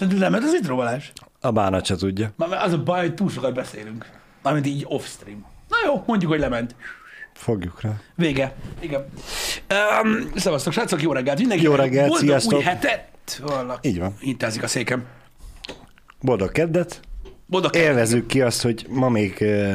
Szerinted 0.00 0.22
lement 0.22 0.44
az 0.44 0.54
intro 0.54 0.76
Balázs? 0.76 1.04
A 1.40 1.50
bánat 1.50 1.86
se 1.86 1.96
tudja. 1.96 2.32
Már 2.36 2.52
az 2.52 2.72
a 2.72 2.82
baj, 2.82 3.00
hogy 3.00 3.14
túl 3.14 3.30
sokat 3.30 3.54
beszélünk. 3.54 4.06
Mármint 4.42 4.66
így 4.66 4.84
off-stream. 4.88 5.46
Na 5.68 5.76
jó, 5.84 6.02
mondjuk, 6.06 6.30
hogy 6.30 6.40
lement. 6.40 6.74
Fogjuk 7.34 7.80
rá. 7.80 7.90
Vége. 8.14 8.54
Igen. 8.80 9.04
Um, 10.02 10.30
szevasztok, 10.34 10.72
srácok, 10.72 11.02
jó 11.02 11.12
reggelt. 11.12 11.38
Mindenki 11.38 11.64
Jó 11.64 11.74
reggelt, 11.74 12.08
boldog 12.08 12.28
sziasztok. 12.28 12.58
új 12.58 12.64
hetet. 12.64 13.42
Vannak. 13.42 13.86
Így 13.86 13.98
van. 13.98 14.14
Hintázik 14.20 14.62
a 14.62 14.66
székem. 14.66 15.04
Boldog 16.20 16.52
keddet. 16.52 17.00
Boldog 17.46 17.76
Élvezzük 17.76 18.26
ki 18.26 18.40
azt, 18.40 18.62
hogy 18.62 18.86
ma 18.88 19.08
még 19.08 19.36
uh, 19.40 19.74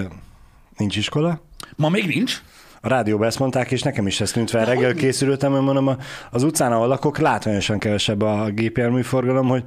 nincs 0.77 0.97
iskola. 0.97 1.41
Ma 1.75 1.89
még 1.89 2.07
nincs. 2.07 2.41
A 2.81 2.87
rádióban 2.87 3.27
ezt 3.27 3.39
mondták, 3.39 3.71
és 3.71 3.81
nekem 3.81 4.07
is 4.07 4.21
ezt 4.21 4.33
tűnt 4.33 4.49
fel. 4.49 4.65
Reggel 4.65 4.93
készültem, 4.93 5.51
hogy 5.51 5.61
mondom, 5.61 5.97
az 6.31 6.43
utcán, 6.43 6.71
ahol 6.71 6.87
lakok, 6.87 7.17
látványosan 7.17 7.79
kevesebb 7.79 8.21
a 8.21 8.49
gépjárműforgalom, 8.49 9.47
hogy 9.47 9.63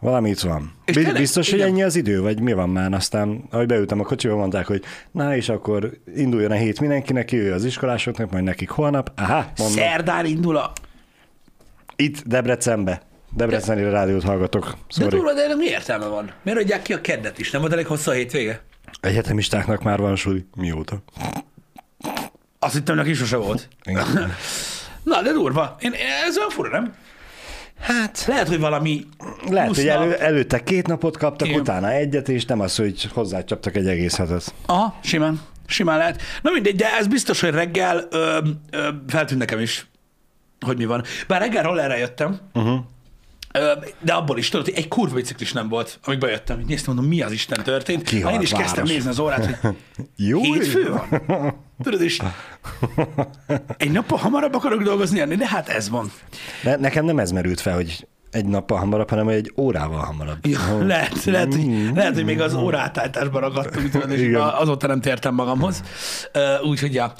valami 0.00 0.30
itt 0.30 0.40
van. 0.40 0.72
És 0.84 0.94
Bi- 0.94 1.02
tényleg? 1.02 1.20
Biztos, 1.20 1.50
hogy 1.50 1.58
Igen. 1.58 1.70
ennyi 1.70 1.82
az 1.82 1.96
idő, 1.96 2.20
vagy 2.20 2.40
mi 2.40 2.52
van 2.52 2.68
már? 2.68 2.92
Aztán, 2.92 3.44
ahogy 3.50 3.66
beültem 3.66 4.00
a 4.00 4.04
kocsiba, 4.04 4.36
mondták, 4.36 4.66
hogy 4.66 4.82
na 5.10 5.36
és 5.36 5.48
akkor 5.48 5.90
induljon 6.16 6.50
a 6.50 6.54
hét 6.54 6.80
mindenkinek, 6.80 7.32
jöjjön 7.32 7.52
az 7.52 7.64
iskolásoknak, 7.64 8.30
majd 8.30 8.44
nekik 8.44 8.70
holnap. 8.70 9.12
Aha, 9.16 9.46
mondom. 9.56 9.76
Szerdán 9.76 10.24
indul 10.26 10.56
a... 10.56 10.72
Itt 11.96 12.22
Debrecenbe. 12.26 13.02
Debreceni 13.30 13.82
rádiót 13.82 14.22
hallgatok. 14.22 14.64
De 14.64 14.76
Sorry. 14.88 15.16
durva, 15.16 15.32
de 15.34 15.42
ennek 15.44 15.56
mi 15.56 15.64
értelme 15.66 16.06
van? 16.06 16.30
Miért 16.42 16.58
adják 16.60 16.82
ki 16.82 16.92
a 16.92 17.00
keddet 17.00 17.38
is? 17.38 17.50
Nem 17.50 17.60
volt 17.60 17.72
elég 17.72 17.86
hosszú 17.86 18.10
a 18.10 18.14
hétvége? 18.14 18.62
Egyetemistáknak 19.00 19.82
már 19.82 19.98
van 19.98 20.16
suli. 20.16 20.46
Mióta? 20.56 21.02
Azt 22.58 22.74
hittem, 22.74 22.96
neki 22.96 23.12
sose 23.14 23.36
volt. 23.36 23.68
Na, 25.02 25.22
de 25.22 25.32
durva. 25.32 25.76
Én, 25.80 25.92
ez 26.28 26.36
olyan 26.36 26.50
fura, 26.50 26.68
nem? 26.70 26.94
Hát, 27.80 28.24
Lehet, 28.26 28.48
hogy 28.48 28.58
valami 28.60 29.06
lehet, 29.48 29.74
hogy 29.74 29.88
elő, 29.88 30.14
előtte 30.14 30.62
két 30.62 30.86
napot 30.86 31.16
kaptak, 31.16 31.48
Igen. 31.48 31.60
utána 31.60 31.90
egyet, 31.90 32.28
és 32.28 32.44
nem 32.44 32.60
az, 32.60 32.76
hogy 32.76 33.08
hozzácsaptak 33.12 33.76
egy 33.76 33.86
egész 33.88 34.16
hetet. 34.16 34.54
Aha, 34.66 34.98
simán. 35.02 35.40
Simán 35.66 35.98
lehet. 35.98 36.22
Na 36.42 36.50
mindegy, 36.50 36.76
de 36.76 36.96
ez 36.98 37.06
biztos, 37.06 37.40
hogy 37.40 37.50
reggel 37.50 38.06
ö, 38.10 38.38
ö, 38.70 38.88
feltűnt 39.06 39.40
nekem 39.40 39.58
is, 39.60 39.86
hogy 40.66 40.76
mi 40.76 40.84
van. 40.84 41.02
Bár 41.26 41.40
reggel 41.40 41.62
rollerre 41.62 41.98
jöttem, 41.98 42.38
uh-huh. 42.54 42.78
De 44.00 44.12
abból 44.12 44.38
is 44.38 44.48
tudod, 44.48 44.66
hogy 44.66 44.74
egy 44.76 44.88
kurva 44.88 45.14
biciklis 45.14 45.52
nem 45.52 45.68
volt, 45.68 45.98
amíg 46.04 46.18
bejöttem. 46.18 46.60
Így 46.60 46.66
néztem, 46.66 46.94
mondom, 46.94 47.14
mi 47.14 47.22
az 47.22 47.32
Isten 47.32 47.62
történt. 47.62 48.02
Kihalt 48.02 48.34
én 48.34 48.40
is 48.40 48.50
kezdtem 48.50 48.74
város. 48.74 48.90
nézni 48.90 49.08
az 49.10 49.18
órát, 49.18 49.44
hogy 49.46 49.74
Jó. 50.28 50.40
hétfő 50.42 50.90
van. 50.90 51.64
Tudod, 51.82 52.00
és 52.02 52.18
egy 53.76 53.90
nappal 53.90 54.18
hamarabb 54.18 54.54
akarok 54.54 54.82
dolgozni, 54.82 55.18
jönni, 55.18 55.34
de 55.34 55.48
hát 55.48 55.68
ez 55.68 55.88
van. 55.90 56.12
Ne, 56.62 56.76
nekem 56.76 57.04
nem 57.04 57.18
ez 57.18 57.30
merült 57.30 57.60
fel, 57.60 57.74
hogy 57.74 58.06
egy 58.30 58.46
nappal 58.46 58.78
hamarabb, 58.78 59.10
hanem 59.10 59.24
hogy 59.24 59.34
egy 59.34 59.52
órával 59.56 60.00
hamarabb. 60.04 60.46
Ja, 60.46 60.78
lehet, 60.86 61.24
lehet, 61.24 61.54
hogy, 61.54 61.90
lehet, 61.94 62.14
hogy 62.14 62.24
még 62.24 62.40
az 62.40 62.54
órátáltásban 62.54 63.40
ragadtunk, 63.40 64.12
és 64.12 64.20
Igen. 64.20 64.40
azóta 64.40 64.86
nem 64.86 65.00
tértem 65.00 65.34
magamhoz. 65.34 65.82
Úgyhogy, 66.62 66.94
ja. 66.94 67.12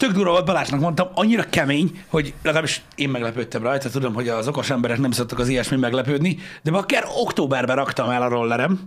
Tök 0.00 0.12
durva 0.12 0.30
volt, 0.30 0.44
Balázsnak 0.44 0.80
mondtam, 0.80 1.08
annyira 1.14 1.42
kemény, 1.42 2.04
hogy 2.08 2.34
legalábbis 2.42 2.82
én 2.94 3.08
meglepődtem 3.08 3.62
rajta, 3.62 3.90
tudom, 3.90 4.14
hogy 4.14 4.28
az 4.28 4.48
okos 4.48 4.70
emberek 4.70 4.98
nem 4.98 5.10
szoktak 5.10 5.38
az 5.38 5.48
ilyesmi 5.48 5.76
meglepődni, 5.76 6.38
de 6.62 6.70
akár 6.70 7.04
októberben 7.16 7.76
raktam 7.76 8.10
el 8.10 8.22
a 8.22 8.28
rollerem, 8.28 8.80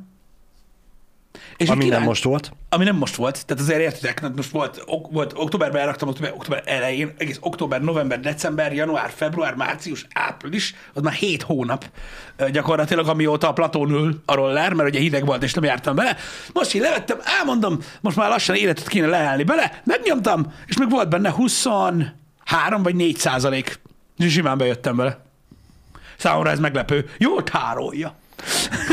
és 1.58 1.70
Ami 1.70 1.84
így 1.84 1.90
nem 1.90 1.90
király- 1.90 2.08
most 2.08 2.24
volt. 2.24 2.52
ami 2.70 2.84
nem 2.84 2.96
most 2.96 3.16
volt, 3.16 3.46
tehát 3.46 3.64
azért 3.64 3.80
értitek, 3.80 4.36
most 4.36 4.52
volt, 4.52 4.84
ok, 4.86 5.12
volt 5.12 5.34
októberben 5.36 5.82
elraktam, 5.82 6.08
október, 6.08 6.32
október 6.32 6.64
elején, 6.66 7.14
egész 7.18 7.38
október, 7.40 7.82
november, 7.82 8.20
december, 8.20 8.74
január, 8.74 9.10
február, 9.16 9.56
március, 9.56 10.06
április, 10.14 10.76
az 10.94 11.02
már 11.02 11.14
hét 11.14 11.42
hónap 11.42 11.86
gyakorlatilag, 12.52 13.08
amióta 13.08 13.48
a 13.48 13.54
platón 13.54 13.90
ül 13.90 14.22
a 14.26 14.34
roller, 14.34 14.74
mert 14.74 14.90
ugye 14.90 15.00
hideg 15.00 15.26
volt, 15.26 15.44
és 15.44 15.54
nem 15.54 15.64
jártam 15.64 15.96
bele. 15.96 16.18
Most 16.54 16.74
így 16.74 16.82
levettem, 16.82 17.18
elmondom, 17.40 17.80
most 18.02 18.18
már 18.18 18.30
lassan 18.30 18.56
életet 18.56 18.88
kéne 18.88 19.08
leállni 19.08 19.44
bele, 19.44 19.82
megnyomtam, 19.84 20.54
és 20.68 20.78
még 20.78 20.90
volt 20.90 21.10
benne 21.10 21.30
23 21.32 22.84
vagy 22.84 22.96
4 22.96 23.18
százalék, 23.18 23.80
simán 24.30 24.58
bejöttem 24.58 24.96
bele. 24.96 25.22
Számomra 26.18 26.50
ez 26.50 26.60
meglepő. 26.60 27.10
Jól 27.18 27.44
tárolja 27.44 28.16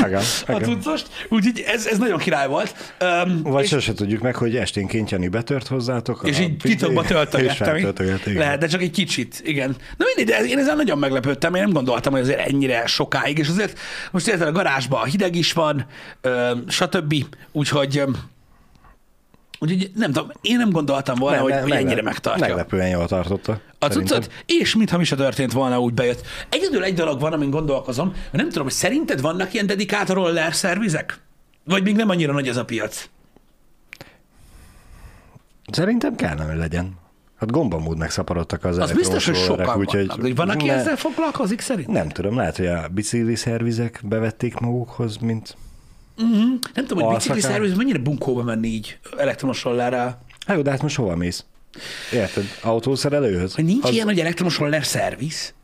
Igen, 0.07 0.23
a 0.47 0.53
igen. 0.53 0.63
cuccost, 0.63 1.09
úgyhogy 1.29 1.65
ez, 1.67 1.87
ez 1.87 1.99
nagyon 1.99 2.19
király 2.19 2.49
volt. 2.49 2.95
Um, 3.25 3.43
Vagy 3.43 3.67
sose 3.67 3.93
tudjuk 3.93 4.23
meg, 4.23 4.37
hogy 4.37 4.57
esténként 4.57 5.11
Jani 5.11 5.29
betört 5.29 5.67
hozzátok. 5.67 6.23
És 6.25 6.39
a 6.39 6.43
így 6.43 6.57
titokba 6.57 7.03
töltögettem. 7.03 8.37
Lehet, 8.37 8.59
de 8.59 8.67
csak 8.67 8.83
egy 8.83 8.91
kicsit, 8.91 9.41
igen. 9.45 9.77
Na 9.97 10.05
mindegy, 10.15 10.37
de 10.37 10.47
én 10.49 10.59
ezzel 10.59 10.77
nagyon 10.77 10.99
meglepődtem, 10.99 11.55
én 11.55 11.63
nem 11.63 11.73
gondoltam, 11.73 12.13
hogy 12.13 12.23
azért 12.23 12.49
ennyire 12.49 12.87
sokáig, 12.87 13.39
és 13.39 13.49
azért 13.49 13.79
most 14.11 14.29
érted 14.29 14.47
a 14.47 14.53
garázsban 14.53 15.05
hideg 15.05 15.35
is 15.35 15.53
van, 15.53 15.87
stb. 16.69 17.15
Úgyhogy, 17.53 18.03
úgyhogy 19.61 19.91
nem 19.95 20.13
tudom, 20.13 20.31
én 20.41 20.57
nem 20.57 20.71
gondoltam 20.71 21.19
volna, 21.19 21.37
Nem, 21.37 21.45
hogy, 21.45 21.53
nem, 21.53 21.63
hogy 21.63 21.73
ennyire 21.73 22.03
megtartja. 22.03 22.47
Meglepően 22.47 22.89
jól 22.89 23.07
tartotta. 23.07 23.61
A 23.79 23.87
cuccot, 23.87 24.33
és 24.47 24.75
mintha 24.77 24.99
mi 24.99 25.05
se 25.05 25.17
történt 25.17 25.53
volna, 25.53 25.81
úgy 25.81 25.95
bejött. 25.95 26.27
Egyedül 26.49 26.85
egy 26.85 26.95
dolog 26.95 27.21
van, 27.21 27.33
amin 27.33 27.51
gondolkozom, 27.51 28.09
mert 28.09 28.33
nem 28.33 28.49
tudom, 28.49 28.63
hogy 28.63 28.73
szerinted 28.73 29.21
vannak 29.21 29.53
ilyen 29.55 29.67
dedikált 29.67 30.09
roller 30.09 30.55
szervizek? 30.55 31.21
Vagy 31.65 31.83
még 31.83 31.97
nem 31.97 32.09
annyira 32.09 32.33
nagy 32.33 32.49
ez 32.49 32.57
a 32.57 32.65
piac? 32.65 33.09
Szerintem 35.73 36.15
kellene, 36.15 36.45
hogy 36.45 36.57
legyen. 36.57 36.99
Hát 37.37 37.51
gombamód 37.51 37.99
megszaporodtak 37.99 38.65
az 38.65 38.79
Az 38.79 38.93
biztos, 38.93 39.27
hogy 39.27 39.37
sokan 39.37 39.79
úgyhogy 39.79 40.07
vannak. 40.07 40.27
De 40.27 40.35
van, 40.35 40.49
aki 40.49 40.67
ne- 40.67 40.73
ezzel 40.73 40.97
foglalkozik 40.97 41.61
szerint? 41.61 41.89
Nem 41.89 42.09
tudom, 42.09 42.37
lehet, 42.37 42.57
hogy 42.57 42.67
a 42.67 42.89
bicikli 42.89 43.35
szervizek 43.35 44.01
bevették 44.05 44.59
magukhoz, 44.59 45.17
mint... 45.17 45.57
Nem 46.75 46.87
tudom, 46.87 47.05
hogy 47.05 47.15
bicikli 47.15 47.41
szerviz 47.41 47.77
mennyire 47.77 47.99
bunkóba 47.99 48.43
menni 48.43 48.69
így 48.69 48.99
elektromos 49.19 49.65
rollerrel. 49.65 50.21
Hát 50.47 50.57
jó, 50.57 50.63
de 50.63 50.71
hát 50.71 50.83
most 50.83 50.97
hova 50.97 51.17
mész? 51.17 51.45
Érted? 52.13 52.45
Autószerelőhöz? 52.63 53.55
Hogy 53.55 53.65
nincs 53.65 53.85
Az 53.85 53.93
ilyen, 53.93 54.07
hogy 54.07 54.21
elektromos 54.21 54.59
roller 54.59 54.85
szerviz? 54.85 55.55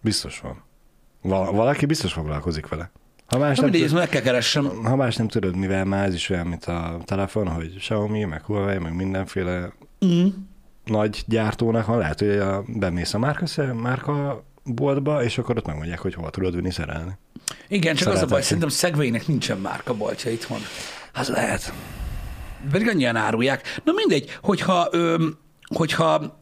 Biztos 0.00 0.40
van. 0.40 0.62
Val- 1.22 1.50
valaki 1.50 1.86
biztos 1.86 2.12
foglalkozik 2.12 2.68
vele. 2.68 2.90
Ha 3.26 3.38
más, 3.38 3.58
nem 3.58 3.70
mindegy, 3.70 3.92
meg 3.92 4.08
kell 4.08 4.20
keressem. 4.20 4.64
ha 4.84 4.96
más 4.96 5.16
nem 5.16 5.28
tudod, 5.28 5.56
mivel 5.56 5.84
már 5.84 6.06
ez 6.06 6.14
is 6.14 6.30
olyan, 6.30 6.46
mint 6.46 6.64
a 6.64 7.00
telefon, 7.04 7.48
hogy 7.48 7.76
Xiaomi, 7.76 8.24
meg 8.24 8.42
Huawei, 8.44 8.78
meg 8.78 8.94
mindenféle 8.94 9.72
Mm. 10.06 10.26
nagy 10.84 11.22
gyártónak 11.26 11.86
van, 11.86 11.98
lehet, 11.98 12.18
hogy 12.18 12.28
a, 12.28 12.62
bemész 12.66 13.14
a 13.14 13.18
márka, 13.18 13.74
márka 13.74 14.44
boltba, 14.64 15.22
és 15.24 15.38
akkor 15.38 15.56
ott 15.56 15.66
megmondják, 15.66 15.98
hogy 15.98 16.14
hova 16.14 16.30
tudod 16.30 16.54
vinni 16.54 16.70
szerelni. 16.70 17.12
Igen, 17.68 17.94
csak 17.94 18.12
az 18.12 18.22
a 18.22 18.26
baj, 18.26 18.42
szerintem 18.42 18.68
Segwaynek 18.68 19.26
nincsen 19.26 19.58
márkaboltja 19.58 20.30
itthon. 20.30 20.60
Az 21.14 21.28
lehet. 21.28 21.72
Pedig 22.70 22.88
annyian 22.88 23.16
árulják. 23.16 23.80
Na 23.84 23.92
mindegy, 23.92 24.38
hogyha, 24.42 24.88
öm, 24.90 25.38
hogyha 25.74 26.40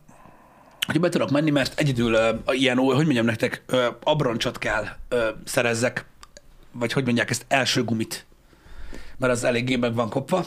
hogy 0.86 1.00
be 1.00 1.08
tudok 1.08 1.30
menni, 1.30 1.50
mert 1.50 1.80
egyedül 1.80 2.14
ö, 2.14 2.34
ilyen, 2.46 2.76
hogy 2.76 3.04
mondjam 3.04 3.24
nektek, 3.24 3.62
ö, 3.66 3.86
abroncsot 4.02 4.58
kell 4.58 4.86
ö, 5.08 5.28
szerezzek, 5.44 6.04
vagy 6.72 6.92
hogy 6.92 7.04
mondják 7.04 7.30
ezt, 7.30 7.44
első 7.48 7.84
gumit, 7.84 8.26
mert 9.18 9.32
az 9.32 9.44
eléggé 9.44 9.76
meg 9.76 9.94
van 9.94 10.08
kopva. 10.08 10.46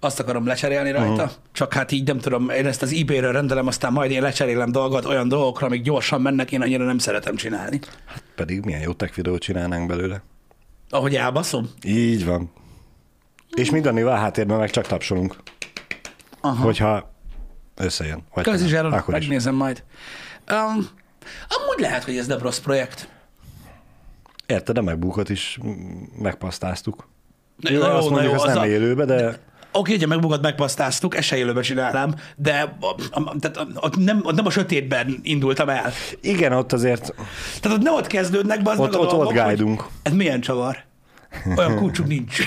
Azt 0.00 0.20
akarom 0.20 0.46
lecserélni 0.46 0.90
rajta, 0.90 1.12
uh-huh. 1.12 1.30
csak 1.52 1.72
hát 1.72 1.92
így 1.92 2.06
nem 2.06 2.18
tudom, 2.18 2.50
én 2.50 2.66
ezt 2.66 2.82
az 2.82 2.92
eBay-ről 2.92 3.32
rendelem, 3.32 3.66
aztán 3.66 3.92
majd 3.92 4.10
én 4.10 4.22
lecserélem 4.22 4.72
dolgot 4.72 5.04
olyan 5.04 5.28
dolgokra, 5.28 5.66
amik 5.66 5.82
gyorsan 5.82 6.20
mennek, 6.20 6.52
én 6.52 6.62
annyira 6.62 6.84
nem 6.84 6.98
szeretem 6.98 7.36
csinálni. 7.36 7.80
Pedig 8.34 8.64
milyen 8.64 8.80
jó 8.80 8.92
tech 8.92 9.14
videót 9.14 9.40
csinálnánk 9.40 9.88
belőle. 9.88 10.22
Ahogy 10.90 11.14
elbaszom. 11.14 11.70
Így 11.84 12.24
van. 12.24 12.50
És 13.50 13.70
mi 13.70 13.80
Danival 13.80 14.16
háttérben 14.16 14.58
meg 14.58 14.70
csak 14.70 14.86
tapsolunk, 14.86 15.36
Aha. 16.40 16.64
hogyha 16.64 17.12
összejön. 17.76 18.22
Vagy 18.34 18.44
Közi. 18.44 18.68
Zsáron, 18.68 18.92
Akkor 18.92 19.14
is. 19.14 19.20
megnézem 19.20 19.54
majd. 19.54 19.82
Um, 20.50 20.88
amúgy 21.48 21.78
lehet, 21.78 22.04
hogy 22.04 22.16
ez 22.16 22.26
nem 22.26 22.38
rossz 22.38 22.58
projekt. 22.58 23.08
Érted, 24.46 24.78
a 24.78 24.82
megbukot 24.82 25.28
is 25.28 25.58
mm, 25.66 26.02
megpasztáztuk. 26.18 27.08
Na 27.56 27.70
Jó, 27.70 27.78
jó, 27.78 27.84
azt 27.84 28.10
mondjuk, 28.10 28.32
jó, 28.32 28.40
az 28.40 28.52
nem 28.54 28.58
a- 28.58 28.66
élőbe, 28.66 29.04
de 29.04 29.38
Oké, 29.72 29.92
hogy 29.92 30.02
a 30.02 30.06
megbukott 30.06 30.42
megpasztáztuk, 30.42 31.16
ezt 31.16 31.26
se 31.26 31.36
élőben 31.36 31.62
csinálnám, 31.62 32.14
de 32.36 32.76
a, 32.80 33.20
a, 33.20 33.38
tehát 33.38 33.68
ott 33.74 33.96
nem, 33.96 34.20
ott 34.22 34.34
nem 34.34 34.46
a 34.46 34.50
sötétben 34.50 35.18
indultam 35.22 35.68
el. 35.68 35.92
igen, 36.20 36.52
ott 36.52 36.72
azért 36.72 37.14
Tehát 37.60 37.78
ott 37.78 37.84
nem 37.84 37.94
ott 37.94 38.06
kezdődnek, 38.06 38.62
bazd 38.62 38.80
Ott- 38.80 38.90
meg 38.90 39.00
a 39.00 39.02
ott 39.02 39.26
hogy 39.26 39.34
guide-unk. 39.34 39.84
Ez 40.02 40.12
milyen 40.12 40.40
csavar? 40.40 40.88
Olyan 41.56 41.76
kulcsuk 41.76 42.06
nincs. 42.06 42.38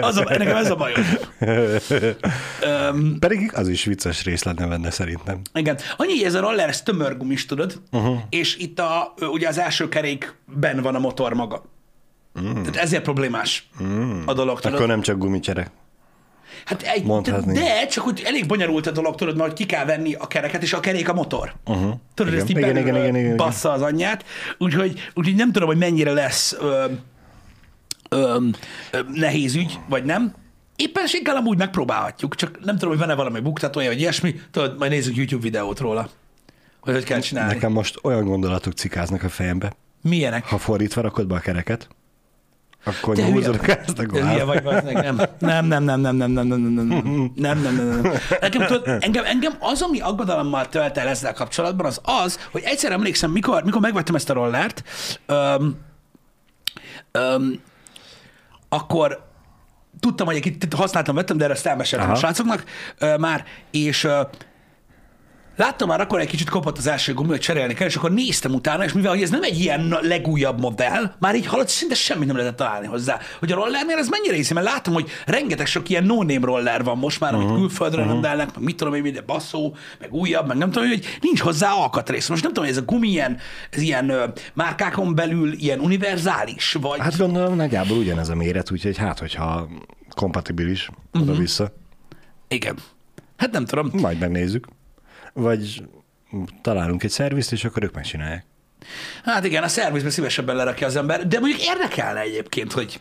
Az 0.00 0.16
a, 0.16 0.24
nekem 0.28 0.56
ez 0.56 0.70
a 0.70 0.76
bajom. 0.76 1.04
Um, 2.92 3.18
pedig 3.18 3.50
az 3.54 3.68
is 3.68 3.84
vicces 3.84 4.24
rész 4.24 4.42
lenne 4.42 4.66
benne 4.66 4.90
szerintem. 4.90 5.40
igen. 5.54 5.78
Annyi, 5.96 6.12
hogy 6.12 6.22
ez 6.22 6.34
a 6.34 6.40
roller, 6.40 6.68
ez 6.68 6.82
tömörgumis, 6.82 7.46
tudod? 7.46 7.80
Uh-huh. 7.90 8.18
És 8.28 8.56
itt 8.56 8.78
a, 8.78 9.14
ugye 9.32 9.48
az 9.48 9.58
első 9.58 9.88
kerékben 9.88 10.82
van 10.82 10.94
a 10.94 10.98
motor 10.98 11.32
maga. 11.32 11.64
Mm. 12.40 12.52
Tehát 12.52 12.76
ezért 12.76 13.02
problémás 13.02 13.68
mm. 13.82 14.22
a 14.26 14.32
dolog, 14.32 14.60
tudod? 14.60 14.76
Akkor 14.76 14.86
nem 14.88 15.00
csak 15.00 15.18
gumicsere. 15.18 15.70
Hát 16.64 16.82
egy, 16.82 17.04
Mondhatni. 17.04 17.52
de 17.52 17.86
csak 17.86 18.04
hogy 18.04 18.22
elég 18.26 18.46
bonyolult 18.46 18.86
a 18.86 18.90
dolog, 18.90 19.14
tudod, 19.14 19.36
mert 19.36 19.48
hogy 19.48 19.58
ki 19.58 19.66
kell 19.66 19.84
venni 19.84 20.14
a 20.14 20.26
kereket, 20.26 20.62
és 20.62 20.72
a 20.72 20.80
kerék 20.80 21.08
a 21.08 21.12
motor. 21.14 21.54
Uh-huh. 21.66 21.92
Tudod, 22.14 22.32
Igen. 22.32 22.44
ezt 22.44 22.50
így 22.50 22.56
Igen, 22.56 22.70
igen, 22.70 22.86
igen, 22.86 22.96
igen, 22.96 23.16
igen. 23.16 23.36
bassza 23.36 23.72
az 23.72 23.82
anyját. 23.82 24.24
Úgyhogy, 24.58 25.10
úgyhogy 25.14 25.34
nem 25.34 25.52
tudom, 25.52 25.68
hogy 25.68 25.78
mennyire 25.78 26.12
lesz 26.12 26.56
ö, 26.60 26.84
ö, 28.08 28.36
ö, 28.90 28.98
nehéz 29.12 29.54
ügy, 29.54 29.78
vagy 29.88 30.04
nem. 30.04 30.34
Éppenséggel 30.76 31.36
amúgy 31.36 31.58
megpróbálhatjuk, 31.58 32.34
csak 32.34 32.64
nem 32.64 32.74
tudom, 32.74 32.88
hogy 32.90 32.98
van-e 32.98 33.14
valami 33.14 33.40
buktatója, 33.40 33.88
vagy 33.88 34.00
ilyesmi. 34.00 34.34
Tudod, 34.50 34.78
majd 34.78 34.90
nézzük 34.90 35.16
YouTube 35.16 35.42
videót 35.42 35.78
róla, 35.78 36.08
hogy 36.80 36.94
hogy 36.94 37.04
kell 37.04 37.20
csinálni. 37.20 37.52
Nekem 37.52 37.72
most 37.72 37.98
olyan 38.02 38.24
gondolatok 38.24 38.72
cikáznak 38.72 39.22
a 39.22 39.28
fejembe. 39.28 39.72
Milyenek? 40.02 40.44
Ha 40.44 40.58
fordítva 40.58 41.00
rakod 41.00 41.26
be 41.26 41.34
a 41.34 41.38
kereket, 41.38 41.88
akkor 42.84 43.16
Te 43.16 43.28
nyúzod 43.28 43.60
ezt 43.66 43.98
a 43.98 44.06
Te 44.06 44.20
hülye 44.20 44.44
vagy, 44.44 44.62
vagy 44.62 44.82
nem. 44.84 45.20
Nem, 45.38 45.64
nem, 45.66 45.82
nem, 45.82 46.00
nem, 46.00 46.16
nem, 46.16 46.30
nem, 46.30 46.30
nem, 46.30 46.46
nem, 46.46 46.60
nem, 46.60 46.86
nem, 46.86 47.32
nem, 47.36 47.76
nem, 47.76 48.00
nem. 48.02 48.12
Nekem, 48.40 48.66
tudod, 48.66 48.96
engem, 49.00 49.24
engem 49.24 49.52
az, 49.60 49.82
ami 49.82 50.00
aggodalommal 50.00 50.68
tölt 50.68 50.98
el 50.98 51.08
ezzel 51.08 51.32
kapcsolatban, 51.32 51.86
az 51.86 52.00
az, 52.04 52.48
hogy 52.50 52.62
egyszer 52.64 52.92
emlékszem, 52.92 53.30
mikor, 53.30 53.62
mikor 53.64 53.80
megvettem 53.80 54.14
ezt 54.14 54.30
a 54.30 54.32
rollert, 54.32 54.84
öm, 55.26 55.76
öm, 57.12 57.60
akkor 58.68 59.28
tudtam, 60.00 60.26
hogy 60.26 60.36
egy 60.36 60.66
használtam, 60.76 61.14
vettem, 61.14 61.36
de 61.36 61.44
erre 61.44 61.52
ezt 61.52 61.66
elmeséltem 61.66 62.08
a 62.08 62.10
Aha. 62.10 62.20
srácoknak 62.20 62.64
ö, 62.98 63.16
már, 63.16 63.44
és 63.70 64.04
ö, 64.04 64.20
Láttam 65.60 65.88
már 65.88 66.00
akkor 66.00 66.20
egy 66.20 66.28
kicsit 66.28 66.48
kopott 66.50 66.78
az 66.78 66.86
első 66.86 67.14
gumi, 67.14 67.28
hogy 67.28 67.40
cserélni 67.40 67.74
kell, 67.74 67.86
és 67.86 67.96
akkor 67.96 68.12
néztem 68.12 68.52
utána, 68.54 68.84
és 68.84 68.92
mivel 68.92 69.10
hogy 69.10 69.22
ez 69.22 69.30
nem 69.30 69.42
egy 69.42 69.58
ilyen 69.60 69.96
legújabb 70.00 70.60
modell, 70.60 71.12
már 71.18 71.34
így 71.34 71.46
halad, 71.46 71.68
szinte 71.68 71.94
semmit 71.94 72.26
nem 72.26 72.36
lehetett 72.36 72.56
találni 72.58 72.86
hozzá. 72.86 73.18
Hogy 73.38 73.52
a 73.52 73.54
rollernél 73.54 73.96
ez 73.96 74.08
mennyire 74.08 74.34
hiszi, 74.34 74.54
mert 74.54 74.66
látom, 74.66 74.94
hogy 74.94 75.08
rengeteg 75.26 75.66
sok 75.66 75.88
ilyen 75.88 76.04
no-name 76.04 76.46
roller 76.46 76.84
van 76.84 76.98
most 76.98 77.20
már, 77.20 77.34
amit 77.34 77.46
Mhm. 77.46 77.56
külföldre 77.56 78.04
rendelnek, 78.04 78.54
meg 78.54 78.64
mit 78.64 78.76
tudom 78.76 78.94
én, 78.94 79.12
de 79.12 79.20
basszó, 79.20 79.74
meg 80.00 80.12
újabb, 80.14 80.46
meg 80.46 80.56
nem 80.56 80.70
tudom, 80.70 80.88
hogy 80.88 81.18
nincs 81.20 81.40
hozzá 81.40 81.70
alkatrész. 81.72 82.28
Most 82.28 82.42
nem 82.42 82.52
tudom, 82.52 82.68
hogy 82.68 82.76
ez 82.78 82.82
a 82.82 82.86
gumi 82.86 83.08
ilyen, 83.08 83.38
ez 83.70 83.80
ilyen 83.80 84.08
ö, 84.10 84.24
márkákon 84.54 85.14
belül 85.14 85.52
ilyen 85.52 85.80
univerzális, 85.80 86.72
vagy... 86.80 86.98
Hát 87.00 87.16
gondolom 87.18 87.56
nagyjából 87.56 87.96
ugyanez 87.96 88.28
a 88.28 88.34
méret, 88.34 88.70
úgyhogy 88.70 88.96
hát, 88.96 89.18
hogyha 89.18 89.68
kompatibilis 90.14 90.90
Mhm. 91.12 91.22
oda-vissza, 91.22 91.72
Igen. 92.48 92.76
Hát 93.36 93.50
nem 93.50 93.64
tudom. 93.64 93.90
majd 93.92 94.18
megnézzük. 94.18 94.66
Vagy 95.32 95.82
találunk 96.62 97.02
egy 97.02 97.10
szervizt, 97.10 97.52
és 97.52 97.64
akkor 97.64 97.82
ők 97.82 97.94
megcsinálják. 97.94 98.44
Hát 99.24 99.44
igen, 99.44 99.62
a 99.62 99.68
szervizbe 99.68 100.10
szívesebben 100.10 100.56
lerakja 100.56 100.86
az 100.86 100.96
ember, 100.96 101.26
de 101.26 101.38
mondjuk 101.38 101.66
érdekelne 101.66 102.20
egyébként, 102.20 102.72
hogy... 102.72 102.98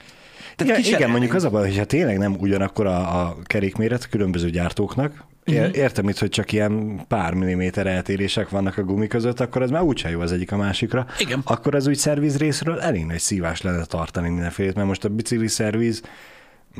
Tehát 0.56 0.78
Igen, 0.78 0.94
igen, 0.94 1.10
mondjuk 1.10 1.34
az 1.34 1.44
a 1.44 1.50
baj, 1.50 1.68
hogyha 1.68 1.86
tényleg 1.86 2.18
nem 2.18 2.36
ugyanakkor 2.40 2.86
a, 2.86 3.22
a 3.22 3.38
kerékméret 3.44 4.10
különböző 4.10 4.50
gyártóknak, 4.50 5.24
uh-huh. 5.46 5.76
értem 5.76 6.10
itt, 6.10 6.18
hogy 6.18 6.30
csak 6.30 6.52
ilyen 6.52 7.02
pár 7.08 7.34
milliméter 7.34 7.88
eltérések 7.88 8.50
vannak 8.50 8.78
a 8.78 8.84
gumi 8.84 9.08
között, 9.08 9.40
akkor 9.40 9.62
az 9.62 9.70
már 9.70 9.82
úgyse 9.82 10.10
jó 10.10 10.20
az 10.20 10.32
egyik 10.32 10.52
a 10.52 10.58
másikra. 10.58 11.06
Igen. 11.18 11.42
Akkor 11.44 11.76
az 11.76 11.88
úgy 11.88 11.96
szerviz 11.96 12.38
részről 12.38 12.80
elég 12.80 13.06
nagy 13.06 13.20
szívás 13.20 13.62
lenne 13.62 13.86
tartani 13.86 14.30
mindenfélét, 14.30 14.76
mert 14.76 14.88
most 14.88 15.06
a 15.06 15.10
bicikli 15.10 15.48
szerviz, 15.48 16.02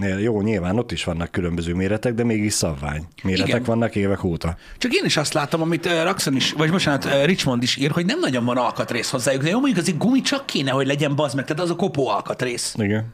jó, 0.02 0.42
nyilván 0.42 0.78
ott 0.78 0.92
is 0.92 1.04
vannak 1.04 1.32
különböző 1.32 1.74
méretek, 1.74 2.14
de 2.14 2.24
mégis 2.24 2.54
szabvány. 2.54 3.08
Méretek 3.24 3.48
Igen. 3.48 3.64
vannak 3.64 3.96
évek 3.96 4.24
óta. 4.24 4.58
Csak 4.78 4.94
én 4.94 5.06
is 5.06 5.18
azt 5.18 5.34
látom, 5.34 5.62
amit 5.62 5.86
Raxon 6.04 6.36
is, 6.36 6.52
vagy 6.52 6.72
bocsánat, 6.72 7.26
Richmond 7.26 7.64
is 7.64 7.76
ír, 7.76 7.92
hogy 7.92 8.06
nem 8.06 8.20
nagyon 8.20 8.46
van 8.46 8.58
alkatrész 8.58 9.10
hozzájuk, 9.10 9.42
de 9.44 9.50
jó, 9.50 9.56
mondjuk 9.60 9.78
azért 9.80 9.98
gumi 9.98 10.22
csak 10.22 10.46
kéne, 10.46 10.72
hogy 10.72 10.88
legyen 10.88 11.16
bazd 11.16 11.36
meg, 11.36 11.46
tehát 11.46 11.64
az 11.64 11.70
a 11.70 11.76
kopó 11.76 12.08
alkatrész. 12.08 12.74
Igen. 12.78 13.14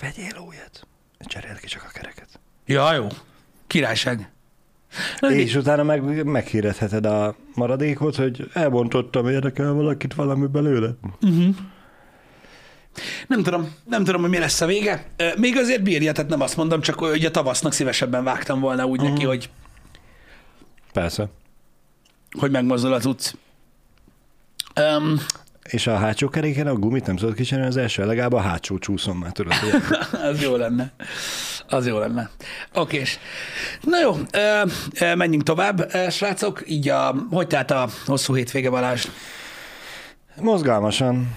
Vegyél 0.00 0.38
újat, 0.48 0.86
cseréld 1.18 1.58
ki 1.60 1.66
csak 1.66 1.84
a 1.88 1.90
kereket. 1.92 2.28
Ja, 2.66 2.94
jó. 2.94 3.06
Királyság. 3.66 4.28
Na, 5.20 5.28
mi- 5.28 5.34
És 5.34 5.54
utána 5.54 5.82
meg, 5.82 6.24
meghirdetheted 6.24 7.06
a 7.06 7.36
maradékot, 7.54 8.16
hogy 8.16 8.50
elbontottam, 8.52 9.28
érdekel 9.28 9.72
valakit 9.72 10.14
valami 10.14 10.46
belőle. 10.46 10.90
Nem 13.26 13.42
tudom, 13.42 13.74
nem 13.84 14.04
tudom, 14.04 14.20
hogy 14.20 14.30
mi 14.30 14.38
lesz 14.38 14.60
a 14.60 14.66
vége. 14.66 15.06
Még 15.36 15.56
azért 15.56 15.82
bírja, 15.82 16.12
tehát 16.12 16.30
nem 16.30 16.40
azt 16.40 16.56
mondom, 16.56 16.80
csak 16.80 16.98
hogy 16.98 17.24
a 17.24 17.30
tavasznak 17.30 17.72
szívesebben 17.72 18.24
vágtam 18.24 18.60
volna 18.60 18.86
úgy 18.86 19.00
neki, 19.00 19.24
hogy, 19.24 19.50
Persze. 20.92 21.28
hogy 22.38 22.50
megmozdul 22.50 22.92
az 22.92 23.06
utc. 23.06 23.32
Um, 24.80 25.20
És 25.62 25.86
a 25.86 25.96
hátsó 25.96 26.28
keréken 26.28 26.66
a 26.66 26.74
gumit 26.74 27.06
nem 27.06 27.16
tudod 27.16 27.34
kicserélni, 27.34 27.68
az 27.68 27.76
első 27.76 28.06
legalább 28.06 28.32
a 28.32 28.40
hátsó 28.40 28.78
csúszom 28.78 29.18
már, 29.18 29.32
tudod, 29.32 29.52
az 30.30 30.42
jó 30.42 30.56
lenne. 30.56 30.92
Az 31.68 31.86
jó 31.86 31.98
lenne. 31.98 32.30
Okés. 32.74 33.18
Na 33.80 34.00
jó, 34.00 34.16
menjünk 35.14 35.42
tovább, 35.42 35.90
srácok. 36.10 36.62
Így 36.66 36.88
a, 36.88 37.14
hogy 37.30 37.46
tehát 37.46 37.70
a 37.70 37.88
hosszú 38.06 38.34
hétvége 38.34 38.70
Balázs? 38.70 39.06
Mozgalmasan. 40.40 41.34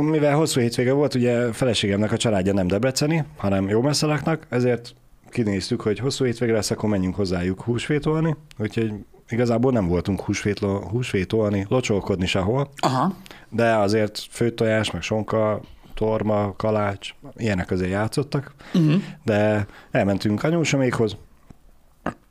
Mivel 0.00 0.36
hosszú 0.36 0.60
hétvége 0.60 0.92
volt, 0.92 1.14
ugye 1.14 1.52
feleségemnek 1.52 2.12
a 2.12 2.16
családja 2.16 2.52
nem 2.52 2.66
debreceni, 2.66 3.24
hanem 3.36 3.68
jó 3.68 3.80
messze 3.82 4.06
laknak, 4.06 4.46
ezért 4.48 4.94
kinéztük, 5.28 5.80
hogy 5.80 5.98
hosszú 5.98 6.24
hétvége 6.24 6.52
lesz, 6.52 6.70
akkor 6.70 6.88
menjünk 6.88 7.14
hozzájuk 7.14 7.62
húsvétolni, 7.62 8.36
úgyhogy 8.58 8.92
igazából 9.28 9.72
nem 9.72 9.86
voltunk 9.88 10.20
húsvétlo, 10.20 10.78
húsvétolni, 10.78 11.66
locsolkodni 11.68 12.26
sehol, 12.26 12.70
Aha. 12.76 13.14
de 13.48 13.74
azért 13.74 14.18
főtojás, 14.30 14.90
meg 14.90 15.02
sonka, 15.02 15.60
torma, 15.94 16.54
kalács, 16.56 17.14
ilyenek 17.36 17.70
azért 17.70 17.90
játszottak, 17.90 18.54
Uh-huh. 18.74 19.02
de 19.24 19.66
elmentünk 19.90 20.42
anyósomékhoz, 20.42 21.16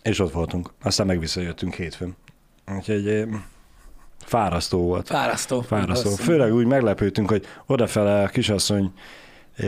és 0.04 0.20
ott 0.20 0.32
voltunk. 0.32 0.72
Aztán 0.84 1.06
meg 1.06 1.20
visszajöttünk 1.20 1.74
hétfőn. 1.74 2.16
Úgyhogy 2.78 3.08
eh, 3.08 3.28
fárasztó 4.26 4.82
volt. 4.82 5.08
Fárasztó. 5.08 5.62
Fárasztó. 5.62 6.10
Rossz. 6.10 6.20
Főleg 6.20 6.54
úgy 6.54 6.66
meglepődtünk, 6.66 7.30
hogy 7.30 7.46
odafele 7.66 8.24
a 8.24 8.28
kisasszony 8.28 8.92
e, 9.56 9.66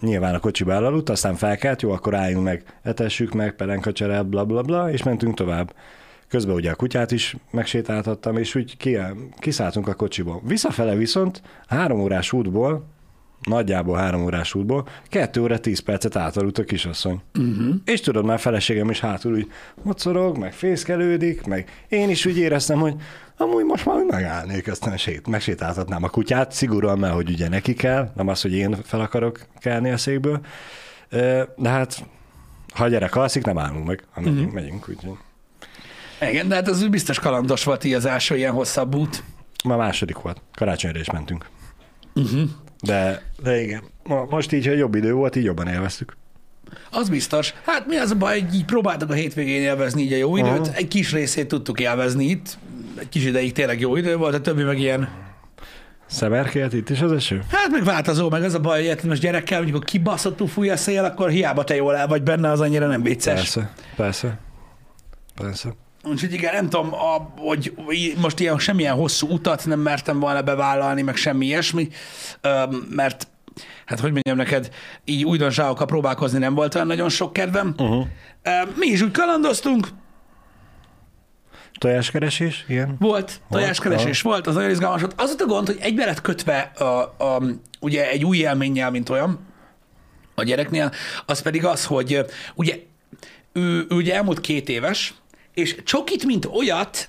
nyilván 0.00 0.34
a 0.34 0.38
kocsiba 0.38 0.72
elaludt, 0.72 1.08
aztán 1.08 1.34
felkelt, 1.34 1.82
jó, 1.82 1.90
akkor 1.90 2.14
álljunk 2.14 2.44
meg, 2.44 2.64
etessük 2.82 3.32
meg, 3.32 3.56
pelenkacsere, 3.56 4.22
bla 4.22 4.44
bla 4.44 4.62
bla, 4.62 4.90
és 4.90 5.02
mentünk 5.02 5.34
tovább. 5.34 5.74
Közben 6.28 6.54
ugye 6.54 6.70
a 6.70 6.74
kutyát 6.74 7.10
is 7.10 7.36
megsétáltattam, 7.50 8.36
és 8.36 8.54
úgy 8.54 8.76
ki, 8.76 8.98
kiszálltunk 9.38 9.88
a 9.88 9.94
kocsiból. 9.94 10.40
Visszafele 10.44 10.94
viszont 10.94 11.42
három 11.66 12.00
órás 12.00 12.32
útból, 12.32 12.84
nagyjából 13.42 13.96
három 13.96 14.22
órás 14.22 14.54
útból, 14.54 14.88
kettő 15.08 15.40
óra 15.40 15.60
tíz 15.60 15.78
percet 15.78 16.16
átaludt 16.16 16.58
a 16.58 16.64
kisasszony. 16.64 17.20
Uh-huh. 17.34 17.74
És 17.84 18.00
tudod, 18.00 18.24
már 18.24 18.38
feleségem 18.38 18.90
is 18.90 19.00
hátul 19.00 19.32
úgy 19.32 19.50
mocorog, 19.82 20.38
meg 20.38 20.52
fészkelődik, 20.52 21.44
meg 21.44 21.84
én 21.88 22.10
is 22.10 22.26
úgy 22.26 22.38
éreztem, 22.38 22.78
hogy 22.78 22.94
amúgy 23.36 23.64
most 23.64 23.86
már 23.86 24.04
megállnék, 24.08 24.68
aztán 24.68 24.96
sét, 24.96 25.26
megsétáltatnám 25.26 26.02
a 26.02 26.08
kutyát, 26.08 26.52
szigorúan, 26.52 26.98
mert 26.98 27.14
hogy 27.14 27.30
ugye 27.30 27.48
neki 27.48 27.74
kell, 27.74 28.12
nem 28.14 28.28
az, 28.28 28.42
hogy 28.42 28.52
én 28.52 28.76
fel 28.84 29.00
akarok 29.00 29.46
kelni 29.58 29.90
a 29.90 29.96
székből. 29.96 30.40
De 31.56 31.68
hát, 31.68 32.06
ha 32.74 32.84
a 32.84 32.88
gyerek 32.88 33.16
alszik, 33.16 33.44
nem 33.44 33.58
állunk 33.58 33.86
meg, 33.86 34.04
ha 34.10 34.20
megyünk, 34.20 34.38
uh-huh. 34.38 34.54
megyünk 34.54 34.88
úgyhogy. 34.88 35.16
Igen, 36.20 36.48
de 36.48 36.54
hát 36.54 36.68
az 36.68 36.88
biztos 36.88 37.18
kalandos 37.18 37.64
volt 37.64 37.84
így 37.84 37.92
az 37.92 38.04
első 38.04 38.36
ilyen 38.36 38.52
hosszabb 38.52 38.94
út. 38.94 39.22
Ma 39.64 39.76
második 39.76 40.18
volt, 40.18 40.40
karácsonyra 40.54 40.98
is 40.98 41.10
mentünk. 41.10 41.48
Uh-huh. 42.14 42.50
De, 42.82 43.22
de 43.42 43.62
igen, 43.62 43.82
Ma- 44.04 44.26
most 44.30 44.52
így, 44.52 44.66
hogy 44.66 44.78
jobb 44.78 44.94
idő 44.94 45.12
volt, 45.12 45.36
így 45.36 45.44
jobban 45.44 45.68
élveztük. 45.68 46.16
Az 46.90 47.08
biztos. 47.08 47.54
Hát 47.66 47.86
mi 47.86 47.96
az 47.96 48.10
a 48.10 48.14
baj, 48.14 48.40
hogy 48.40 48.54
így 48.54 48.64
próbáltak 48.64 49.10
a 49.10 49.12
hétvégén 49.12 49.62
élvezni 49.62 50.02
így 50.02 50.12
a 50.12 50.16
jó 50.16 50.36
időt. 50.36 50.50
Aha. 50.50 50.72
Egy 50.74 50.88
kis 50.88 51.12
részét 51.12 51.48
tudtuk 51.48 51.80
élvezni 51.80 52.24
itt. 52.24 52.58
Egy 52.98 53.08
kis 53.08 53.24
ideig 53.24 53.52
tényleg 53.52 53.80
jó 53.80 53.96
idő 53.96 54.16
volt, 54.16 54.34
a 54.34 54.40
többi 54.40 54.62
meg 54.62 54.78
ilyen, 54.78 55.08
Szemerkélt 56.06 56.72
itt 56.72 56.90
is 56.90 57.00
az 57.00 57.12
eső? 57.12 57.42
hát 57.50 57.68
meg 57.70 57.84
változó, 57.84 58.30
meg 58.30 58.42
az 58.42 58.54
a 58.54 58.60
baj, 58.60 58.86
hogy 58.86 59.04
most 59.04 59.20
gyerekkel, 59.20 59.60
mondjuk 59.62 59.82
a 59.82 59.84
kibaszottul 59.84 60.48
fúj 60.48 60.70
a 60.70 60.76
szél, 60.76 61.04
akkor 61.04 61.30
hiába 61.30 61.64
te 61.64 61.74
jól 61.74 61.96
el 61.96 62.06
vagy 62.06 62.22
benne, 62.22 62.50
az 62.50 62.60
annyira 62.60 62.86
nem 62.86 63.02
vicces. 63.02 63.34
Persze, 63.34 63.72
persze. 63.96 64.38
Persze. 65.34 65.74
Úgyhogy 66.04 66.32
igen, 66.32 66.54
nem 66.54 66.68
tudom, 66.68 66.94
a, 66.94 67.32
hogy 67.36 67.74
most 68.20 68.40
ilyen 68.40 68.58
semmilyen 68.58 68.94
hosszú 68.94 69.28
utat 69.28 69.66
nem 69.66 69.80
mertem 69.80 70.20
volna 70.20 70.42
bevállalni, 70.42 71.02
meg 71.02 71.16
semmi 71.16 71.46
ilyesmi, 71.46 71.88
mert 72.88 73.28
hát 73.86 74.00
hogy 74.00 74.12
mondjam 74.12 74.36
neked, 74.36 74.70
így 75.04 75.24
újdonságokkal 75.24 75.86
próbálkozni 75.86 76.38
nem 76.38 76.54
volt 76.54 76.74
olyan 76.74 76.86
nagyon 76.86 77.08
sok 77.08 77.32
kedvem. 77.32 77.74
Uh-huh. 77.78 78.06
Mi 78.76 78.86
is 78.86 79.02
úgy 79.02 79.10
kalandoztunk, 79.10 79.88
Tojáskeresés, 81.78 82.64
igen. 82.68 82.96
volt, 82.98 83.40
tojáskeresés 83.50 84.22
volt, 84.22 84.46
az 84.46 84.54
nagyon 84.54 84.70
izgalmas 84.70 85.00
volt. 85.00 85.14
Az 85.16 85.36
a 85.38 85.46
gond, 85.46 85.66
hogy 85.66 85.78
egybe 85.80 86.04
lett 86.04 86.20
kötve 86.20 86.60
a, 86.60 86.84
a, 87.24 87.42
ugye 87.80 88.10
egy 88.10 88.24
új 88.24 88.36
élménnyel, 88.36 88.90
mint 88.90 89.08
olyan 89.08 89.38
a 90.34 90.42
gyereknél, 90.42 90.92
az 91.26 91.42
pedig 91.42 91.64
az, 91.64 91.84
hogy 91.84 92.26
ugye 92.54 92.78
ő, 93.52 93.86
ő 93.88 93.94
ugye 93.94 94.14
elmúlt 94.14 94.40
két 94.40 94.68
éves, 94.68 95.14
és 95.54 95.76
csokit, 95.84 96.24
mint 96.24 96.44
olyat, 96.44 97.08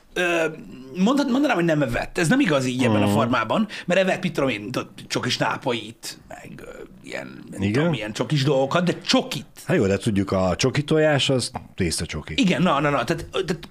mondhat, 0.97 1.29
mondanám, 1.29 1.55
hogy 1.55 1.65
nem 1.65 1.81
evett. 1.81 2.17
Ez 2.17 2.27
nem 2.27 2.39
igaz 2.39 2.65
így 2.65 2.83
ebben 2.83 3.03
a 3.03 3.07
formában, 3.07 3.67
mert 3.85 3.99
evett, 3.99 4.23
mit 4.23 4.33
tudom 4.33 4.49
én, 4.49 4.69
csokis 5.07 5.37
nápait, 5.37 6.17
meg 6.27 6.63
ilyen, 7.03 7.43
Igen? 7.59 7.71
tudom, 7.71 7.93
ilyen 7.93 8.13
csokis 8.13 8.43
dolgokat, 8.43 8.83
de 8.83 9.01
csokit. 9.01 9.45
Hát 9.65 9.77
jó, 9.77 9.87
de 9.87 9.97
tudjuk, 9.97 10.31
a 10.31 10.55
csoki 10.55 10.83
tojás 10.83 11.29
az 11.29 11.51
tészta 11.75 12.05
csoki. 12.05 12.33
Igen, 12.37 12.61
na, 12.61 12.79
na, 12.79 12.89
na, 12.89 13.03
tehát, 13.03 13.25
tehát 13.31 13.69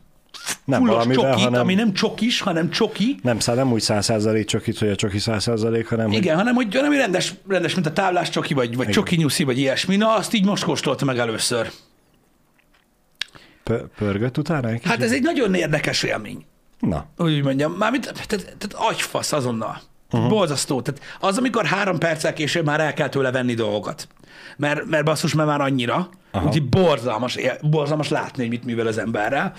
Nem 0.64 0.84
valamivel, 0.84 1.24
csokit, 1.24 1.44
hanem- 1.44 1.60
ami 1.60 1.74
nem 1.74 1.92
csokis, 1.92 2.40
hanem 2.40 2.70
csoki, 2.70 3.18
Nem, 3.22 3.38
szá, 3.38 3.54
nem 3.54 3.72
úgy 3.72 3.80
száz 3.80 4.04
százalék 4.04 4.46
csokit, 4.46 4.78
hogy 4.78 4.88
a 4.88 4.96
csoki 4.96 5.18
száz 5.18 5.42
százalék, 5.42 5.88
hanem 5.88 6.06
hogy 6.06 6.16
Igen, 6.16 6.36
hanem 6.36 6.54
hogy 6.54 6.74
hanem 6.74 6.92
rendes, 6.92 7.34
rendes, 7.48 7.74
mint 7.74 7.86
a 7.86 7.92
táblás 7.92 8.30
csoki, 8.30 8.54
vagy, 8.54 8.76
vagy 8.76 8.88
csoki 8.88 9.16
nyuszi, 9.16 9.44
vagy 9.44 9.58
ilyesmi. 9.58 9.96
Na, 9.96 10.14
azt 10.14 10.34
így 10.34 10.44
most 10.44 10.64
kóstoltam 10.64 11.06
meg 11.06 11.18
először. 11.18 11.70
Pö- 13.62 13.86
pörgött 13.96 14.38
utána 14.38 14.68
egy 14.68 14.80
Hát 14.84 15.02
ez 15.02 15.12
egy 15.12 15.22
nagyon 15.22 15.54
érdekes 15.54 16.02
élmény. 16.02 16.44
Na, 16.78 17.06
Úgy 17.16 17.42
mondjam, 17.42 17.72
mármint, 17.72 18.04
tehát, 18.04 18.28
tehát 18.28 18.74
agyfasz 18.90 19.32
azonnal. 19.32 19.80
Uh-huh. 20.10 20.28
Borzasztó. 20.28 20.82
Tehát 20.82 21.00
az, 21.20 21.38
amikor 21.38 21.64
három 21.64 21.98
perccel 21.98 22.32
később 22.32 22.64
már 22.64 22.80
el 22.80 22.94
kell 22.94 23.08
tőle 23.08 23.30
venni 23.30 23.54
dolgokat. 23.54 24.08
Mert, 24.56 24.84
mert 24.86 25.04
basszus, 25.04 25.34
mert 25.34 25.48
már 25.48 25.60
annyira. 25.60 26.08
Aha. 26.30 26.46
Úgyhogy 26.46 26.68
borzalmas, 26.68 27.38
borzalmas 27.62 28.08
látni, 28.08 28.42
hogy 28.42 28.50
mit 28.50 28.64
művel 28.64 28.86
az 28.86 28.98
emberrel. 28.98 29.52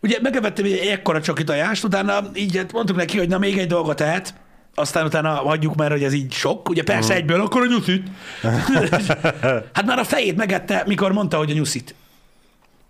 Ugye 0.00 0.18
megevettem 0.22 0.64
egy 0.64 0.72
ekkora 0.72 1.20
csoki 1.20 1.44
tojást, 1.44 1.84
utána 1.84 2.20
így 2.34 2.56
hát 2.56 2.72
mondtuk 2.72 2.96
neki, 2.96 3.18
hogy 3.18 3.28
na 3.28 3.38
még 3.38 3.58
egy 3.58 3.66
dolgot 3.66 3.96
tehet, 3.96 4.34
aztán 4.74 5.04
utána 5.04 5.28
hagyjuk 5.28 5.74
már, 5.74 5.90
hogy 5.90 6.02
ez 6.02 6.12
így 6.12 6.32
sok. 6.32 6.68
Ugye 6.68 6.82
persze 6.82 7.02
uh-huh. 7.02 7.16
egyből, 7.16 7.40
akkor 7.40 7.62
a 7.62 7.66
nyuszit. 7.66 8.06
hát 9.74 9.86
már 9.86 9.98
a 9.98 10.04
fejét 10.04 10.36
megette, 10.36 10.82
mikor 10.86 11.12
mondta, 11.12 11.36
hogy 11.36 11.50
a 11.50 11.54
nyuszit. 11.54 11.94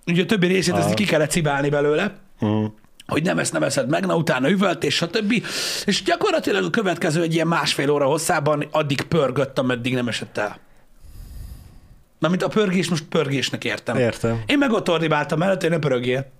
Ugye 0.06 0.22
a 0.22 0.26
többi 0.26 0.46
részét 0.46 0.74
ezt 0.74 0.94
ki 0.94 1.04
kellett 1.04 1.30
cibálni 1.30 1.68
belőle 1.68 2.14
uh, 2.40 2.64
hogy 3.06 3.22
nem 3.22 3.38
ezt 3.38 3.52
nem 3.52 3.62
eszed 3.62 3.88
meg, 3.88 4.06
na 4.06 4.16
utána 4.16 4.50
üvölt, 4.50 4.84
és 4.84 4.94
stb. 4.94 5.44
És 5.84 6.02
gyakorlatilag 6.02 6.64
a 6.64 6.70
következő 6.70 7.22
egy 7.22 7.34
ilyen 7.34 7.46
másfél 7.46 7.90
óra 7.90 8.06
hosszában 8.06 8.68
addig 8.70 9.02
pörgött, 9.02 9.58
ameddig 9.58 9.94
nem 9.94 10.08
esett 10.08 10.38
el. 10.38 10.58
Mármint 12.18 12.42
a 12.42 12.48
pörgés 12.48 12.88
most 12.88 13.04
pörgésnek 13.04 13.64
értem. 13.64 13.96
Értem. 13.96 14.42
Én 14.46 14.58
meg 14.58 14.72
ott 14.72 14.88
ordibáltam 14.88 15.38
mellett, 15.38 15.60
hogy 15.60 15.70
ne 15.70 15.78
pörögjél. 15.78 16.30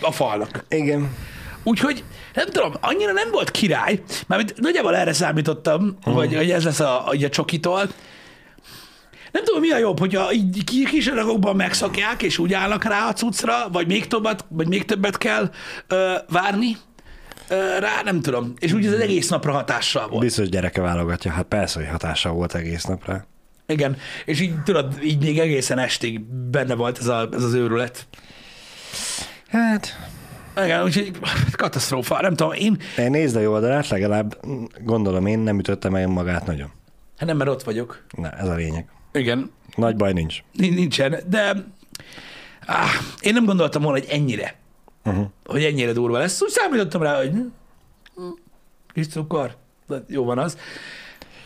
A 0.00 0.12
falnak. 0.12 0.64
igen. 0.68 1.14
Úgyhogy 1.62 2.04
nem 2.34 2.46
tudom, 2.46 2.72
annyira 2.80 3.12
nem 3.12 3.30
volt 3.30 3.50
király, 3.50 4.02
mármint 4.26 4.54
nagyjából 4.60 4.96
erre 4.96 5.12
számítottam, 5.12 5.98
uh. 6.04 6.14
hogy, 6.14 6.34
hogy 6.34 6.50
ez 6.50 6.64
lesz 6.64 6.80
a, 6.80 7.08
a, 7.08 7.14
a 7.24 7.28
csokitól. 7.28 7.88
Nem 9.36 9.44
tudom, 9.44 9.60
mi 9.60 9.70
a 9.70 9.78
jobb, 9.78 9.98
hogyha 9.98 10.32
így 10.32 10.64
ki- 10.64 10.84
kis 10.84 11.06
adagokban 11.06 11.56
megszakják, 11.56 12.22
és 12.22 12.38
úgy 12.38 12.52
állnak 12.52 12.84
rá 12.84 13.08
a 13.08 13.12
cuccra, 13.12 13.68
vagy 13.72 13.86
még 13.86 14.06
többet, 14.06 14.44
vagy 14.48 14.68
még 14.68 14.84
többet 14.84 15.18
kell 15.18 15.50
ö, 15.88 16.14
várni 16.28 16.76
rá, 17.78 18.02
nem 18.04 18.20
tudom. 18.20 18.52
És 18.58 18.72
úgy 18.72 18.86
az 18.86 18.92
egész 19.00 19.28
napra 19.28 19.52
hatással 19.52 20.08
volt. 20.08 20.22
Biztos 20.22 20.48
gyereke 20.48 20.80
válogatja, 20.80 21.30
hát 21.32 21.44
persze, 21.44 21.78
hogy 21.78 21.88
hatással 21.88 22.32
volt 22.32 22.54
egész 22.54 22.84
napra. 22.84 23.26
Igen, 23.66 23.96
és 24.24 24.40
így 24.40 24.62
tudod, 24.62 24.94
így 25.02 25.18
még 25.22 25.38
egészen 25.38 25.78
estig 25.78 26.20
benne 26.50 26.74
volt 26.74 26.98
ez, 26.98 27.06
a, 27.06 27.28
ez 27.32 27.42
az 27.42 27.52
őrület. 27.54 28.06
Hát, 29.48 29.96
Igen, 30.64 30.82
úgyhogy 30.84 31.10
katasztrófa. 31.56 32.20
Nem 32.20 32.34
tudom, 32.34 32.52
én, 32.52 32.78
én 32.98 33.10
nézd 33.10 33.36
a 33.36 33.40
jó 33.40 33.52
oldalát, 33.52 33.88
legalább 33.88 34.38
gondolom 34.84 35.26
én 35.26 35.38
nem 35.38 35.58
ütötte 35.58 35.88
meg 35.88 36.08
magát 36.08 36.46
nagyon. 36.46 36.70
hát 37.18 37.28
nem, 37.28 37.36
mert 37.36 37.50
ott 37.50 37.62
vagyok. 37.62 38.04
Na, 38.16 38.30
ez 38.30 38.48
a 38.48 38.54
lényeg. 38.54 38.94
Igen, 39.16 39.50
Nagy 39.76 39.96
baj 39.96 40.12
nincs. 40.12 40.42
Nin- 40.52 40.74
Nincsen, 40.74 41.16
de 41.28 41.54
áh, 42.66 42.90
én 43.20 43.32
nem 43.32 43.44
gondoltam 43.44 43.82
volna, 43.82 43.98
hogy 43.98 44.08
ennyire, 44.10 44.54
Uh-huh. 45.04 45.26
hogy 45.44 45.64
ennyire 45.64 45.92
durva 45.92 46.18
lesz. 46.18 46.42
Úgy 46.42 46.48
számítottam 46.50 47.02
rá, 47.02 47.16
hogy 47.16 47.30
hm, 48.14 48.22
kis 48.92 49.06
cukor, 49.08 49.56
jó 50.08 50.24
van 50.24 50.38
az. 50.38 50.58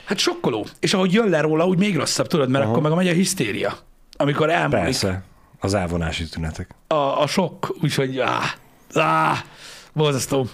Hát 0.04 0.18
sokkoló. 0.18 0.66
És 0.80 0.94
ahogy 0.94 1.12
jön 1.12 1.28
le 1.28 1.40
róla, 1.40 1.66
úgy 1.66 1.78
még 1.78 1.96
rosszabb, 1.96 2.26
tudod, 2.26 2.48
mert 2.48 2.64
Aha. 2.64 2.72
akkor 2.72 2.82
meg 2.88 2.94
megy 2.94 3.08
a 3.08 3.12
hisztéria. 3.12 3.76
Amikor 4.16 4.50
elmúlik 4.50 4.82
Persze, 4.84 5.22
az 5.60 5.74
elvonási 5.74 6.28
tünetek. 6.28 6.70
a, 6.86 6.94
a 6.94 7.26
sok, 7.26 7.76
úgyhogy 7.82 8.18
áh, 8.18 8.50
áh, 8.94 9.38
borzasztó. 9.92 10.46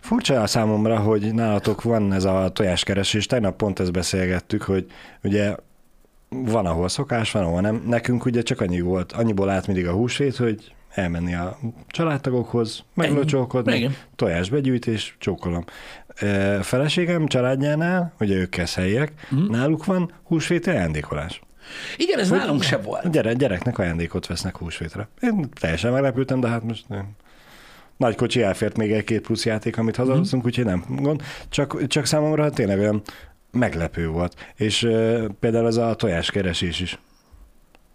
Furcsa 0.00 0.42
a 0.42 0.46
számomra, 0.46 0.98
hogy 0.98 1.34
nálatok 1.34 1.82
van 1.82 2.12
ez 2.12 2.24
a 2.24 2.50
tojáskeresés. 2.52 3.26
Tegnap 3.26 3.56
pont 3.56 3.80
ezt 3.80 3.92
beszélgettük, 3.92 4.62
hogy 4.62 4.86
ugye 5.22 5.54
van, 6.30 6.66
ahol 6.66 6.88
szokás, 6.88 7.32
van, 7.32 7.42
ahol 7.42 7.60
nem. 7.60 7.82
Nekünk 7.86 8.24
ugye 8.24 8.42
csak 8.42 8.60
annyi 8.60 8.80
volt, 8.80 9.12
annyiból 9.12 9.50
állt 9.50 9.66
mindig 9.66 9.86
a 9.86 9.92
húsvét, 9.92 10.36
hogy 10.36 10.74
elmenni 10.94 11.34
a 11.34 11.58
családtagokhoz, 11.86 12.84
meglocsolkodni, 12.94 13.72
tojás 14.16 14.48
begyűjtés, 14.50 15.16
csókolom. 15.18 15.64
Ö, 16.20 16.58
Feleségem 16.62 17.26
családjánál, 17.26 18.12
ugye 18.20 18.34
ők 18.36 18.48
keszhelyiek, 18.50 19.12
Mhm. 19.30 19.50
náluk 19.50 19.84
van 19.84 20.12
húsvéti 20.22 20.70
ajándékolás. 20.70 21.40
Igen, 21.96 22.18
ez 22.18 22.30
nálunk 22.30 22.62
se 22.62 22.76
volt. 22.76 23.10
Gyere, 23.10 23.32
gyereknek 23.32 23.78
ajándékot 23.78 24.26
vesznek 24.26 24.56
húsvétre. 24.56 25.08
Én 25.20 25.48
teljesen 25.60 25.92
meglepültem, 25.92 26.40
de 26.40 26.48
hát 26.48 26.62
most 26.62 26.88
nem. 26.88 27.08
Nagy 27.96 28.14
kocsi 28.14 28.42
elfért 28.42 28.76
még 28.76 28.92
egy-két 28.92 29.20
plusz 29.20 29.46
játék, 29.46 29.78
amit 29.78 29.96
hazahoztunk, 29.96 30.44
úgyhogy 30.44 30.64
nem 30.64 30.84
gond. 30.88 31.22
Csak, 31.48 31.86
csak 31.86 32.06
számomra 32.06 32.42
hát 32.42 32.54
tényleg 32.54 32.78
olyan 32.78 33.02
meglepő 33.50 34.08
volt. 34.08 34.52
És 34.56 34.82
uh, 34.82 35.24
például 35.40 35.66
ez 35.66 35.76
a 35.76 35.94
tojáskeresés 35.94 36.80
is. 36.80 36.98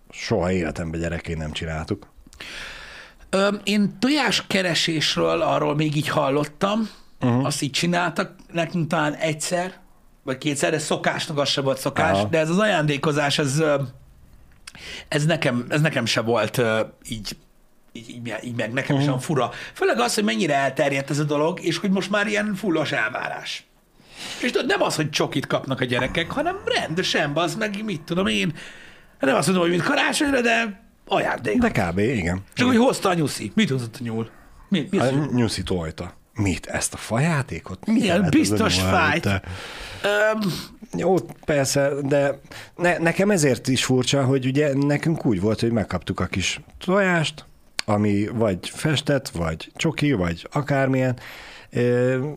Soha 0.10 0.52
életemben 0.52 1.00
gyerekén 1.00 1.38
nem 1.38 1.52
csináltuk. 1.52 2.08
Ö, 3.30 3.48
én 3.64 4.00
tojáskeresésről 4.00 5.42
arról 5.42 5.76
még 5.76 5.96
így 5.96 6.08
hallottam, 6.08 6.90
uh-huh. 7.22 7.46
azt 7.46 7.62
így 7.62 7.72
csináltak 7.72 8.36
nekünk 8.52 8.88
talán 8.88 9.14
egyszer, 9.14 9.74
vagy 10.24 10.38
kétszer, 10.38 10.72
de 10.72 10.80
szokásnak 10.80 11.38
az 11.38 11.50
se 11.50 11.62
volt 11.62 11.78
szokás, 11.78 12.18
Aha. 12.18 12.28
de 12.28 12.40
ez 12.40 12.50
az 12.50 12.58
ajándékozás, 12.58 13.38
ez, 13.38 13.64
ez, 15.08 15.26
nekem, 15.26 15.66
ez 15.70 15.82
nekem 15.82 16.06
se 16.06 16.22
volt 16.22 16.62
így, 17.08 17.38
így, 17.92 18.10
így, 18.10 18.34
így 18.44 18.56
meg, 18.56 18.74
nekem 18.74 18.96
uh-huh. 18.96 19.12
sem 19.12 19.20
fura. 19.20 19.52
Főleg 19.74 20.00
az, 20.00 20.14
hogy 20.14 20.24
mennyire 20.24 20.56
elterjedt 20.56 21.10
ez 21.10 21.20
a 21.20 21.24
dolog, 21.24 21.60
és 21.64 21.78
hogy 21.78 21.92
most 21.92 22.10
már 22.10 22.28
ilyen 22.28 22.56
fullos 22.56 22.92
elvárás. 22.92 23.66
És 24.42 24.52
nem 24.68 24.82
az, 24.82 24.96
hogy 24.96 25.10
csokit 25.10 25.48
kapnak 25.48 25.80
a 25.82 25.86
gyerekek, 25.86 26.32
hanem 26.32 26.56
rendesen, 26.66 27.32
az 27.34 27.56
meg 27.56 27.84
mit 27.84 28.02
tudom 28.02 28.28
én, 28.28 28.54
nem 29.20 29.36
azt 29.36 29.46
mondom, 29.48 29.64
hogy 29.64 29.74
mint 29.74 29.84
karácsonyra, 29.84 30.42
de 30.42 30.84
ajándék. 31.08 31.58
De 31.58 31.70
kb. 31.72 31.98
igen. 31.98 32.44
Csak 32.54 32.68
hogy 32.68 32.78
hozta 32.78 33.10
a 33.10 33.14
nyuszi. 33.14 33.52
Mit 33.56 33.70
hozott 33.70 33.96
a 33.96 34.04
nyúl? 34.04 34.30
Mi, 34.70 34.88
mi 34.92 34.98
A 34.98 35.10
nyúl? 35.10 35.30
nyuszi 35.34 35.64
tojta. 35.64 36.14
Mit? 36.34 36.66
Ezt 36.66 36.94
a 36.94 36.98
fajátékot? 36.98 37.80
Ez 38.02 38.18
a 38.20 38.22
biztos 38.30 38.80
fájt. 38.80 39.26
Öm, 39.26 39.42
Jó, 40.98 41.16
persze, 41.46 41.90
de 42.04 42.40
ne, 42.76 42.98
nekem 42.98 43.32
ezért 43.32 43.68
is 43.68 43.86
furcsa, 43.86 44.24
hogy 44.24 44.46
ugye 44.46 44.74
nekünk 44.74 45.26
úgy 45.26 45.42
volt, 45.42 45.60
hogy 45.60 45.72
megkaptuk 45.72 46.20
a 46.20 46.26
kis 46.26 46.60
tojást, 46.86 47.46
ami 47.86 48.28
vagy 48.34 48.70
festett, 48.70 49.30
vagy 49.30 49.72
csoki, 49.76 50.12
vagy 50.14 50.48
akármilyen, 50.52 51.18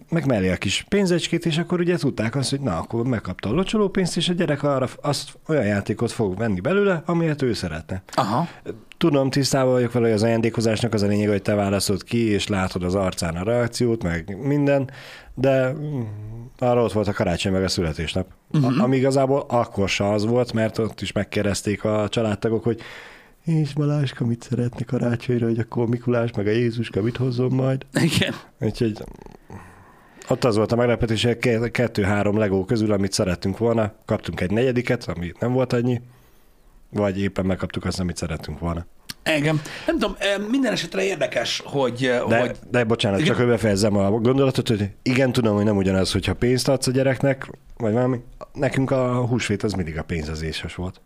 meg 0.08 0.26
mellé 0.26 0.50
a 0.50 0.56
kis 0.56 0.84
pénzecskét, 0.88 1.46
és 1.46 1.58
akkor 1.58 1.80
ugye 1.80 1.96
tudták 1.96 2.36
azt, 2.36 2.50
hogy 2.50 2.60
na, 2.60 2.76
akkor 2.76 3.06
megkapta 3.06 3.48
a 3.48 3.52
locsolópénzt, 3.52 4.16
és 4.16 4.28
a 4.28 4.32
gyerek 4.32 4.62
arra 4.62 4.88
azt 5.02 5.38
olyan 5.48 5.64
játékot 5.64 6.12
fog 6.12 6.36
venni 6.36 6.60
belőle, 6.60 7.02
amilyet 7.06 7.42
ő 7.42 7.52
szeretne. 7.52 8.02
aha. 8.14 8.48
Tudom, 8.96 9.30
tisztában 9.30 9.72
vagyok 9.72 9.92
vele, 9.92 10.06
hogy 10.06 10.14
az 10.14 10.22
ajándékozásnak 10.22 10.94
az 10.94 11.02
a 11.02 11.06
lényeg, 11.06 11.28
hogy 11.28 11.42
te 11.42 11.54
választod 11.54 12.04
ki, 12.04 12.30
és 12.30 12.46
látod 12.46 12.82
az 12.82 12.94
arcán 12.94 13.36
a 13.36 13.42
reakciót, 13.42 14.02
meg 14.02 14.36
minden, 14.42 14.90
de 15.34 15.72
mm, 15.72 16.00
arra 16.58 16.82
ott 16.82 16.92
volt 16.92 17.08
a 17.08 17.12
karácsony 17.12 17.52
meg 17.52 17.62
a 17.62 17.68
születésnap. 17.68 18.26
Uh-huh. 18.52 18.82
Ami 18.82 18.96
igazából 18.96 19.44
akkor 19.48 19.88
se 19.88 20.10
az 20.10 20.26
volt, 20.26 20.52
mert 20.52 20.78
ott 20.78 21.00
is 21.00 21.12
megkérdezték 21.12 21.84
a 21.84 22.08
családtagok, 22.08 22.64
hogy 22.64 22.80
és 23.48 23.72
Baláska 23.74 24.24
mit 24.26 24.42
szeretne 24.42 24.84
karácsonyra, 24.84 25.46
hogy 25.46 25.58
akkor 25.58 25.88
Mikulás 25.88 26.30
meg 26.32 26.46
a 26.46 26.50
Jézuska 26.50 27.02
mit 27.02 27.16
hozzon 27.16 27.52
majd. 27.52 27.86
Igen. 27.92 28.34
Úgyhogy 28.60 28.96
ott 30.28 30.44
az 30.44 30.56
volt 30.56 30.72
a 30.72 30.76
meglepetés, 30.76 31.24
hogy 31.24 31.38
ke- 31.38 31.70
kettő-három 31.70 32.36
legó 32.38 32.64
közül, 32.64 32.92
amit 32.92 33.12
szerettünk 33.12 33.58
volna, 33.58 33.92
kaptunk 34.04 34.40
egy 34.40 34.50
negyediket, 34.50 35.04
ami 35.04 35.32
nem 35.40 35.52
volt 35.52 35.72
annyi, 35.72 36.00
vagy 36.90 37.20
éppen 37.20 37.46
megkaptuk 37.46 37.84
azt, 37.84 38.00
amit 38.00 38.16
szerettünk 38.16 38.58
volna. 38.58 38.86
Igen. 39.36 39.60
Nem 39.86 39.98
tudom, 39.98 40.16
ö, 40.20 40.48
minden 40.50 40.72
esetre 40.72 41.04
érdekes, 41.04 41.62
hogy, 41.64 42.04
ö, 42.04 42.28
De, 42.28 42.38
hogy 42.40 42.56
de 42.70 42.84
bocsánat, 42.84 43.18
Igen. 43.18 43.30
csak 43.30 43.40
hogy 43.40 43.50
befejezzem 43.50 43.96
a 43.96 44.10
gondolatot, 44.10 44.68
hogy 44.68 44.90
igen, 45.02 45.32
tudom, 45.32 45.54
hogy 45.54 45.64
nem 45.64 45.76
ugyanaz, 45.76 46.12
hogyha 46.12 46.34
pénzt 46.34 46.68
adsz 46.68 46.86
a 46.86 46.90
gyereknek, 46.90 47.50
vagy 47.76 47.92
valami. 47.92 48.20
Nekünk 48.52 48.90
a 48.90 49.26
húsvét 49.26 49.62
az 49.62 49.72
mindig 49.72 49.98
a 49.98 50.02
pénzezéses 50.02 50.74
volt. 50.74 51.00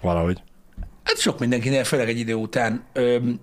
Valahogy. 0.00 0.42
Hát 1.18 1.26
sok 1.26 1.38
mindenkinél, 1.38 1.84
főleg 1.84 2.08
egy 2.08 2.18
idő 2.18 2.34
után 2.34 2.84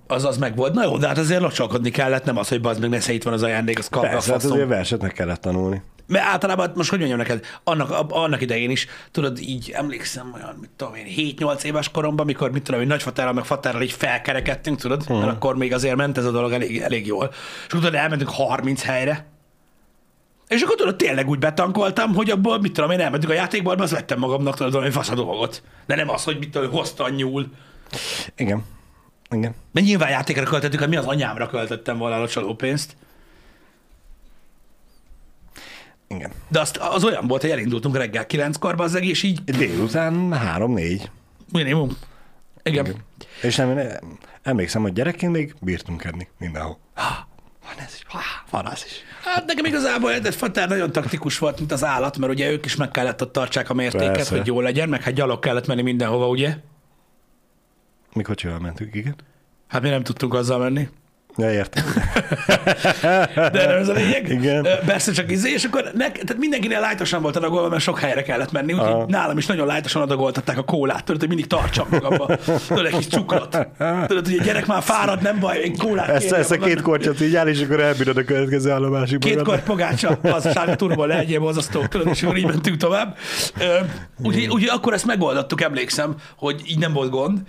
az 0.07 0.25
az 0.25 0.37
meg 0.37 0.55
volt. 0.55 0.73
Na 0.73 0.83
jó, 0.83 0.97
de 0.97 1.07
hát 1.07 1.17
azért 1.17 1.41
locsolkodni 1.41 1.89
kellett, 1.89 2.25
nem 2.25 2.37
az, 2.37 2.47
hogy 2.47 2.61
bazd 2.61 2.81
meg 2.81 2.89
nesze 2.89 3.13
itt 3.13 3.23
van 3.23 3.33
az 3.33 3.43
ajándék, 3.43 3.79
az 3.79 3.89
kapja 3.89 4.09
a 4.09 4.11
Persze, 4.11 4.31
hát 4.31 4.41
faszom. 4.41 4.55
azért 4.55 4.69
verset 4.69 5.01
meg 5.01 5.13
kellett 5.13 5.41
tanulni. 5.41 5.81
Mert 6.07 6.25
általában, 6.25 6.71
most 6.75 6.89
hogy 6.89 6.99
mondjam 6.99 7.19
neked, 7.19 7.45
annak, 7.63 7.91
a- 7.91 8.05
annak 8.09 8.41
idején 8.41 8.69
is, 8.69 8.87
tudod, 9.11 9.39
így 9.39 9.71
emlékszem 9.75 10.31
olyan, 10.35 10.57
mit 10.61 10.69
tudom 10.75 10.95
én, 10.95 11.05
7-8 11.37 11.63
éves 11.63 11.89
koromban, 11.89 12.25
mikor, 12.25 12.51
mit 12.51 12.63
tudom 12.63 12.81
én, 12.81 12.87
nagyfatárral 12.87 13.33
meg 13.33 13.45
fatárral 13.45 13.81
így 13.81 13.91
felkerekedtünk, 13.91 14.79
tudod, 14.79 15.01
uh-huh. 15.01 15.19
mert 15.19 15.31
akkor 15.31 15.55
még 15.55 15.73
azért 15.73 15.95
ment 15.95 16.17
ez 16.17 16.25
a 16.25 16.31
dolog 16.31 16.51
elég, 16.51 16.77
elég 16.77 17.05
jól. 17.05 17.31
És 17.67 17.73
utána 17.73 17.97
elmentünk 17.97 18.29
30 18.29 18.83
helyre, 18.83 19.25
és 20.47 20.61
akkor 20.61 20.75
tudod, 20.75 20.95
tényleg 20.95 21.29
úgy 21.29 21.39
betankoltam, 21.39 22.13
hogy 22.13 22.29
abból, 22.29 22.59
mit 22.59 22.73
tudom 22.73 22.91
én, 22.91 22.99
elmentünk 22.99 23.31
a 23.31 23.35
játékból, 23.35 23.75
az 23.75 23.91
vettem 23.91 24.19
magamnak 24.19 24.55
tudod, 24.55 24.71
valami 24.73 24.91
fasz 24.91 25.09
a 25.09 25.15
dolgot. 25.15 25.63
De 25.85 25.95
nem 25.95 26.09
az, 26.09 26.23
hogy 26.23 26.37
mit 26.39 26.51
tudom, 26.51 26.71
hoztan 26.71 27.11
nyúl. 27.11 27.47
Igen. 28.35 28.63
Igen. 29.29 29.55
Mert 29.71 29.85
nyilván 29.85 30.09
játékra 30.09 30.43
költöttük, 30.43 30.79
hát 30.79 30.89
mi 30.89 30.95
az 30.95 31.05
anyámra 31.05 31.47
költöttem 31.47 31.97
volna 31.97 32.21
a 32.21 32.27
csalópénzt. 32.27 32.95
Igen. 36.07 36.31
De 36.47 36.59
azt, 36.59 36.77
az 36.77 37.03
olyan 37.03 37.27
volt, 37.27 37.41
hogy 37.41 37.49
elindultunk 37.51 37.97
reggel 37.97 38.25
kilenckor, 38.25 38.75
az 38.77 38.95
egész 38.95 39.23
így 39.23 39.43
Délután 39.43 40.33
három-négy. 40.33 41.11
minimum. 41.51 41.97
Igen. 42.63 42.85
Igen. 42.85 43.03
És 43.41 43.55
nem, 43.55 43.73
nem, 43.73 43.87
emlékszem, 44.43 44.81
hogy 44.81 44.93
gyerekként 44.93 45.31
még 45.31 45.55
bírtunk 45.61 46.03
enni 46.03 46.27
mindenhol. 46.39 46.79
Van 47.65 47.85
ez 47.85 47.93
is. 47.95 48.03
Há, 48.07 48.19
Van 48.49 48.65
az 48.65 48.83
is. 48.85 48.93
Hát 49.23 49.45
nekem 49.45 49.65
igazából 49.65 50.11
egy 50.13 50.35
fatár 50.35 50.67
nagyon 50.69 50.91
taktikus 50.91 51.37
volt, 51.37 51.57
mint 51.59 51.71
az 51.71 51.83
állat, 51.83 52.17
mert 52.17 52.31
ugye 52.33 52.51
ők 52.51 52.65
is 52.65 52.75
meg 52.75 52.91
kellett 52.91 53.21
ott 53.21 53.31
tartsák 53.31 53.69
a 53.69 53.73
mértéket, 53.73 54.11
Persze. 54.11 54.37
hogy 54.37 54.45
jó 54.47 54.61
legyen, 54.61 54.89
meg 54.89 55.01
hát 55.03 55.13
gyalog 55.13 55.39
kellett 55.39 55.67
menni 55.67 55.81
mindenhova, 55.81 56.27
ugye? 56.27 56.57
Mikor 58.13 58.35
csival 58.35 58.59
mentünk, 58.59 58.95
igen. 58.95 59.15
Hát 59.67 59.81
mi 59.81 59.89
nem 59.89 60.03
tudtunk 60.03 60.33
azzal 60.33 60.59
menni. 60.59 60.89
Ja, 61.37 61.51
értem. 61.51 61.83
De 63.53 63.65
nem 63.65 63.77
ez 63.77 63.87
a 63.87 63.93
lényeg. 63.93 64.29
Igen. 64.29 64.67
Persze 64.85 65.11
csak 65.11 65.31
izé, 65.31 65.51
és 65.51 65.63
akkor 65.63 65.91
nek, 65.93 66.11
tehát 66.11 66.37
mindenkinél 66.37 66.79
lájtosan 66.79 67.21
volt 67.21 67.35
adagolva, 67.35 67.69
mert 67.69 67.81
sok 67.81 67.99
helyre 67.99 68.23
kellett 68.23 68.51
menni, 68.51 68.73
úgyhogy 68.73 68.89
Aha. 68.89 69.05
nálam 69.07 69.37
is 69.37 69.45
nagyon 69.45 69.67
lájtosan 69.67 70.01
adagoltatták 70.01 70.57
a 70.57 70.63
kólát, 70.63 71.03
tudod, 71.03 71.19
hogy 71.19 71.29
mindig 71.29 71.47
tartsam 71.47 71.87
magamba. 71.89 72.37
Tudod, 72.67 72.85
egy 72.85 72.95
kis 72.95 73.07
cukrot. 73.07 73.67
Tudod, 74.07 74.27
hogy 74.27 74.37
a 74.39 74.43
gyerek 74.43 74.65
már 74.65 74.81
fárad, 74.81 75.21
nem 75.21 75.39
baj, 75.39 75.57
én 75.57 75.77
kólát 75.77 76.09
Ezt, 76.09 76.31
ezt 76.31 76.51
a 76.51 76.57
két 76.57 76.81
kortyot 76.81 77.21
így 77.21 77.35
áll, 77.35 77.47
és 77.47 77.61
akkor 77.61 77.79
elbírod 77.79 78.17
a 78.17 78.23
következő 78.23 78.71
állomásig. 78.71 79.19
Két 79.19 79.35
magadnak. 79.35 79.55
kort 79.55 79.67
pogácsa, 79.67 80.19
az 80.21 80.51
sárga 80.51 80.75
turból 80.75 81.07
legyél 81.07 81.39
bozasztó, 81.39 81.85
tudod, 81.85 82.07
és 82.07 82.23
akkor 82.23 82.37
így 82.37 82.45
mentünk 82.45 82.77
tovább. 82.77 83.17
Úgyhogy 84.23 84.47
úgy, 84.47 84.67
akkor 84.69 84.93
ezt 84.93 85.05
megoldottuk, 85.05 85.61
emlékszem, 85.61 86.15
hogy 86.35 86.61
így 86.65 86.79
nem 86.79 86.93
volt 86.93 87.09
gond. 87.09 87.39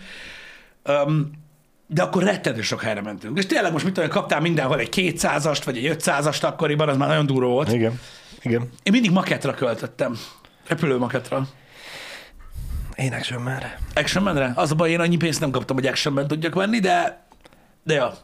Um, 0.85 1.45
de 1.87 2.03
akkor 2.03 2.23
rettentő 2.23 2.61
sok 2.61 2.83
helyre 2.83 3.01
mentünk. 3.01 3.39
És 3.39 3.47
tényleg 3.47 3.73
most 3.73 3.85
mit 3.85 3.95
tudom, 3.95 4.09
kaptál 4.11 4.41
mindenhol 4.41 4.79
egy 4.79 4.89
200-ast, 4.93 5.61
vagy 5.65 5.77
egy 5.77 5.97
500-ast 5.99 6.43
akkoriban, 6.43 6.89
az 6.89 6.97
már 6.97 7.09
nagyon 7.09 7.27
durva 7.27 7.49
volt. 7.49 7.73
Igen. 7.73 8.01
Igen. 8.43 8.61
Én 8.83 8.93
mindig 8.93 9.11
maketra 9.11 9.55
költöttem. 9.55 10.19
Repülő 10.69 10.99
maketra. 10.99 11.49
Én 12.95 13.13
action 13.13 13.43
már. 13.43 13.79
Action 13.95 14.25
Man-re? 14.25 14.53
Az 14.55 14.71
a 14.71 14.75
baj, 14.75 14.91
én 14.91 15.01
annyi 15.01 15.17
pénzt 15.17 15.41
nem 15.41 15.51
kaptam, 15.51 15.77
hogy 15.77 15.87
Action 15.87 16.15
Man 16.15 16.27
tudjak 16.27 16.55
venni, 16.55 16.79
de, 16.79 17.27
de 17.85 17.95
ja. 17.95 18.15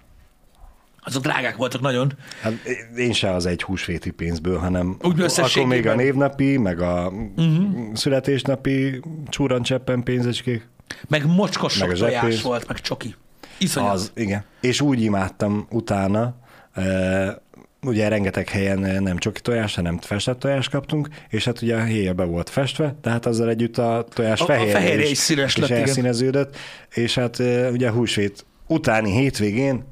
Azok 1.04 1.23
drágák 1.23 1.57
voltak 1.57 1.81
nagyon. 1.81 2.12
Hát 2.40 2.52
én 2.97 3.12
se 3.12 3.31
az 3.31 3.47
egy 3.47 3.62
húsvéti 3.62 4.11
pénzből, 4.11 4.59
hanem 4.59 4.97
Úgy 5.02 5.21
akkor 5.21 5.66
még 5.66 5.87
a 5.87 5.95
névnapi, 5.95 6.57
meg 6.57 6.81
a 6.81 7.09
uh-huh. 7.09 7.95
születésnapi 7.95 9.00
csúrancseppen 9.28 10.02
pénzecskék. 10.02 10.69
Meg 11.09 11.26
mocskos 11.26 11.73
sok 11.73 11.88
Meg 11.88 11.97
a 11.97 11.99
tojás 11.99 12.42
volt, 12.42 12.69
meg 12.69 12.81
csoki. 12.81 13.14
Iszonyat. 13.59 13.92
Az, 13.92 14.12
igen. 14.14 14.44
És 14.61 14.80
úgy 14.80 15.02
imádtam 15.02 15.66
utána, 15.71 16.35
e, 16.75 17.42
ugye 17.82 18.09
rengeteg 18.09 18.49
helyen 18.49 19.02
nem 19.02 19.16
csoki 19.18 19.40
tojás, 19.40 19.75
hanem 19.75 19.99
festett 19.99 20.38
tojást 20.38 20.71
kaptunk, 20.71 21.09
és 21.28 21.44
hát 21.44 21.62
ugye 21.62 21.76
a 21.76 21.85
héja 21.85 22.12
be 22.12 22.25
volt 22.25 22.50
festve, 22.50 22.94
tehát 23.00 23.26
azzal 23.26 23.49
együtt 23.49 23.78
a 23.78 24.06
tojás 24.14 24.40
A- 24.40 24.44
a 24.44 24.47
fehérje, 24.47 24.73
fehérje 24.73 25.04
is, 25.04 25.11
is 25.11 25.18
színes 25.18 25.54
is 25.54 25.61
lett, 25.61 25.68
igen. 25.71 25.82
elszíneződött, 25.82 26.56
és 26.94 27.14
hát 27.14 27.40
e, 27.40 27.71
ugye 27.71 27.90
húsvét 27.90 28.44
utáni 28.66 29.11
hétvégén 29.12 29.85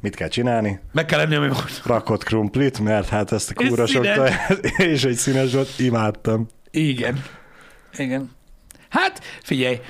mit 0.00 0.14
kell 0.14 0.28
csinálni? 0.28 0.80
Meg 0.92 1.04
kell 1.04 1.18
lenni, 1.18 1.34
ami 1.34 1.48
volt. 1.48 1.82
Rakott 1.84 2.24
krumplit, 2.24 2.80
mert 2.80 3.08
hát 3.08 3.32
ezt 3.32 3.50
a 3.50 3.54
kúra 3.66 3.86
sok 3.86 4.02
tojás, 4.02 4.36
és 4.92 5.04
egy 5.04 5.16
színes 5.16 5.52
volt, 5.52 5.78
imádtam. 5.78 6.46
Igen. 6.70 7.22
Igen. 7.96 8.30
Hát, 8.94 9.20
figyelj, 9.42 9.80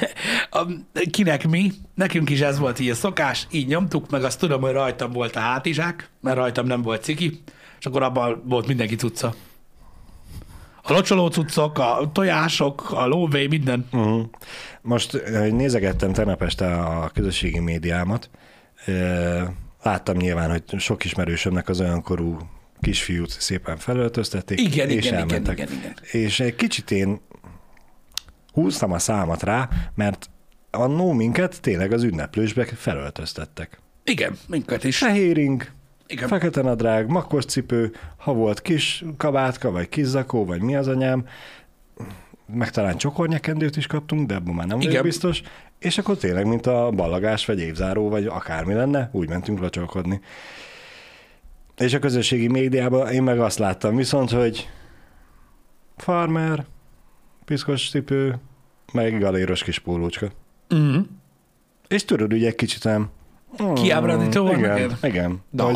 kinek 1.10 1.48
mi, 1.48 1.72
nekünk 1.94 2.30
is 2.30 2.40
ez 2.40 2.58
volt 2.58 2.78
így 2.78 2.90
a 2.90 2.94
szokás, 2.94 3.46
így 3.50 3.66
nyomtuk, 3.66 4.10
meg 4.10 4.24
azt 4.24 4.38
tudom, 4.38 4.60
hogy 4.60 4.72
rajtam 4.72 5.12
volt 5.12 5.36
a 5.36 5.40
hátizsák, 5.40 6.10
mert 6.20 6.36
rajtam 6.36 6.66
nem 6.66 6.82
volt 6.82 7.02
ciki, 7.02 7.42
és 7.78 7.86
akkor 7.86 8.02
abban 8.02 8.42
volt 8.44 8.66
mindenki 8.66 8.94
cucca. 8.94 9.34
A 10.82 10.92
locsoló 10.92 11.28
cuccok, 11.28 11.78
a 11.78 12.10
tojások, 12.12 12.90
a 12.92 13.06
lóvé, 13.06 13.46
minden. 13.46 13.86
Uh-huh. 13.92 14.28
Most 14.82 15.14
eh, 15.14 15.50
nézegettem 15.50 16.12
tegnap 16.12 16.42
este 16.42 16.74
a 16.74 17.10
közösségi 17.14 17.58
médiámat, 17.58 18.30
láttam 19.82 20.16
nyilván, 20.16 20.50
hogy 20.50 20.80
sok 20.80 21.04
ismerősömnek 21.04 21.68
az 21.68 21.80
olyankorú 21.80 22.38
kisfiút 22.80 23.30
szépen 23.30 23.76
felöltöztették, 23.76 24.60
Igen, 24.60 24.88
és 24.88 25.06
igen, 25.06 25.06
igen, 25.06 25.14
elmentek. 25.14 25.58
igen, 25.58 25.72
igen. 25.72 26.22
És 26.22 26.40
egy 26.40 26.54
kicsit 26.54 26.90
én 26.90 27.20
húztam 28.52 28.92
a 28.92 28.98
számat 28.98 29.42
rá, 29.42 29.68
mert 29.94 30.30
annó 30.70 31.12
minket 31.12 31.60
tényleg 31.60 31.92
az 31.92 32.02
ünneplősbe 32.02 32.64
felöltöztettek. 32.64 33.80
Igen, 34.04 34.36
minket 34.48 34.84
is. 34.84 34.98
Fehéring, 34.98 35.66
Igen. 36.06 36.28
fekete 36.28 36.62
nadrág, 36.62 37.08
makkos 37.08 37.44
cipő, 37.44 37.92
ha 38.16 38.32
volt 38.32 38.62
kis 38.62 39.04
kabátka, 39.16 39.70
vagy 39.70 39.88
kis 39.88 40.06
zakó, 40.06 40.44
vagy 40.44 40.60
mi 40.60 40.76
az 40.76 40.88
anyám, 40.88 41.26
meg 42.54 42.70
talán 42.70 42.96
csokornyakendőt 42.96 43.76
is 43.76 43.86
kaptunk, 43.86 44.26
de 44.26 44.34
abban 44.34 44.54
már 44.54 44.66
nem 44.66 44.78
vagyok 44.78 45.02
biztos, 45.02 45.42
és 45.78 45.98
akkor 45.98 46.16
tényleg, 46.16 46.46
mint 46.46 46.66
a 46.66 46.90
ballagás, 46.90 47.46
vagy 47.46 47.60
évzáró, 47.60 48.08
vagy 48.08 48.26
akármi 48.26 48.74
lenne, 48.74 49.08
úgy 49.12 49.28
mentünk 49.28 49.60
locsolkodni. 49.60 50.20
És 51.76 51.94
a 51.94 51.98
közösségi 51.98 52.48
médiában 52.48 53.08
én 53.08 53.22
meg 53.22 53.40
azt 53.40 53.58
láttam 53.58 53.96
viszont, 53.96 54.30
hogy 54.30 54.68
farmer, 55.96 56.64
piszkos 57.50 57.90
cipő, 57.90 58.38
meg 58.92 59.18
galéros 59.20 59.62
kis 59.62 59.78
pólócska. 59.78 60.26
Mm. 60.74 60.98
És 61.88 62.04
tudod, 62.04 62.32
ugye 62.32 62.46
egy 62.46 62.54
kicsit 62.54 62.84
nem... 62.84 63.10
Kiábrándító 63.74 64.42
volt 64.42 64.56
igen, 64.56 64.70
neked? 64.70 64.96
igen. 65.02 65.42
Na, 65.50 65.64
Hogy 65.64 65.74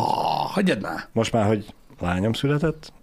hagyjad 0.53 0.81
már. 0.81 1.07
most 1.11 1.31
már, 1.31 1.45
hogy 1.45 1.65
lányom 1.99 2.33
született, 2.33 2.93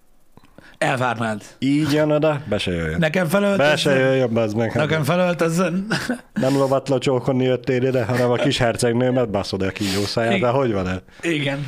Elvárnád. 0.79 1.43
így 1.59 1.93
jön 1.93 2.11
oda, 2.11 2.41
be 2.49 2.59
se 2.59 2.71
jöjjön. 2.71 2.99
Nekem 2.99 3.25
Be 3.25 3.31
se 3.31 3.37
felöltözzen. 3.39 3.99
jöjjön, 3.99 4.33
bazd 4.33 4.57
meg. 4.57 4.75
Nekem 4.75 5.03
felöltözzen. 5.03 5.87
Nem 6.35 6.57
lovat 6.57 6.89
locsolkodni 6.89 7.45
jöttél 7.45 7.83
ide, 7.83 8.05
hanem 8.05 8.31
a 8.31 8.37
kis 8.37 8.59
hercegnőmet 8.59 9.31
baszod 9.31 9.63
a 9.63 9.71
kígyószáját, 9.71 10.41
de 10.41 10.49
hogy 10.49 10.73
van 10.73 10.89
ez? 10.89 10.99
Igen. 11.21 11.67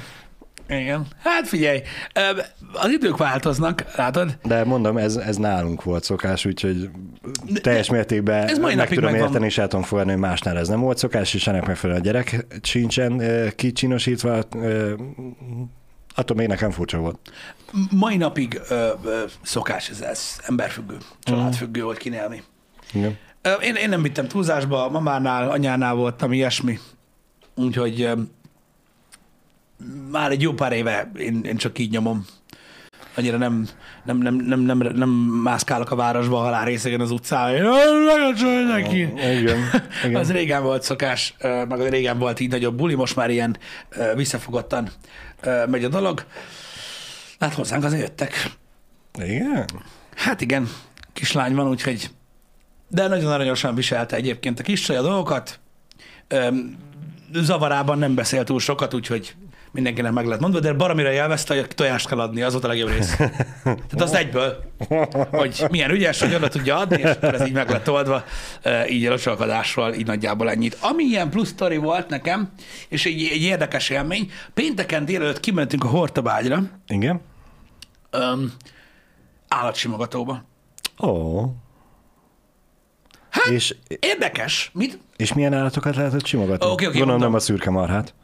Igen. 0.69 1.07
Hát 1.23 1.49
figyelj, 1.49 1.83
az 2.73 2.91
idők 2.91 3.17
változnak, 3.17 3.85
látod? 3.97 4.39
De 4.43 4.65
mondom, 4.65 4.97
ez, 4.97 5.17
ez 5.17 5.37
nálunk 5.37 5.83
volt 5.83 6.05
szokás, 6.05 6.45
úgyhogy 6.45 6.91
teljes 7.63 7.91
mértékben 7.91 8.49
Ez 8.49 8.59
meg 8.59 8.77
napig 8.77 8.95
tudom 8.95 9.11
megvan. 9.11 9.29
érteni, 9.29 9.47
és 9.47 9.59
el 9.59 9.69
tudom 9.69 9.85
fogadni, 9.85 10.11
hogy 10.11 10.21
másnál 10.21 10.59
ez 10.59 10.69
nem 10.69 10.81
volt 10.81 10.99
szokás, 10.99 11.35
és 11.35 11.47
ennek 11.47 11.67
megfelelően 11.67 12.05
a 12.05 12.07
gyerek 12.11 12.47
sincsen 12.63 13.23
kicsinosítva, 13.57 14.43
attól 16.15 16.37
még 16.37 16.49
nekem 16.49 16.71
furcsa 16.71 16.99
volt. 16.99 17.19
Mai 17.91 18.17
napig 18.17 18.61
ö, 18.69 18.89
ö, 19.05 19.23
szokás 19.43 19.89
ez, 19.89 20.01
ez 20.01 20.39
emberfüggő, 20.47 20.97
családfüggő 21.23 21.83
volt 21.83 21.99
kinélni. 21.99 22.43
Igen. 22.93 23.19
Én, 23.63 23.75
én 23.75 23.89
nem 23.89 24.03
vittem 24.03 24.29
túlzásba, 24.29 24.89
mamánál, 24.91 25.51
anyánál 25.51 25.95
voltam 25.95 26.33
ilyesmi, 26.33 26.79
úgyhogy 27.55 28.11
már 30.11 30.31
egy 30.31 30.43
jó 30.43 30.53
pár 30.53 30.73
éve 30.73 31.11
én, 31.17 31.41
én 31.45 31.57
csak 31.57 31.79
így 31.79 31.91
nyomom. 31.91 32.25
Annyira 33.17 33.37
nem, 33.37 33.67
nem, 34.05 34.17
nem, 34.17 34.35
nem, 34.35 34.61
nem, 34.61 34.79
nem 34.79 35.09
mászkálok 35.43 35.91
a 35.91 35.97
városba 35.97 36.37
halál 36.37 36.65
részegen 36.65 37.01
az 37.01 37.11
utcán. 37.11 37.63
Nagyon 38.05 38.35
csaj 38.35 38.65
neki. 38.65 38.99
Igen, 38.99 39.37
igen. 39.37 39.61
Az 40.21 40.33
régen 40.33 40.63
volt 40.63 40.83
szokás, 40.83 41.35
meg 41.41 41.89
régen 41.89 42.19
volt 42.19 42.41
így 42.41 42.51
nagyobb 42.51 42.77
buli, 42.77 42.95
most 42.95 43.17
már 43.17 43.31
ilyen 43.31 43.57
visszafogottan 44.15 44.89
megy 45.67 45.85
a 45.85 45.89
dolog. 45.89 46.25
Hát 47.39 47.55
hozzánk 47.55 47.85
azért 47.85 48.03
jöttek. 48.03 48.51
Igen? 49.23 49.65
Hát 50.15 50.41
igen, 50.41 50.69
kislány 51.13 51.55
van, 51.55 51.69
úgyhogy... 51.69 52.11
De 52.89 53.09
nagyon 53.09 53.33
aranyosan 53.33 53.75
viselte 53.75 54.17
egyébként 54.17 54.61
a 54.61 54.63
kis 54.63 54.89
a 54.89 55.03
dolgokat. 55.03 55.61
Öm, 56.29 56.77
zavarában 57.33 57.99
nem 57.99 58.15
beszélt 58.15 58.47
túl 58.47 58.61
sokat, 58.61 58.95
úgyhogy 58.95 59.35
mindenkinek 59.75 60.13
meg 60.13 60.27
lett 60.27 60.41
mondva, 60.41 60.61
de 60.61 60.73
baromira 60.73 61.13
élvezte, 61.13 61.55
hogy 61.55 61.69
tojást 61.69 62.09
kell 62.09 62.21
adni, 62.21 62.43
az 62.43 62.53
volt 62.53 62.65
a 62.65 62.69
legjobb 62.69 62.89
rész. 62.89 63.17
Tehát 63.63 64.01
az 64.01 64.15
egyből, 64.15 64.65
hogy 65.31 65.65
milyen 65.71 65.91
ügyes, 65.91 66.21
hogy 66.21 66.35
oda 66.35 66.49
tudja 66.49 66.77
adni, 66.77 67.01
és 67.01 67.11
akkor 67.11 67.35
ez 67.35 67.47
így 67.47 67.53
meg 67.53 67.71
lett 67.71 67.91
oldva, 67.91 68.25
ö, 68.63 68.85
így 68.85 69.07
a 69.07 69.11
locsolkodásról, 69.11 69.93
így 69.95 70.07
nagyjából 70.07 70.51
ennyit. 70.51 70.77
Ami 70.81 71.05
ilyen 71.05 71.31
plusz 71.31 71.49
sztori 71.49 71.77
volt 71.77 72.09
nekem, 72.09 72.53
és 72.89 73.07
egy, 73.07 73.29
egy 73.33 73.43
érdekes 73.43 73.91
élmény, 73.91 74.31
pénteken 74.55 75.05
délelőtt 75.05 75.41
kimentünk 75.41 75.85
a 75.85 75.89
Hortobágyra, 75.89 76.63
Igen? 76.87 77.21
öm, 78.11 78.53
állatsimogatóba. 79.49 80.45
Ó. 81.03 81.43
Hát, 83.31 83.47
És, 83.47 83.75
Érdekes. 84.01 84.71
Mit? 84.75 84.99
és 85.17 85.33
milyen 85.33 85.53
állatokat 85.55 85.97
lehetett 85.97 86.27
simogatni? 86.27 86.67
Oké, 86.67 86.73
oké, 86.73 86.85
Gondolom 86.85 87.09
mondom. 87.09 87.27
nem 87.29 87.35
a 87.35 87.39
szürke 87.41 87.71
marhát. 87.71 88.15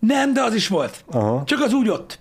Nem, 0.00 0.32
de 0.32 0.40
az 0.42 0.54
is 0.54 0.68
volt. 0.68 1.04
Aha. 1.10 1.42
Csak 1.44 1.60
az 1.60 1.72
úgy 1.72 1.88
ott. 1.88 2.18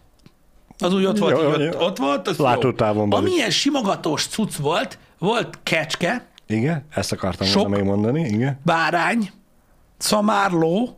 Az 0.77 0.93
úgy 0.93 1.05
ott 1.05 1.17
volt, 1.17 1.41
Jó, 1.41 1.53
így 1.53 1.59
jó. 1.59 1.65
ott, 1.67 1.81
ott 1.81 1.97
volt. 1.97 2.27
Az 2.27 2.37
Látótávon. 2.37 3.11
Amilyen 3.11 3.49
simogatós 3.49 4.27
cucc 4.27 4.55
volt, 4.55 4.97
volt 5.17 5.59
kecske, 5.63 6.27
Igen, 6.47 6.85
ezt 6.89 7.11
akartam 7.11 7.47
Sok. 7.47 7.61
volna 7.61 7.75
még 7.75 7.85
mondani. 7.85 8.21
Igen. 8.27 8.59
bárány, 8.65 9.31
szamárló, 9.97 10.97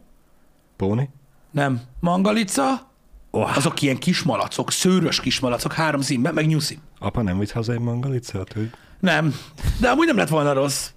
Póni. 0.78 1.10
nem, 1.52 1.82
mangalica, 2.00 2.90
Oh. 3.34 3.58
azok 3.58 3.82
ilyen 3.82 3.98
kismalacok, 3.98 4.72
szőrös 4.72 5.20
kismalacok, 5.20 5.74
három 5.74 6.02
színben, 6.02 6.34
meg 6.34 6.48
nyuszi. 6.48 6.80
Apa 7.00 7.22
nem 7.22 7.40
vitt 7.40 7.52
haza 7.52 7.74
egy 7.74 7.80
mangalicát? 7.80 8.54
Hogy... 8.54 8.70
Nem, 9.00 9.36
de 9.80 9.90
amúgy 9.90 10.08
nem 10.08 10.18
lett 10.18 10.30
volna 10.30 10.54
rossz. 10.54 10.90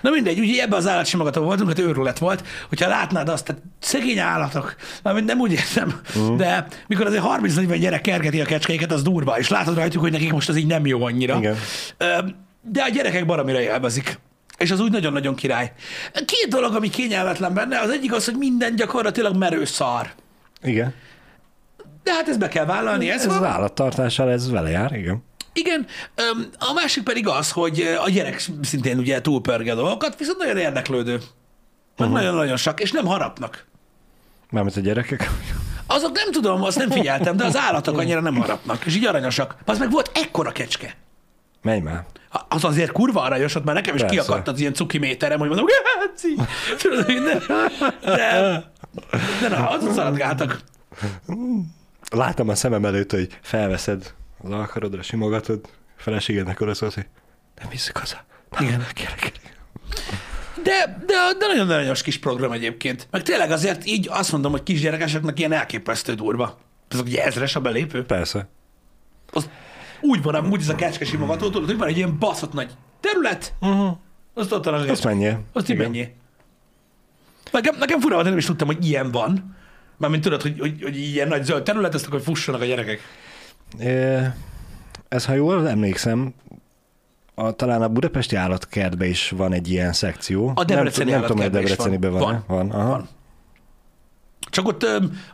Na 0.00 0.10
mindegy, 0.10 0.38
ugye 0.38 0.62
ebbe 0.62 0.76
az 0.76 0.88
állatsimogató 0.88 1.42
voltunk, 1.42 1.68
hát 1.68 1.78
őrület 1.78 2.18
volt, 2.18 2.44
hogyha 2.68 2.88
látnád 2.88 3.28
azt, 3.28 3.44
tehát 3.44 3.62
szegény 3.80 4.18
állatok, 4.18 4.76
mármint 5.02 5.26
nem 5.26 5.40
úgy 5.40 5.52
értem, 5.52 6.00
uh-huh. 6.08 6.36
de 6.36 6.66
mikor 6.86 7.06
azért 7.06 7.24
30-40 7.26 7.76
gyerek 7.80 8.00
kergeti 8.00 8.40
a 8.40 8.44
kecskéket, 8.44 8.92
az 8.92 9.02
durva, 9.02 9.38
és 9.38 9.48
látod 9.48 9.74
rajtuk, 9.76 10.00
hogy 10.00 10.12
nekik 10.12 10.32
most 10.32 10.48
az 10.48 10.56
így 10.56 10.66
nem 10.66 10.86
jó 10.86 11.04
annyira. 11.04 11.36
Igen. 11.38 11.56
De 12.60 12.82
a 12.82 12.88
gyerekek 12.88 13.26
baromira 13.26 13.60
élvezik. 13.60 14.18
És 14.58 14.70
az 14.70 14.80
úgy 14.80 14.90
nagyon-nagyon 14.90 15.34
király. 15.34 15.72
Két 16.12 16.46
dolog, 16.48 16.74
ami 16.74 16.90
kényelmetlen 16.90 17.54
benne, 17.54 17.78
az 17.80 17.90
egyik 17.90 18.12
az, 18.12 18.24
hogy 18.24 18.36
minden 18.36 18.76
gyakorlatilag 18.76 19.36
merő 19.36 19.64
szar. 19.64 20.10
Igen. 20.62 20.94
De 22.02 22.12
hát 22.12 22.28
ezt 22.28 22.38
be 22.38 22.48
kell 22.48 22.64
vállalni, 22.64 23.10
ez, 23.10 23.24
Ez 23.24 23.32
az 23.32 23.38
van. 23.38 23.48
állattartással, 23.48 24.30
ez 24.30 24.50
vele 24.50 24.70
jár, 24.70 24.92
igen. 24.92 25.24
Igen, 25.56 25.86
a 26.58 26.72
másik 26.72 27.02
pedig 27.02 27.28
az, 27.28 27.50
hogy 27.50 27.80
a 28.04 28.10
gyerek 28.10 28.50
szintén 28.62 28.98
ugye 28.98 29.20
túlpörge 29.20 29.72
a 29.72 29.74
dolgokat, 29.74 30.18
viszont 30.18 30.38
nagyon 30.38 30.56
érdeklődő. 30.56 31.12
Meg 31.12 31.22
uh-huh. 32.08 32.14
nagyon-nagyon 32.14 32.56
sok, 32.56 32.80
és 32.80 32.92
nem 32.92 33.06
harapnak. 33.06 33.66
Mármint 34.50 34.76
a 34.76 34.80
gyerekek. 34.80 35.30
Azok 35.86 36.12
nem 36.12 36.30
tudom, 36.32 36.62
azt 36.62 36.78
nem 36.78 36.90
figyeltem, 36.90 37.36
de 37.36 37.44
az 37.44 37.56
állatok 37.56 37.98
annyira 37.98 38.20
nem 38.20 38.36
harapnak, 38.36 38.84
és 38.84 38.96
így 38.96 39.04
aranyosak. 39.04 39.56
Az 39.64 39.78
meg 39.78 39.90
volt 39.90 40.10
ekkora 40.14 40.52
kecske. 40.52 40.96
Menj 41.62 41.80
már. 41.80 42.04
Az 42.48 42.64
azért 42.64 42.92
kurva 42.92 43.22
aranyos, 43.22 43.54
ott 43.54 43.64
már 43.64 43.74
nekem 43.74 43.94
is 43.94 44.00
Persze. 44.00 44.16
kiakadt 44.16 44.48
az 44.48 44.60
ilyen 44.60 44.74
cuki 44.74 44.98
méterem, 44.98 45.38
hogy 45.38 45.48
mondom, 45.48 45.66
Gáci! 45.66 46.34
De, 48.00 48.10
de, 48.14 48.72
de 49.40 49.48
na, 49.48 49.68
azok 49.68 49.92
szaladgáltak. 49.92 50.60
Láttam 52.10 52.48
a 52.48 52.54
szemem 52.54 52.84
előtt, 52.84 53.10
hogy 53.10 53.38
felveszed 53.42 54.14
az 54.46 54.52
alkarodra, 54.52 55.02
simogatod, 55.02 55.60
feleségednek 55.96 56.60
oda 56.60 56.74
szólsz, 56.74 56.94
hogy 56.94 57.06
nem 57.60 57.68
visszük 57.68 57.96
haza. 57.96 58.24
Igen. 58.58 58.70
Kérlek, 58.70 58.92
kérlek. 58.92 59.54
De, 60.62 61.04
de, 61.06 61.14
de 61.38 61.46
nagyon 61.46 61.70
aranyos 61.70 62.02
kis 62.02 62.18
program 62.18 62.52
egyébként. 62.52 63.08
Meg 63.10 63.22
tényleg 63.22 63.50
azért 63.50 63.86
így 63.86 64.08
azt 64.10 64.32
mondom, 64.32 64.50
hogy 64.50 64.62
kisgyerekeseknek 64.62 65.38
ilyen 65.38 65.52
elképesztő 65.52 66.14
durva. 66.14 66.58
Azok 66.90 67.06
ugye 67.06 67.24
ezres 67.24 67.56
a 67.56 67.60
belépő. 67.60 68.04
Persze. 68.04 68.48
Az 69.32 69.48
úgy 70.00 70.22
van, 70.22 70.34
amúgy 70.34 70.60
ez 70.60 70.68
a 70.68 70.74
kecske 70.74 71.04
simogató, 71.04 71.50
tudod, 71.50 71.68
hogy 71.68 71.78
van 71.78 71.88
egy 71.88 71.96
ilyen 71.96 72.18
baszott 72.18 72.52
nagy 72.52 72.70
terület, 73.00 73.54
uh-huh. 73.60 73.96
azt 74.34 74.52
ott 74.52 74.66
az 74.66 74.88
Azt 74.88 75.04
menjél. 75.04 75.42
Azt 75.52 75.70
így 75.70 75.76
mennyi. 75.76 76.08
Nekem, 77.52 77.76
nekem 77.78 78.00
fura 78.00 78.14
volt, 78.14 78.26
nem 78.26 78.38
is 78.38 78.44
tudtam, 78.44 78.66
hogy 78.66 78.86
ilyen 78.86 79.10
van. 79.10 79.56
Mármint 79.96 80.22
tudod, 80.22 80.42
hogy, 80.42 80.58
hogy, 80.58 80.82
hogy 80.82 80.96
ilyen 80.96 81.28
nagy 81.28 81.44
zöld 81.44 81.62
terület, 81.62 81.94
ezt 81.94 82.06
akkor 82.06 82.20
fussanak 82.20 82.60
a 82.60 82.64
gyerekek. 82.64 83.00
Ez, 85.08 85.24
ha 85.24 85.32
jól 85.34 85.68
emlékszem, 85.68 86.34
a, 87.34 87.52
talán 87.52 87.82
a 87.82 87.88
budapesti 87.88 88.36
állatkertben 88.36 89.08
is 89.08 89.30
van 89.30 89.52
egy 89.52 89.70
ilyen 89.70 89.92
szekció. 89.92 90.52
A 90.54 90.64
debreceni 90.64 91.10
nem, 91.10 91.20
tudom, 91.20 91.36
nem 91.36 91.46
tudom, 91.46 91.62
hogy 91.62 91.70
is 91.70 91.76
van. 91.76 91.88
Debreceniben 91.90 92.12
van. 92.12 92.44
Van. 92.46 92.68
van. 92.68 92.80
Aha. 92.80 92.88
Van. 92.90 93.08
Csak 94.50 94.66
ott, 94.66 94.86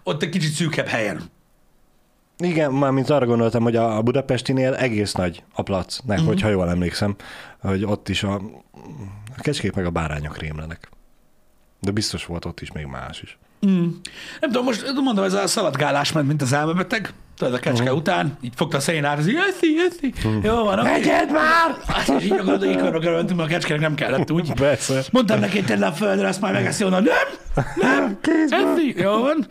ott 0.03 0.23
egy 0.23 0.29
kicsit 0.29 0.53
szűkebb 0.53 0.87
helyen. 0.87 1.23
Igen, 2.39 2.73
mármint 2.73 3.11
arra 3.11 3.27
gondoltam, 3.27 3.63
hogy 3.63 3.77
a 3.77 4.03
budapestinél 4.03 4.75
egész 4.75 5.13
nagy 5.13 5.43
a 5.55 5.63
plac, 5.63 5.99
Mhm. 5.99 6.09
nek, 6.09 6.19
uh-huh. 6.19 6.33
hogyha 6.33 6.49
jól 6.49 6.69
emlékszem, 6.71 7.17
hogy 7.61 7.85
ott 7.85 8.09
is 8.09 8.23
a, 8.23 8.35
a 9.37 9.41
kecskék 9.41 9.75
meg 9.75 9.87
a 9.87 9.91
bárányok 9.91 10.39
rémlenek. 10.39 10.89
De 11.81 11.91
biztos 11.91 12.27
volt 12.27 12.45
ott 12.45 12.61
is 12.61 12.73
még 12.73 12.87
más 12.87 13.23
is. 13.23 13.39
Mm. 13.67 13.83
Nem 14.41 14.51
tudom, 14.51 14.65
most 14.65 14.93
mondom, 14.95 15.25
ez 15.25 15.33
a 15.33 15.47
szaladgálás 15.47 16.13
ment, 16.13 16.27
mint 16.27 16.43
az 16.43 16.53
elmebeteg. 16.53 17.13
Tudod, 17.43 17.59
a 17.59 17.61
kecske 17.61 17.83
uh-huh. 17.83 17.99
után, 17.99 18.37
így 18.41 18.53
fogta 18.57 18.77
a 18.77 18.81
szénát, 18.81 19.19
az 19.19 19.29
így, 19.29 19.37
eszi, 19.37 19.77
eszi. 19.91 20.13
Uh-huh. 20.17 20.45
Jó 20.45 20.65
van, 20.65 20.79
oké. 20.79 20.91
Egyed 20.91 21.31
már! 21.33 21.77
Hát, 21.87 22.09
és 22.09 22.25
így 22.25 22.31
gyakorlatilag 22.31 22.75
így 22.75 22.81
körbe 22.81 23.43
a 23.43 23.47
kecskének 23.47 23.81
nem 23.81 23.95
kellett 23.95 24.31
úgy. 24.31 24.53
Persze. 24.53 25.03
Mondtam 25.11 25.41
neki, 25.41 25.57
hogy 25.57 25.67
tedd 25.67 25.83
a 25.83 25.93
földre, 25.93 26.29
azt 26.29 26.41
majd 26.41 26.55
megeszi 26.55 26.85
onnan. 26.85 27.03
Nem, 27.77 28.19
nem, 28.49 28.73
eszi. 28.73 28.95
Jó 28.97 29.21
van. 29.21 29.47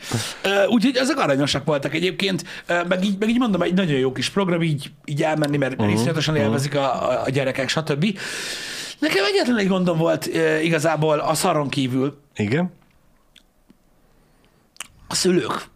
Úgyhogy 0.68 0.96
ezek 0.96 1.18
aranyosak 1.18 1.66
voltak 1.66 1.94
egyébként, 1.94 2.44
meg 2.88 3.04
így, 3.04 3.16
meg 3.20 3.30
így 3.30 3.40
mondom, 3.40 3.62
egy 3.62 3.74
nagyon 3.74 3.98
jó 3.98 4.12
kis 4.12 4.30
program, 4.30 4.62
így, 4.62 4.92
így 5.06 5.24
elmenni, 5.24 5.58
mert 5.58 5.74
uh-huh. 5.74 5.94
iszonyatosan 5.94 6.36
élvezik 6.36 6.76
a, 6.76 7.22
a, 7.24 7.30
gyerekek, 7.30 7.70
stb. 7.70 8.18
Nekem 9.00 9.26
egyetlen 9.26 9.58
egy 9.58 9.68
gondom 9.68 9.98
volt 9.98 10.30
igazából 10.64 11.20
a 11.20 11.34
szaron 11.34 11.70
kívül, 11.70 12.22
Igen? 12.36 12.72
a 15.08 15.16
szülők. 15.16 15.70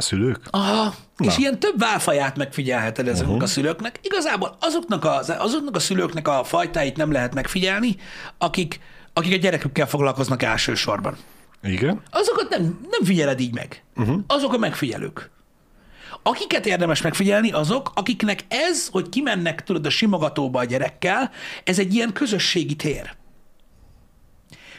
A 0.00 0.02
szülők? 0.02 0.40
Aha. 0.50 0.94
Na. 1.16 1.26
És 1.26 1.38
ilyen 1.38 1.58
több 1.58 1.78
válfaját 1.78 2.36
megfigyelheted 2.36 3.08
ezeknek 3.08 3.28
uh-huh. 3.28 3.42
a 3.42 3.46
szülőknek. 3.46 3.98
Igazából 4.02 4.56
azoknak 4.60 5.04
a, 5.04 5.18
azoknak 5.18 5.76
a 5.76 5.78
szülőknek 5.78 6.28
a 6.28 6.44
fajtáit 6.44 6.96
nem 6.96 7.12
lehet 7.12 7.34
megfigyelni, 7.34 7.96
akik, 8.38 8.80
akik 9.12 9.32
a 9.32 9.36
gyerekükkel 9.36 9.86
foglalkoznak 9.86 10.42
elsősorban. 10.42 11.16
Igen? 11.62 12.02
Azokat 12.10 12.48
nem, 12.48 12.62
nem 12.90 13.04
figyeled 13.04 13.40
így 13.40 13.54
meg. 13.54 13.82
Uh-huh. 13.96 14.20
Azok 14.26 14.52
a 14.52 14.58
megfigyelők. 14.58 15.30
Akiket 16.22 16.66
érdemes 16.66 17.02
megfigyelni, 17.02 17.52
azok, 17.52 17.92
akiknek 17.94 18.44
ez, 18.48 18.88
hogy 18.88 19.08
kimennek 19.08 19.62
tudod 19.62 19.86
a 19.86 19.90
simogatóba 19.90 20.58
a 20.58 20.64
gyerekkel, 20.64 21.30
ez 21.64 21.78
egy 21.78 21.94
ilyen 21.94 22.12
közösségi 22.12 22.76
tér. 22.76 23.14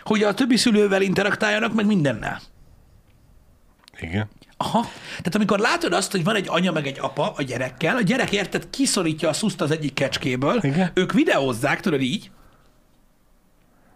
Hogy 0.03 0.23
a 0.23 0.33
többi 0.33 0.57
szülővel 0.57 1.01
interaktáljanak, 1.01 1.73
meg 1.73 1.85
mindennel. 1.85 2.41
Igen. 3.99 4.29
Aha. 4.61 4.81
Tehát 5.07 5.35
amikor 5.35 5.59
látod 5.59 5.93
azt, 5.93 6.11
hogy 6.11 6.23
van 6.23 6.35
egy 6.35 6.47
anya 6.49 6.71
meg 6.71 6.87
egy 6.87 6.97
apa 6.99 7.33
a 7.35 7.41
gyerekkel, 7.43 7.95
a 7.95 8.01
gyerek 8.01 8.31
érted 8.31 8.69
kiszorítja 8.69 9.29
a 9.29 9.33
szuszt 9.33 9.61
az 9.61 9.71
egyik 9.71 9.93
kecskéből, 9.93 10.59
Igen. 10.61 10.91
ők 10.93 11.11
videózzák, 11.13 11.79
tudod 11.79 12.01
így, 12.01 12.31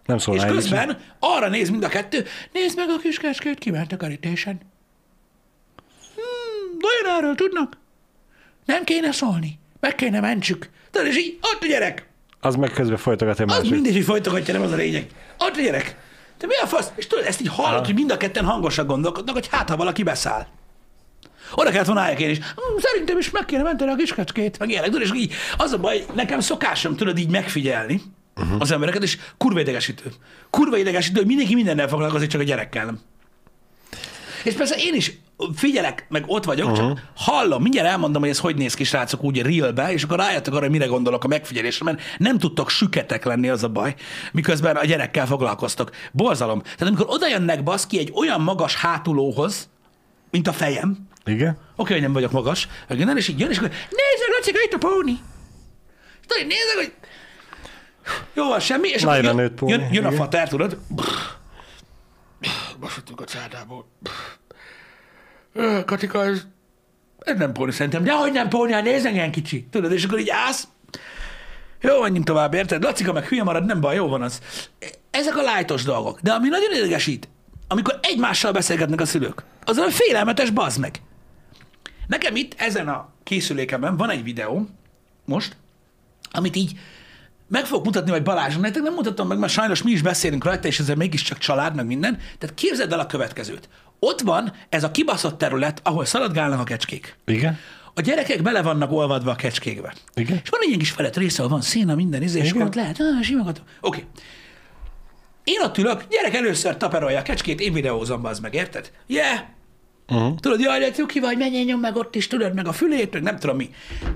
Nem 0.06 0.16
és 0.16 0.22
szólnál 0.22 0.46
így 0.48 0.54
közben 0.54 0.98
arra 1.18 1.48
néz 1.48 1.70
mind 1.70 1.84
a 1.84 1.88
kettő, 1.88 2.24
nézd 2.52 2.76
meg 2.76 2.88
a 2.88 2.98
kis 2.98 3.18
kecskét, 3.18 3.58
kiment 3.58 3.92
a 3.92 3.96
kerítésen. 3.96 4.60
Hmm, 6.14 6.78
vajon 6.80 7.18
erről 7.18 7.34
tudnak? 7.34 7.78
Nem 8.64 8.84
kéne 8.84 9.12
szólni. 9.12 9.58
Meg 9.80 9.94
kéne 9.94 10.20
mentsük. 10.20 10.70
Tudod, 10.90 11.06
és 11.08 11.16
így, 11.16 11.38
ott 11.40 11.62
a 11.62 11.66
gyerek. 11.66 12.08
Az 12.40 12.54
meg 12.56 12.70
közben 12.70 12.96
folytogatja 12.96 13.44
Az 13.44 13.56
másik. 13.56 13.70
mindegy, 13.70 13.92
hogy 13.94 14.04
folytogatja, 14.04 14.54
nem 14.54 14.62
az 14.62 14.72
a 14.72 14.76
lényeg. 14.76 15.06
Ott 15.38 15.56
a 15.56 15.60
gyerek. 15.60 15.96
Te 16.38 16.46
mi 16.46 16.54
a 16.62 16.66
fasz? 16.66 16.90
És 16.94 17.06
tudod, 17.06 17.24
ezt 17.24 17.40
így 17.40 17.48
hallod, 17.48 17.72
Aha. 17.74 17.84
hogy 17.84 17.94
mind 17.94 18.10
a 18.10 18.16
ketten 18.16 18.44
hangosan 18.44 18.86
gondolkodnak, 18.86 19.34
hogy 19.34 19.48
hát, 19.50 19.68
ha 19.68 19.76
valaki 19.76 20.02
beszáll. 20.02 20.46
Oda 21.54 21.70
kellett 21.70 21.86
volna 21.86 22.00
álljak 22.00 22.20
én 22.20 22.30
is. 22.30 22.38
"Hm, 22.38 22.78
Szerintem 22.78 23.18
is 23.18 23.30
meg 23.30 23.44
kéne 23.44 23.62
menteni 23.62 23.90
a 23.90 23.94
kiskecskét, 23.94 24.58
meg 24.58 24.68
ilyenek. 24.70 24.90
Tudod, 24.90 25.06
és 25.06 25.12
így 25.14 25.32
az 25.56 25.72
a 25.72 25.78
baj, 25.78 26.04
nekem 26.14 26.40
szokásom 26.40 26.96
tudod 26.96 27.18
így 27.18 27.28
megfigyelni 27.30 28.02
uh-huh. 28.36 28.60
az 28.60 28.70
embereket, 28.70 29.02
és 29.02 29.18
kurva 29.36 29.60
idegesítő. 29.60 30.12
Kurva 30.50 30.76
idegesítő, 30.76 31.18
hogy 31.18 31.26
mindenki 31.26 31.54
mindennel 31.54 31.88
foglalkozik, 31.88 32.28
csak 32.28 32.40
a 32.40 32.44
gyerekkel 32.44 32.84
nem. 32.84 33.00
És 34.44 34.54
persze 34.54 34.74
én 34.78 34.94
is 34.94 35.12
figyelek, 35.54 36.06
meg 36.08 36.24
ott 36.26 36.44
vagyok, 36.44 36.70
uh-huh. 36.70 36.88
csak 36.88 37.04
hallom, 37.16 37.62
mindjárt 37.62 37.88
elmondom, 37.88 38.20
hogy 38.22 38.30
ez 38.30 38.38
hogy 38.38 38.56
néz 38.56 38.74
ki, 38.74 38.84
srácok, 38.84 39.24
úgy 39.24 39.42
realbe, 39.42 39.92
és 39.92 40.02
akkor 40.02 40.18
rájöttek 40.18 40.52
arra, 40.52 40.62
hogy 40.62 40.70
mire 40.70 40.86
gondolok 40.86 41.24
a 41.24 41.28
megfigyelésre, 41.28 41.84
mert 41.84 42.00
nem 42.18 42.38
tudtok 42.38 42.70
süketek 42.70 43.24
lenni, 43.24 43.48
az 43.48 43.62
a 43.62 43.68
baj, 43.68 43.94
miközben 44.32 44.76
a 44.76 44.84
gyerekkel 44.84 45.26
foglalkoztok. 45.26 45.90
Borzalom. 46.12 46.62
Tehát 46.62 46.86
amikor 46.86 47.06
oda 47.08 47.28
jönnek 47.28 47.62
baszki 47.62 47.98
egy 47.98 48.12
olyan 48.14 48.40
magas 48.40 48.76
hátulóhoz, 48.76 49.68
mint 50.30 50.48
a 50.48 50.52
fejem, 50.52 51.08
Igen? 51.24 51.58
Oké, 51.76 51.92
hogy 51.92 52.02
nem 52.02 52.12
vagyok 52.12 52.30
magas, 52.30 52.68
innen, 52.88 53.16
és 53.16 53.28
így 53.28 53.40
jön, 53.40 53.50
és 53.50 53.56
akkor 53.56 53.68
nézzek, 53.70 54.28
Lacika, 54.38 54.58
itt 54.64 54.72
a 54.72 54.78
póni. 54.78 55.18
Tudod, 56.26 56.46
nézzek, 56.46 56.76
hogy 56.76 56.92
jó 58.34 58.48
van, 58.48 58.60
semmi, 58.60 58.88
és 58.88 59.02
akkor 59.02 59.24
jön, 59.24 59.54
póni, 59.54 59.72
jön, 59.72 59.92
jön 59.92 60.04
a 60.04 60.12
fater, 60.12 60.48
tudod? 60.48 60.78
Basottuk 62.80 63.20
a 63.20 63.24
cádából. 63.24 63.86
Ö, 64.02 64.43
Katika, 65.84 66.24
ez, 66.24 66.46
ez 67.18 67.38
nem 67.38 67.52
póni 67.52 67.72
szerintem. 67.72 68.04
De 68.04 68.12
hogy 68.12 68.32
nem 68.32 68.48
póni, 68.48 68.72
hát 68.72 68.82
nézd 68.82 69.06
engem 69.06 69.30
kicsi. 69.30 69.66
Tudod, 69.70 69.92
és 69.92 70.04
akkor 70.04 70.18
így 70.18 70.30
állsz. 70.30 70.68
Jó, 71.80 72.00
menjünk 72.00 72.26
tovább, 72.26 72.54
érted? 72.54 72.82
Lacika 72.82 73.12
meg 73.12 73.24
hülye 73.24 73.42
marad, 73.42 73.64
nem 73.64 73.80
baj, 73.80 73.94
jó 73.94 74.08
van 74.08 74.22
az. 74.22 74.40
Ezek 75.10 75.36
a 75.36 75.42
lájtos 75.42 75.82
dolgok. 75.82 76.20
De 76.20 76.32
ami 76.32 76.48
nagyon 76.48 76.72
idegesít, 76.72 77.28
amikor 77.68 77.98
egymással 78.02 78.52
beszélgetnek 78.52 79.00
a 79.00 79.06
szülők, 79.06 79.44
az 79.64 79.78
olyan 79.78 79.90
félelmetes 79.90 80.50
bazd 80.50 80.80
meg. 80.80 81.00
Nekem 82.06 82.36
itt 82.36 82.54
ezen 82.56 82.88
a 82.88 83.08
készülékemben 83.22 83.96
van 83.96 84.10
egy 84.10 84.22
videó 84.22 84.66
most, 85.24 85.56
amit 86.30 86.56
így 86.56 86.78
meg 87.54 87.66
fogok 87.66 87.84
mutatni 87.84 88.10
majd 88.10 88.22
Balázson, 88.22 88.60
nektek 88.60 88.82
nem 88.82 88.94
mutatom 88.94 89.28
meg, 89.28 89.38
mert 89.38 89.52
sajnos 89.52 89.82
mi 89.82 89.90
is 89.90 90.02
beszélünk 90.02 90.44
rajta, 90.44 90.68
és 90.68 90.78
ezzel 90.78 90.96
mégiscsak 90.96 91.38
család, 91.38 91.74
meg 91.74 91.86
minden. 91.86 92.18
Tehát 92.38 92.54
képzeld 92.54 92.92
el 92.92 93.00
a 93.00 93.06
következőt. 93.06 93.68
Ott 93.98 94.20
van 94.20 94.52
ez 94.68 94.84
a 94.84 94.90
kibaszott 94.90 95.38
terület, 95.38 95.80
ahol 95.82 96.04
szaladgálnak 96.04 96.60
a 96.60 96.64
kecskék. 96.64 97.16
Igen? 97.26 97.58
A 97.94 98.00
gyerekek 98.00 98.42
bele 98.42 98.62
vannak 98.62 98.92
olvadva 98.92 99.30
a 99.30 99.34
kecskékbe. 99.34 99.94
Igen? 100.14 100.40
És 100.42 100.48
van 100.48 100.60
egy 100.60 100.66
ilyen 100.66 100.78
kis 100.78 100.90
felett 100.90 101.16
része, 101.16 101.38
ahol 101.38 101.52
van 101.52 101.60
széna, 101.60 101.94
minden 101.94 102.22
izé, 102.22 102.40
és 102.40 102.54
ott 102.54 102.74
lehet, 102.74 103.00
ah, 103.00 103.22
simogatom. 103.22 103.64
Oké. 103.80 103.98
Okay. 103.98 104.10
Én 105.44 105.60
ott 105.62 105.78
ülök, 105.78 106.04
gyerek 106.10 106.34
először 106.34 106.76
taperolja 106.76 107.18
a 107.18 107.22
kecskét, 107.22 107.60
én 107.60 107.72
videózom, 107.72 108.24
az 108.24 108.38
meg, 108.38 108.54
érted? 108.54 108.90
Yeah, 109.06 109.38
Uh-huh. 110.08 110.34
Tudod, 110.40 110.60
jaj, 110.60 110.78
de 110.78 110.90
cuki 110.90 111.20
vagy, 111.20 111.36
menjen 111.36 111.64
nyom 111.64 111.80
meg 111.80 111.96
ott 111.96 112.14
is, 112.14 112.26
tudod, 112.26 112.54
meg 112.54 112.66
a 112.66 112.72
fülét, 112.72 113.12
meg 113.12 113.22
nem 113.22 113.38
tudom 113.38 113.56
mi. 113.56 113.70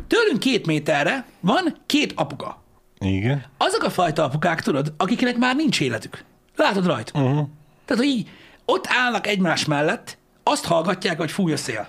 Tőlünk 0.06 0.38
két 0.38 0.66
méterre 0.66 1.26
van 1.40 1.76
két 1.86 2.12
apuka. 2.16 2.62
Igen? 2.98 3.44
Azok 3.56 3.82
a 3.82 3.90
fajta 3.90 4.24
apukák, 4.24 4.62
tudod, 4.62 4.92
akiknek 4.96 5.36
már 5.36 5.56
nincs 5.56 5.80
életük. 5.80 6.24
Látod 6.56 6.86
rajta. 6.86 7.18
Uh-huh. 7.18 7.48
Tehát, 7.84 8.02
hogy 8.02 8.12
így 8.12 8.30
ott 8.64 8.86
állnak 8.88 9.26
egymás 9.26 9.64
mellett, 9.64 10.18
azt 10.42 10.64
hallgatják, 10.64 11.18
hogy 11.18 11.30
fúj 11.30 11.52
a 11.52 11.56
szél. 11.56 11.88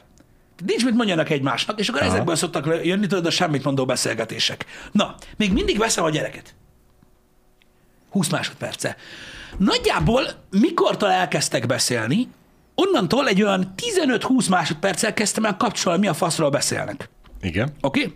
Nincs 0.66 0.86
mit 0.86 0.96
mondjanak 0.96 1.30
egymásnak, 1.30 1.80
és 1.80 1.90
akkor 1.90 2.02
Aha. 2.02 2.12
ezekből 2.12 2.36
szoktak 2.36 2.66
jönni, 2.84 3.08
tudod, 3.08 3.26
a 3.26 3.30
semmit 3.30 3.64
mondó 3.64 3.86
beszélgetések. 3.86 4.66
Na, 4.92 5.16
még 5.38 5.54
mindig 5.54 5.78
veszem 5.78 6.04
a 6.04 6.10
gyereket. 6.10 6.56
20 8.10 8.30
másodperce. 8.30 8.96
Nagyjából 9.58 10.24
mikortól 10.50 11.12
elkezdtek 11.12 11.66
beszélni, 11.66 12.28
onnantól 12.76 13.28
egy 13.28 13.44
olyan 13.44 13.74
15-20 14.08 14.50
másodperccel 14.50 15.14
kezdtem 15.14 15.46
el 15.46 15.58
kapcsolni, 15.58 16.00
mi 16.00 16.08
a 16.08 16.14
faszról 16.14 16.50
beszélnek. 16.50 17.10
Igen? 17.42 17.74
Oké? 17.82 18.04
Okay? 18.04 18.16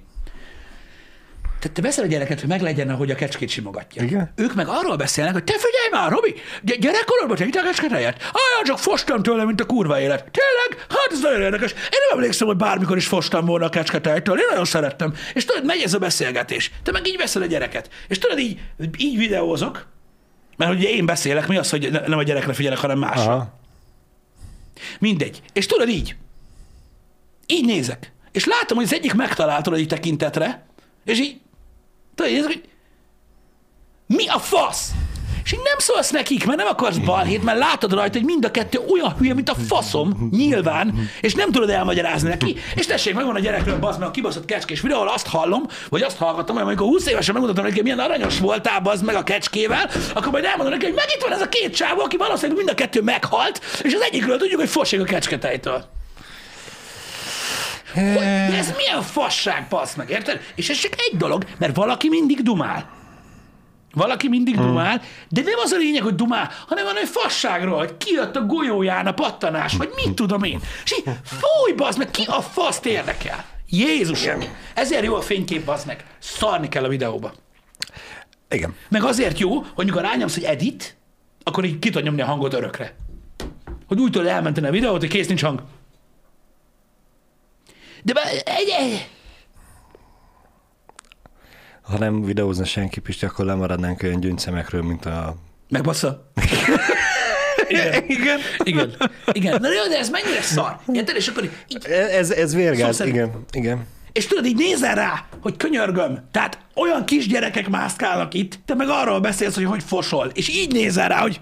Tehát 1.63 1.77
te 1.77 1.81
veszel 1.87 2.03
a 2.03 2.07
gyereket, 2.07 2.39
hogy 2.39 2.49
meglegyen, 2.49 2.89
ahogy 2.89 3.11
a 3.11 3.15
kecskét 3.15 3.49
simogatja. 3.49 4.03
Igen. 4.03 4.31
Ők 4.35 4.53
meg 4.53 4.67
arról 4.67 4.95
beszélnek, 4.95 5.33
hogy 5.33 5.43
te 5.43 5.53
figyelj 5.53 5.89
már, 6.03 6.11
Robi, 6.11 6.33
gy- 6.61 6.79
gyerekkorodban 6.79 7.37
te 7.51 7.59
a 7.59 7.63
kecsketejet? 7.63 8.21
Olyan 8.21 8.63
csak 8.63 8.79
fostam 8.79 9.23
tőle, 9.23 9.43
mint 9.45 9.61
a 9.61 9.65
kurva 9.65 9.99
élet. 9.99 10.31
Tényleg? 10.31 10.85
Hát 10.89 11.07
ez 11.11 11.21
nagyon 11.21 11.41
érdekes. 11.41 11.71
Én 11.71 11.77
nem 12.09 12.17
emlékszem, 12.17 12.47
hogy 12.47 12.55
bármikor 12.57 12.97
is 12.97 13.07
fostam 13.07 13.45
volna 13.45 13.65
a 13.65 13.69
kecsketejtől. 13.69 14.39
Én 14.39 14.45
nagyon 14.49 14.65
szerettem. 14.65 15.13
És 15.33 15.45
tudod, 15.45 15.65
megy 15.65 15.81
ez 15.81 15.93
a 15.93 15.99
beszélgetés. 15.99 16.71
Te 16.83 16.91
meg 16.91 17.07
így 17.07 17.17
veszel 17.17 17.41
a 17.41 17.45
gyereket. 17.45 17.89
És 18.07 18.17
tudod, 18.17 18.39
így, 18.39 18.59
így 18.97 19.17
videózok, 19.17 19.87
mert 20.57 20.71
ugye 20.71 20.89
én 20.89 21.05
beszélek, 21.05 21.47
mi 21.47 21.57
az, 21.57 21.69
hogy 21.69 21.91
ne- 21.91 22.07
nem 22.07 22.17
a 22.17 22.23
gyerekre 22.23 22.53
figyelek, 22.53 22.79
hanem 22.79 22.97
másra. 22.99 23.31
Aha. 23.33 23.59
Mindegy. 24.99 25.41
És 25.53 25.65
tudod 25.65 25.89
így. 25.89 26.15
Így 27.47 27.65
nézek. 27.65 28.11
És 28.31 28.45
látom, 28.45 28.77
hogy 28.77 28.85
az 28.85 28.93
egyik 28.93 29.13
megtaláltad 29.13 29.73
egy 29.73 29.87
tekintetre, 29.87 30.65
és 31.05 31.19
így, 31.19 31.41
tudod, 32.15 32.45
hogy 32.45 32.63
mi 34.07 34.27
a 34.27 34.39
fasz? 34.39 34.91
És 35.43 35.51
így 35.51 35.59
nem 35.63 35.77
szólsz 35.77 36.09
nekik, 36.09 36.45
mert 36.45 36.57
nem 36.57 36.67
akarsz 36.67 36.97
balhét, 36.97 37.43
mert 37.43 37.57
látod 37.57 37.93
rajta, 37.93 38.17
hogy 38.17 38.27
mind 38.27 38.45
a 38.45 38.51
kettő 38.51 38.79
olyan 38.91 39.15
hülye, 39.17 39.33
mint 39.33 39.49
a 39.49 39.55
faszom, 39.67 40.29
nyilván, 40.31 41.09
és 41.21 41.33
nem 41.33 41.51
tudod 41.51 41.69
elmagyarázni 41.69 42.29
neki. 42.29 42.55
És 42.75 42.85
tessék, 42.85 43.13
megvan 43.13 43.35
a 43.35 43.39
gyerekről, 43.39 43.79
bazd 43.79 43.99
meg 43.99 44.07
a 44.07 44.11
kibaszott 44.11 44.45
kecskés 44.45 44.81
videó, 44.81 44.97
ahol 44.97 45.09
azt 45.09 45.27
hallom, 45.27 45.63
vagy 45.89 46.01
azt 46.01 46.17
hallgatom, 46.17 46.55
hogy 46.55 46.65
amikor 46.65 46.87
20 46.87 47.07
évesen 47.07 47.33
megmutatom 47.33 47.63
neki, 47.63 47.75
hogy 47.75 47.83
milyen 47.83 47.99
aranyos 47.99 48.39
voltál, 48.39 48.79
bazd 48.79 49.05
meg 49.05 49.15
a 49.15 49.23
kecskével, 49.23 49.89
akkor 50.13 50.31
majd 50.31 50.45
elmondom 50.45 50.73
neki, 50.73 50.85
hogy 50.85 50.95
meg 50.95 51.07
itt 51.15 51.21
van 51.21 51.33
ez 51.33 51.41
a 51.41 51.49
két 51.49 51.75
csávó, 51.75 52.01
aki 52.01 52.17
valószínűleg 52.17 52.57
mind 52.57 52.69
a 52.69 52.73
kettő 52.73 53.01
meghalt, 53.01 53.61
és 53.81 53.93
az 53.93 54.01
egyikről 54.01 54.37
tudjuk, 54.37 54.59
hogy 54.59 54.69
fosik 54.69 55.01
a 55.01 55.03
kecsketejtől. 55.03 55.85
Hogy, 57.93 58.03
de 58.13 58.57
ez 58.57 58.73
milyen 58.77 59.01
fasság, 59.01 59.67
passz 59.67 59.95
meg, 59.95 60.09
érted? 60.09 60.41
És 60.55 60.69
ez 60.69 60.77
csak 60.77 60.93
egy 60.97 61.17
dolog, 61.17 61.45
mert 61.57 61.75
valaki 61.75 62.09
mindig 62.09 62.41
dumál. 62.41 62.89
Valaki 63.93 64.27
mindig 64.27 64.55
Hmm. 64.55 64.65
dumál, 64.65 65.01
de 65.29 65.41
nem 65.41 65.59
az 65.63 65.71
a 65.71 65.77
lényeg, 65.77 66.01
hogy 66.03 66.15
dumál, 66.15 66.51
hanem 66.67 66.85
van 66.85 66.97
egy 66.97 67.07
fasságról, 67.07 67.77
hogy 67.77 67.97
kijött 67.97 68.35
a 68.35 68.45
golyóján 68.45 69.07
a 69.07 69.13
pattanás, 69.13 69.73
vagy 69.77 69.89
mit 69.95 70.13
tudom 70.15 70.43
én. 70.43 70.59
És 70.83 70.93
így, 70.97 71.03
fúj, 71.23 71.73
bazd 71.75 71.97
meg, 71.97 72.11
ki 72.11 72.23
a 72.27 72.41
faszt 72.41 72.85
érdekel? 72.85 73.45
Jézusom! 73.69 74.39
Ezért 74.73 75.03
jó 75.03 75.15
a 75.15 75.21
fénykép, 75.21 75.65
bazd 75.65 75.87
meg. 75.87 76.05
Szarni 76.19 76.69
kell 76.69 76.83
a 76.83 76.87
videóba. 76.87 77.33
Igen. 78.49 78.75
Meg 78.89 79.03
azért 79.03 79.39
jó, 79.39 79.65
hogy 79.75 79.85
mikor 79.85 80.01
rányomsz, 80.01 80.33
hogy 80.33 80.43
edit, 80.43 80.97
akkor 81.43 81.63
így 81.65 81.79
ki 81.79 81.89
tud 81.89 82.03
nyomni 82.03 82.21
a 82.21 82.25
hangot 82.25 82.53
örökre. 82.53 82.95
Hogy 83.87 83.99
úgy 83.99 84.11
tudod 84.11 84.27
elmenteni 84.27 84.67
a 84.67 84.71
videót, 84.71 84.99
hogy 84.99 85.09
kész 85.09 85.27
nincs 85.27 85.43
hang. 85.43 85.61
De 88.03 88.13
be, 88.13 88.21
egy, 88.45 88.69
egy, 88.79 89.09
Ha 91.81 91.97
nem 91.97 92.21
videózna 92.23 92.65
senki, 92.65 92.99
Pisti, 92.99 93.25
akkor 93.25 93.45
lemaradnánk 93.45 94.03
olyan 94.03 94.19
gyöngyszemekről, 94.19 94.81
mint 94.81 95.05
a... 95.05 95.35
megbassza. 95.69 96.31
Igen. 97.67 98.03
Igen. 98.07 98.39
Igen. 98.63 98.95
Igen. 99.31 99.61
Na 99.61 99.67
jó, 99.73 99.87
de 99.89 99.97
ez 99.97 100.09
mennyire 100.09 100.41
szar. 100.41 100.79
Érted? 100.93 101.15
És 101.15 101.27
akkor 101.27 101.43
így, 101.43 101.85
Ez, 101.91 102.31
ez 102.31 102.53
vérgáz, 102.55 102.85
Szó 102.87 102.91
szerint. 102.91 103.15
igen, 103.15 103.45
igen. 103.51 103.85
és 104.11 104.27
tudod, 104.27 104.45
így 104.45 104.55
nézel 104.55 104.95
rá, 104.95 105.25
hogy 105.41 105.57
könyörgöm. 105.57 106.27
Tehát 106.31 106.57
olyan 106.75 107.05
kisgyerekek 107.05 107.69
mászkálnak 107.69 108.33
itt, 108.33 108.59
te 108.65 108.75
meg 108.75 108.87
arról 108.89 109.19
beszélsz, 109.19 109.55
hogy 109.55 109.65
hogy 109.65 109.83
fosol. 109.83 110.31
És 110.33 110.49
így 110.49 110.71
nézel 110.71 111.07
rá, 111.07 111.21
hogy 111.21 111.39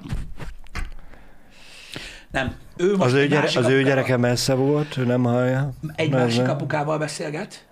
nem. 2.32 2.56
Ő 2.82 2.96
most 2.96 3.02
Az 3.02 3.14
ő, 3.14 3.28
gyere, 3.28 3.50
az 3.56 3.68
ő 3.68 3.84
gyereke 3.84 4.18
messze 4.18 4.54
volt, 4.54 4.98
ő 4.98 5.04
nem 5.04 5.24
hallja. 5.24 5.72
egy 5.96 6.10
Nem, 6.10 6.20
másik 6.20 6.48
apukával 6.48 6.98
beszélget. 6.98 7.66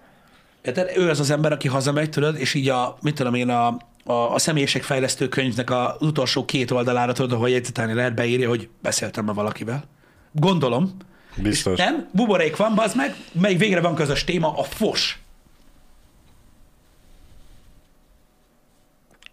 Érted? 0.62 0.92
Ő 0.96 1.10
az 1.10 1.20
az 1.20 1.30
ember, 1.30 1.52
aki 1.52 1.68
hazamegy, 1.68 2.10
tudod, 2.10 2.40
és 2.40 2.54
így 2.54 2.70
a, 2.70 2.98
mit 3.02 3.16
tudom 3.16 3.34
én, 3.34 3.50
a, 3.50 3.68
a, 4.04 4.34
a 4.34 4.40
személyiségfejlesztő 4.40 5.28
könyvnek 5.28 5.72
az 5.72 5.92
utolsó 6.00 6.46
két 6.46 6.72
oldalára, 6.72 7.12
tudod, 7.12 7.32
ahol 7.32 7.50
jegyzetelni 7.50 7.94
lehet, 7.94 8.14
beírja, 8.16 8.48
hogy 8.50 8.70
beszéltem 8.82 9.26
ma 9.26 9.34
valakivel. 9.34 9.84
Gondolom. 10.32 10.98
Biztos. 11.36 11.80
És 11.80 11.86
nem, 11.86 12.10
buborék 12.12 12.56
van, 12.56 12.76
bazd 12.76 12.96
meg, 12.96 13.16
mely 13.32 13.56
végre 13.56 13.82
van 13.82 13.96
közös 13.96 14.24
téma, 14.24 14.58
a 14.58 14.64
fos. 14.64 15.20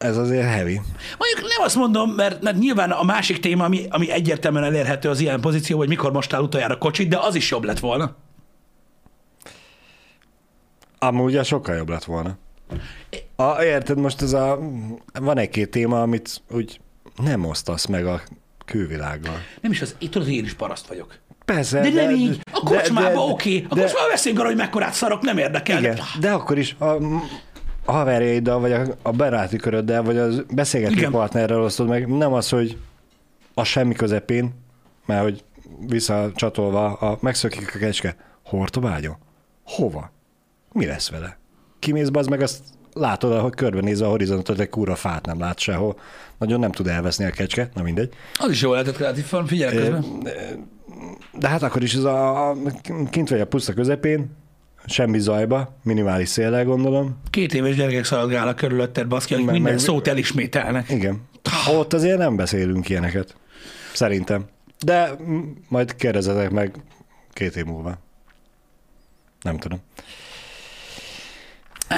Ez 0.07 0.17
azért 0.17 0.49
heavy. 0.49 0.81
Mondjuk 1.19 1.53
nem 1.57 1.65
azt 1.65 1.75
mondom, 1.75 2.11
mert, 2.11 2.43
mert 2.43 2.59
nyilván 2.59 2.91
a 2.91 3.03
másik 3.03 3.41
téma, 3.41 3.65
ami, 3.65 3.87
ami 3.91 4.11
egyértelműen 4.11 4.65
elérhető 4.65 5.09
az 5.09 5.21
ilyen 5.21 5.41
pozíció, 5.41 5.77
hogy 5.79 5.89
mikor 5.89 6.13
mostál 6.13 6.43
utoljára 6.43 6.79
kocsit, 6.79 7.09
de 7.09 7.19
az 7.19 7.35
is 7.35 7.51
jobb 7.51 7.65
lett 7.65 7.79
volna. 7.79 8.17
Amúgy 10.99 11.25
ugye 11.33 11.43
sokkal 11.43 11.77
jobb 11.77 11.89
lett 11.89 12.05
volna. 12.05 12.37
A, 13.37 13.63
érted, 13.63 13.99
most 13.99 14.23
ez 14.23 14.33
a... 14.33 14.59
Van 15.21 15.39
egy-két 15.39 15.71
téma, 15.71 16.03
amit 16.03 16.43
úgy 16.51 16.81
nem 17.23 17.45
osztasz 17.45 17.87
meg 17.87 18.07
a 18.07 18.23
külvilággal. 18.65 19.43
Nem 19.61 19.71
is 19.71 19.83
az, 19.83 19.97
én 19.99 20.11
tudod, 20.11 20.29
én 20.29 20.45
is 20.45 20.55
paraszt 20.55 20.87
vagyok. 20.87 21.19
Persze, 21.45 21.81
De, 21.81 21.89
nem 21.91 22.11
így. 22.11 22.41
A 22.53 22.61
kocsmába 22.61 23.09
de- 23.09 23.33
oké. 23.33 23.67
A 23.69 23.75
de- 23.75 23.81
kocsmába 23.81 24.45
hogy 24.45 24.57
mekkorát 24.57 24.93
szarok, 24.93 25.23
nem 25.23 25.39
érdekel. 25.39 25.79
Igen, 25.79 25.99
de 26.21 26.31
akkor 26.31 26.59
is 26.59 26.77
a 26.79 26.97
haverjaiddal, 27.93 28.61
vagy 28.61 28.73
a, 28.73 28.83
a 29.03 29.11
baráti 29.11 29.57
köröddel, 29.57 30.03
vagy 30.03 30.19
a 30.19 30.29
beszélgető 30.55 30.95
Igen. 30.95 31.11
partnerrel 31.11 31.63
osztod 31.63 31.89
meg. 31.89 32.09
Nem 32.09 32.33
az, 32.33 32.49
hogy 32.49 32.79
a 33.55 33.65
semmi 33.65 33.95
közepén, 33.95 34.55
mert 35.07 35.23
hogy 35.23 35.45
visszacsatolva, 35.87 36.93
a, 36.93 37.19
megszökik 37.21 37.75
a 37.75 37.79
kecske. 37.79 38.17
Hortobágyon? 38.45 39.17
Hova? 39.65 40.11
Mi 40.73 40.87
lesz 40.87 41.11
vele? 41.11 41.39
Kimész 41.79 42.09
be, 42.09 42.19
az 42.19 42.27
meg 42.27 42.41
azt 42.41 42.63
látod, 42.93 43.41
hogy 43.41 43.55
körbenézve 43.55 44.07
a 44.07 44.11
horizontot, 44.11 44.61
egy 44.61 44.69
kúra 44.69 44.95
fát 44.95 45.27
nem 45.27 45.39
lát 45.39 45.59
sehol. 45.59 45.99
Nagyon 46.39 46.61
nem 46.61 46.73
tud 46.73 46.87
elveszni 46.87 47.25
a 47.25 47.31
kecske, 47.31 47.71
na 47.75 47.83
mindegy. 47.83 48.15
Az 48.39 48.51
is 48.51 48.63
jó 48.63 48.73
lehetett 48.73 48.97
kreatív 48.97 49.31
van, 49.31 49.47
figyelj 49.47 49.77
közben. 49.77 50.05
De 51.39 51.49
hát 51.49 51.63
akkor 51.63 51.83
is 51.83 51.95
ez 51.95 52.05
a, 52.05 52.49
a 52.51 52.57
kint 53.11 53.29
vagy 53.29 53.41
a 53.41 53.47
puszta 53.47 53.73
közepén, 53.73 54.31
semmi 54.87 55.19
zajba, 55.19 55.77
minimális 55.83 56.29
széllel 56.29 56.65
gondolom. 56.65 57.17
Két 57.31 57.55
éves 57.55 57.77
gyerekek 57.77 58.05
szaladgálnak 58.05 58.57
körülötted, 58.57 59.07
baszki, 59.07 59.35
akik 59.35 59.47
minden 59.47 59.73
meg- 59.73 59.79
szót 59.79 60.09
elismételnek. 60.09 60.91
Igen. 60.91 61.23
Ott 61.71 61.93
azért 61.93 62.19
nem 62.19 62.37
beszélünk 62.37 62.89
ilyeneket. 62.89 63.37
Szerintem. 63.93 64.45
De 64.85 65.11
majd 65.69 65.97
kérdezzetek 65.97 66.51
meg 66.51 66.75
két 67.33 67.57
év 67.57 67.65
múlva. 67.65 67.99
Nem 69.43 69.59
tudom. 69.59 69.79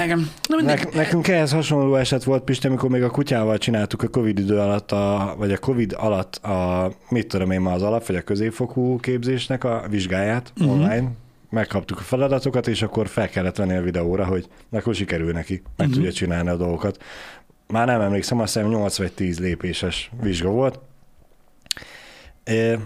Igen. 0.03 0.29
Na 0.47 0.55
mindegy. 0.55 0.87
Ne, 0.91 0.97
nekünk 0.97 1.27
ehhez 1.27 1.51
hasonló 1.51 1.95
eset 1.95 2.23
volt, 2.23 2.43
Pisti, 2.43 2.67
amikor 2.67 2.89
még 2.89 3.03
a 3.03 3.09
kutyával 3.09 3.57
csináltuk 3.57 4.03
a 4.03 4.07
Covid 4.07 4.39
idő 4.39 4.57
alatt, 4.57 4.91
a, 4.91 5.35
vagy 5.37 5.51
a 5.51 5.57
Covid 5.57 5.95
alatt 5.97 6.35
a, 6.35 6.91
mit 7.09 7.27
tudom 7.27 7.51
én 7.51 7.61
ma 7.61 7.71
az 7.71 7.81
alap, 7.81 8.05
vagy 8.05 8.15
a 8.15 8.21
középfokú 8.21 8.99
képzésnek 8.99 9.63
a 9.63 9.85
vizsgáját 9.89 10.53
uh-huh. 10.57 10.73
online. 10.73 11.11
Megkaptuk 11.49 11.97
a 11.99 12.01
feladatokat, 12.01 12.67
és 12.67 12.81
akkor 12.81 13.07
fel 13.07 13.29
kellett 13.29 13.55
venni 13.55 13.75
a 13.75 13.81
videóra, 13.81 14.25
hogy 14.25 14.47
akkor 14.69 14.95
sikerül 14.95 15.31
neki, 15.31 15.53
meg 15.53 15.87
uh-huh. 15.87 15.93
tudja 15.93 16.11
csinálni 16.11 16.49
a 16.49 16.55
dolgokat. 16.55 17.03
Már 17.67 17.87
nem 17.87 18.01
emlékszem, 18.01 18.39
azt 18.39 18.53
hiszem 18.53 18.69
8 18.69 18.97
vagy 18.97 19.13
10 19.13 19.39
lépéses 19.39 20.11
vizsga 20.21 20.49
volt. 20.49 20.79
É, 22.43 22.79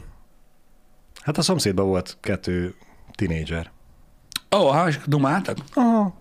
hát 1.22 1.38
a 1.38 1.42
szomszédban 1.42 1.86
volt 1.86 2.18
kettő 2.20 2.76
tinédzser. 3.16 3.72
Ó, 4.56 4.68
ha, 4.68 4.88
és 4.88 5.00
dumáltak? 5.06 5.58
Aha. 5.74 6.14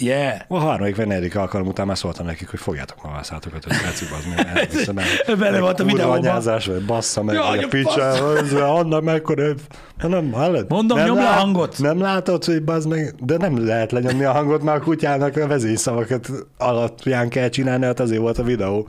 Yeah. 0.00 0.40
A 0.48 0.58
harmadik 0.58 0.96
vagy 0.96 1.06
negyedik 1.06 1.36
alkalom 1.36 1.66
után 1.66 1.86
már 1.86 1.98
szóltam 1.98 2.26
nekik, 2.26 2.50
hogy 2.50 2.60
fogjátok 2.60 3.02
ma 3.02 3.10
vászátokat, 3.10 3.64
hogy 3.64 3.76
tetszik, 3.82 4.08
az 4.12 4.24
még 4.24 5.36
Bele 5.38 5.60
volt 5.60 5.80
a 5.80 5.84
videóban. 5.84 6.18
anyázás, 6.18 6.66
vagy 6.66 6.84
bassza 6.84 7.22
meg, 7.22 7.36
vagy 7.36 7.62
a 7.62 7.68
picsa, 7.68 8.74
annak 8.74 9.02
mekkora, 9.02 9.54
nem, 9.96 10.32
hallod? 10.32 10.66
Mondom, 10.68 10.98
nem 10.98 11.06
nyomd 11.06 11.20
le 11.20 11.28
a 11.28 11.32
hangot. 11.32 11.78
Nem 11.78 12.00
látod, 12.00 12.44
hogy 12.44 12.62
bazd 12.62 12.88
meg, 12.88 13.14
de 13.18 13.36
nem 13.36 13.66
lehet 13.66 13.92
lenyomni 13.92 14.24
a 14.24 14.32
hangot, 14.32 14.62
mert 14.62 14.80
a 14.80 14.84
kutyának 14.84 15.36
a 15.36 15.46
vezényszavakat 15.46 16.30
alapján 16.58 17.28
kell 17.28 17.48
csinálni, 17.48 17.84
hát 17.84 18.00
azért 18.00 18.20
volt 18.20 18.38
a 18.38 18.42
videó. 18.42 18.88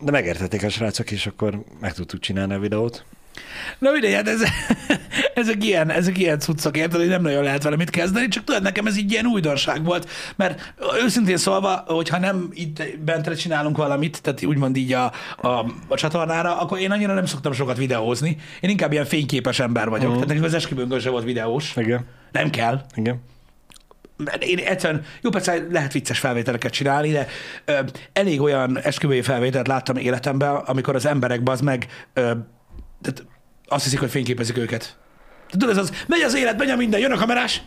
De 0.00 0.10
megértették 0.10 0.62
a 0.62 0.68
srácok, 0.68 1.10
és 1.10 1.26
akkor 1.26 1.62
meg 1.80 1.92
tudtuk 1.92 2.20
csinálni 2.20 2.54
a 2.54 2.58
videót. 2.58 3.04
Na 3.78 3.90
mindegy, 3.90 4.14
hát 4.14 4.28
ez, 4.28 4.42
ezek, 5.34 5.64
ilyen, 5.64 5.90
ezek 5.90 6.18
ilyen 6.18 6.38
cuccok, 6.38 6.76
érted, 6.76 7.00
hogy 7.00 7.08
nem 7.08 7.22
nagyon 7.22 7.42
lehet 7.42 7.62
vele 7.62 7.76
mit 7.76 7.90
kezdeni, 7.90 8.28
csak 8.28 8.44
tudod, 8.44 8.62
nekem 8.62 8.86
ez 8.86 8.96
így 8.98 9.12
ilyen 9.12 9.26
újdonság 9.26 9.84
volt, 9.84 10.10
mert 10.36 10.74
őszintén 11.04 11.36
szólva, 11.36 11.84
hogyha 11.86 12.18
nem 12.18 12.48
itt 12.52 12.98
bentre 12.98 13.34
csinálunk 13.34 13.76
valamit, 13.76 14.22
tehát 14.22 14.44
úgymond 14.44 14.76
így 14.76 14.92
a, 14.92 15.12
a, 15.40 15.48
a 15.88 15.94
csatornára, 15.94 16.60
akkor 16.60 16.78
én 16.78 16.90
annyira 16.90 17.14
nem 17.14 17.26
szoktam 17.26 17.52
sokat 17.52 17.76
videózni. 17.76 18.36
Én 18.60 18.70
inkább 18.70 18.92
ilyen 18.92 19.04
fényképes 19.04 19.60
ember 19.60 19.88
vagyok. 19.88 20.04
Uh-huh. 20.04 20.14
Tehát 20.14 20.28
nekem 20.28 20.44
az 20.44 20.54
esküvőnkön 20.54 21.00
sem 21.00 21.12
volt 21.12 21.24
videós. 21.24 21.76
Igen, 21.76 22.06
Nem 22.32 22.50
kell. 22.50 22.84
igen. 22.94 23.20
Én 24.38 24.58
egyszerűen, 24.58 25.04
jó 25.20 25.30
persze 25.30 25.66
lehet 25.70 25.92
vicces 25.92 26.18
felvételeket 26.18 26.72
csinálni, 26.72 27.10
de 27.10 27.26
ö, 27.64 27.78
elég 28.12 28.40
olyan 28.40 28.78
esküvői 28.78 29.22
felvételt 29.22 29.66
láttam 29.66 29.96
életemben, 29.96 30.54
amikor 30.54 30.94
az 30.94 31.06
emberek 31.06 31.42
bazd 31.42 31.64
meg, 31.64 31.86
ö, 32.12 32.20
tehát 33.00 33.24
azt 33.70 33.84
hiszik, 33.84 33.98
hogy 33.98 34.10
fényképezik 34.10 34.56
őket. 34.56 34.96
Tudod, 35.48 35.70
ez 35.70 35.76
az, 35.76 36.04
megy 36.06 36.20
az 36.20 36.34
élet, 36.34 36.58
megy 36.58 36.70
a 36.70 36.76
minden, 36.76 37.00
jön 37.00 37.12
a 37.12 37.16
kamerás, 37.16 37.62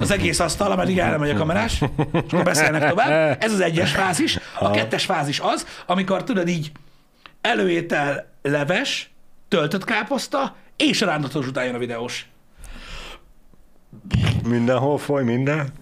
az 0.00 0.10
egész 0.10 0.40
asztal, 0.40 0.72
ameddig 0.72 0.98
el 0.98 1.10
nem 1.10 1.20
megy 1.20 1.30
a 1.30 1.36
kamerás, 1.36 1.72
és 1.72 1.80
akkor 2.32 2.42
beszélnek 2.42 2.88
tovább. 2.88 3.36
Ez 3.42 3.52
az 3.52 3.60
egyes 3.60 3.92
fázis. 3.92 4.38
A 4.58 4.70
kettes 4.70 5.04
fázis 5.04 5.40
az, 5.40 5.66
amikor 5.86 6.24
tudod 6.24 6.48
így 6.48 6.72
előétel 7.40 8.26
leves, 8.42 9.10
töltött 9.48 9.84
káposzta, 9.84 10.56
és 10.76 11.02
a 11.02 11.06
rántatós 11.06 11.46
után 11.46 11.64
jön 11.64 11.74
a 11.74 11.78
videós. 11.78 12.26
Mindenhol 14.44 14.98
foly, 14.98 15.24
minden. 15.24 15.72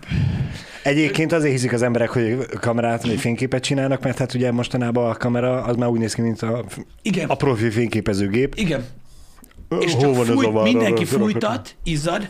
Egyébként 0.87 1.33
azért 1.33 1.53
hiszik 1.53 1.73
az 1.73 1.83
emberek, 1.83 2.09
hogy 2.09 2.47
kamerát 2.61 3.07
vagy 3.07 3.21
fényképet 3.21 3.63
csinálnak, 3.63 4.03
mert 4.03 4.19
hát 4.19 4.35
ugye 4.35 4.53
mostanában 4.53 5.11
a 5.11 5.15
kamera 5.15 5.63
az 5.63 5.77
már 5.77 5.89
úgy 5.89 5.99
néz 5.99 6.15
ki, 6.15 6.21
mint 6.21 6.43
a, 6.43 6.65
Igen. 7.03 7.29
a 7.29 7.35
profi 7.35 7.71
fényképezőgép. 7.71 8.55
Igen. 8.55 8.85
És 9.81 9.93
Hol 9.93 10.01
csak 10.01 10.15
van 10.15 10.25
fúj, 10.25 10.63
mindenki 10.63 11.05
fújtat, 11.05 11.77
izzad. 11.83 12.29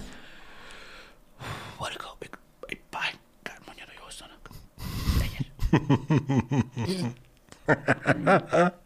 Még 2.18 2.30
egy 2.66 2.80
pár 2.90 3.14
mondja, 3.66 3.84
hogy 3.86 3.98
hozzanak. 4.04 4.50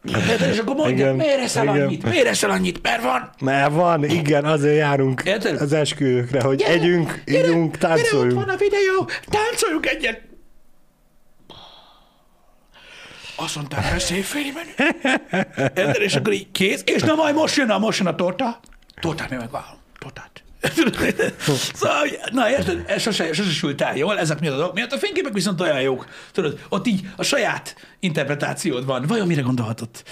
Egyet. 0.03 0.39
És 0.51 0.57
akkor 0.57 0.75
mondja, 0.75 0.95
Igen, 0.95 1.15
miért 1.15 1.39
eszel 1.39 1.63
igen. 1.63 1.81
annyit? 1.81 2.03
Miért 2.03 2.27
eszel 2.27 2.49
annyit? 2.49 2.81
Mert 2.81 3.03
van. 3.03 3.29
Mert 3.39 3.71
van, 3.73 4.03
igen, 4.03 4.45
azért 4.45 4.77
járunk 4.77 5.21
Érted? 5.25 5.61
az 5.61 5.73
esküvőkre, 5.73 6.41
hogy 6.41 6.57
Gyere, 6.57 6.71
együnk, 6.71 7.21
gyere, 7.25 7.47
ígyunk, 7.47 7.77
Gyere, 7.77 7.93
ott 7.93 7.99
táncoljunk. 7.99 8.45
van 8.45 8.49
a 8.49 8.57
videó, 8.57 9.09
táncoljunk 9.29 9.85
egyet. 9.85 10.21
Azt 13.35 13.55
mondták, 13.55 13.91
hogy 13.91 13.99
szép 13.99 14.23
féli 14.23 14.51
menü. 14.51 14.89
Érted? 15.57 16.01
És 16.01 16.15
akkor 16.15 16.33
így 16.33 16.51
kész, 16.51 16.81
és 16.85 17.01
na 17.01 17.15
majd 17.15 17.35
most 17.35 17.55
jön 17.55 17.69
a, 17.69 17.77
most 17.77 17.99
jön 17.99 18.07
a 18.07 18.15
torta. 18.15 18.59
Tortát 19.01 19.31
én 19.31 19.37
megvállom. 19.37 19.77
Tortát. 19.99 20.40
Szóval, 21.73 22.07
na 22.31 22.49
érted, 22.49 22.83
ez 22.87 23.01
sose, 23.01 23.33
sose 23.33 23.51
sült 23.51 23.81
el 23.81 23.97
jól, 23.97 24.19
ezek 24.19 24.39
miatt 24.39 24.53
a 24.53 24.57
dolgok 24.57 24.75
miatt. 24.75 24.91
A 24.91 24.97
fényképek 24.97 25.33
viszont 25.33 25.61
olyan 25.61 25.81
jók. 25.81 26.07
Tudod, 26.31 26.59
ott 26.69 26.87
így 26.87 27.07
a 27.15 27.23
saját 27.23 27.75
interpretációd 27.99 28.85
van. 28.85 29.05
Vajon 29.07 29.27
mire 29.27 29.41
gondolhatott? 29.41 30.03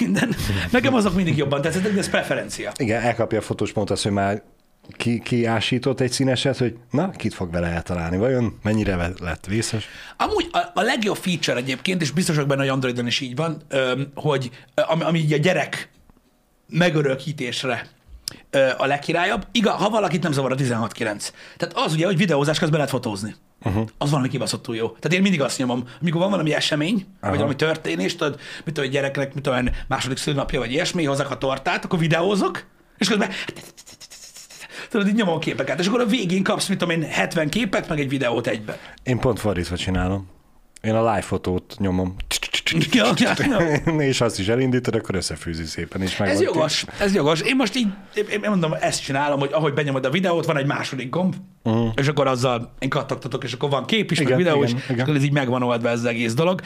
Minden. 0.00 0.34
Nekem 0.70 0.94
azok 0.94 1.14
mindig 1.14 1.36
jobban 1.36 1.62
tetszettek, 1.62 1.92
de 1.92 1.98
ez 1.98 2.10
preferencia. 2.10 2.72
Igen, 2.76 3.02
elkapja 3.02 3.38
a 3.38 3.42
fotós 3.42 3.72
pont 3.72 3.90
azt, 3.90 4.02
hogy 4.02 4.12
már 4.12 4.42
ki, 4.96 5.20
kiásított 5.20 6.00
egy 6.00 6.12
színeset, 6.12 6.56
hogy 6.56 6.76
na, 6.90 7.10
kit 7.10 7.34
fog 7.34 7.52
vele 7.52 7.66
eltalálni, 7.66 8.16
vajon 8.16 8.58
mennyire 8.62 9.10
lett 9.20 9.46
vészes? 9.46 9.88
Amúgy 10.16 10.48
a, 10.52 10.58
a 10.74 10.82
legjobb 10.82 11.16
feature 11.16 11.56
egyébként, 11.58 12.02
és 12.02 12.10
biztos 12.10 12.34
vagyok 12.34 12.50
benne, 12.50 12.60
hogy 12.60 12.70
Androidon 12.70 13.06
is 13.06 13.20
így 13.20 13.36
van, 13.36 13.62
hogy 14.14 14.50
ami, 14.74 15.02
ami 15.02 15.18
így 15.18 15.32
a 15.32 15.36
gyerek 15.36 15.88
megörökítésre 16.68 17.86
a 18.76 18.86
legkirályabb. 18.86 19.46
Igaz, 19.52 19.74
ha 19.74 19.90
valakit 19.90 20.22
nem 20.22 20.32
zavar 20.32 20.52
a 20.52 20.54
16.9. 20.54 21.28
Tehát 21.56 21.74
az 21.74 21.92
ugye, 21.92 22.06
hogy 22.06 22.16
videózás 22.16 22.58
közben 22.58 22.76
lehet 22.76 22.92
fotózni. 22.92 23.34
Uh-huh. 23.64 23.88
Az 23.98 24.10
valami 24.10 24.28
kibaszottul 24.28 24.76
jó. 24.76 24.88
Tehát 24.88 25.12
én 25.12 25.22
mindig 25.22 25.42
azt 25.42 25.58
nyomom, 25.58 25.84
amikor 26.00 26.20
van 26.20 26.30
valami 26.30 26.54
esemény, 26.54 27.06
Aha. 27.20 27.30
vagy 27.30 27.38
valami 27.38 27.56
történés, 27.56 28.16
tudod, 28.16 28.40
mit 28.64 28.74
tudom, 28.74 28.90
gyereknek, 28.90 29.34
mit 29.34 29.42
tudom, 29.42 29.68
második 29.88 30.16
szülnapja, 30.16 30.58
vagy 30.58 30.72
ilyesmi, 30.72 31.04
hozzak 31.04 31.30
a 31.30 31.38
tortát, 31.38 31.84
akkor 31.84 31.98
videózok, 31.98 32.66
és 32.98 33.08
közben 33.08 33.30
tudod, 34.88 35.08
így 35.08 35.14
nyomom 35.14 35.34
a 35.34 35.38
képeket, 35.38 35.78
és 35.78 35.86
akkor 35.86 36.00
a 36.00 36.06
végén 36.06 36.42
kapsz, 36.42 36.68
mit 36.68 36.78
tudom 36.78 37.02
én, 37.02 37.08
70 37.08 37.48
képet, 37.48 37.88
meg 37.88 38.00
egy 38.00 38.08
videót 38.08 38.46
egybe. 38.46 38.78
Én 39.02 39.18
pont 39.18 39.38
fordítva 39.40 39.76
csinálom. 39.76 40.28
Én 40.80 40.94
a 40.94 41.10
live 41.10 41.22
fotót 41.22 41.74
nyomom. 41.78 42.14
Ja, 42.92 43.12
ja. 43.86 44.00
és 44.00 44.20
azt 44.20 44.38
is 44.38 44.48
elindítod, 44.48 44.94
akkor 44.94 45.14
összefűzi 45.14 45.64
szépen, 45.64 46.02
és 46.02 46.20
Ez 46.20 46.40
jogos, 46.40 46.84
ez 47.00 47.14
jogos. 47.14 47.40
Én 47.40 47.56
most 47.56 47.76
így, 47.76 47.88
én 48.14 48.40
mondom, 48.48 48.74
ezt 48.80 49.02
csinálom, 49.02 49.38
hogy 49.38 49.50
ahogy 49.52 49.74
benyomod 49.74 50.04
a 50.04 50.10
videót, 50.10 50.46
van 50.46 50.56
egy 50.56 50.66
második 50.66 51.10
gomb, 51.10 51.34
uh-huh. 51.62 51.92
és 51.96 52.08
akkor 52.08 52.26
azzal 52.26 52.74
én 52.78 52.88
kattogtatok, 52.88 53.44
és 53.44 53.52
akkor 53.52 53.70
van 53.70 53.84
kép 53.84 54.10
is, 54.10 54.18
Igen, 54.18 54.30
meg 54.30 54.44
videó 54.44 54.62
is, 54.62 54.70
igen, 54.70 54.82
és 54.82 54.88
igen. 54.90 55.00
akkor 55.00 55.16
ez 55.16 55.22
így 55.22 55.32
megvan 55.32 55.62
oldva 55.62 55.88
ez 55.88 55.98
az 55.98 56.04
egész 56.04 56.34
dolog. 56.34 56.60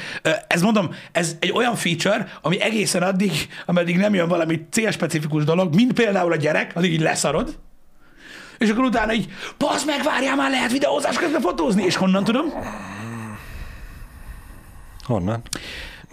Ez 0.47 0.63
mondom, 0.63 0.95
ez 1.13 1.37
egy 1.39 1.53
olyan 1.53 1.75
feature, 1.75 2.29
ami 2.43 2.61
egészen 2.61 3.03
addig, 3.03 3.33
ameddig 3.67 3.97
nem 3.97 4.15
jön 4.15 4.29
valami 4.29 4.67
célspecifikus 4.71 5.45
dolog, 5.45 5.75
mint 5.75 5.93
például 5.93 6.33
a 6.33 6.37
gyerek, 6.37 6.73
addig 6.75 6.93
így 6.93 7.01
leszarod, 7.01 7.59
és 8.59 8.71
akkor 8.71 8.85
utána 8.85 9.13
így, 9.13 9.33
bazd 9.59 9.87
meg, 9.87 10.03
várjál 10.03 10.37
már, 10.37 10.51
lehet 10.51 10.73
videózás 10.73 11.17
közben 11.17 11.41
fotózni, 11.41 11.83
és 11.85 11.95
honnan 11.95 12.25
tudom? 12.25 12.45
Honnan? 15.05 15.43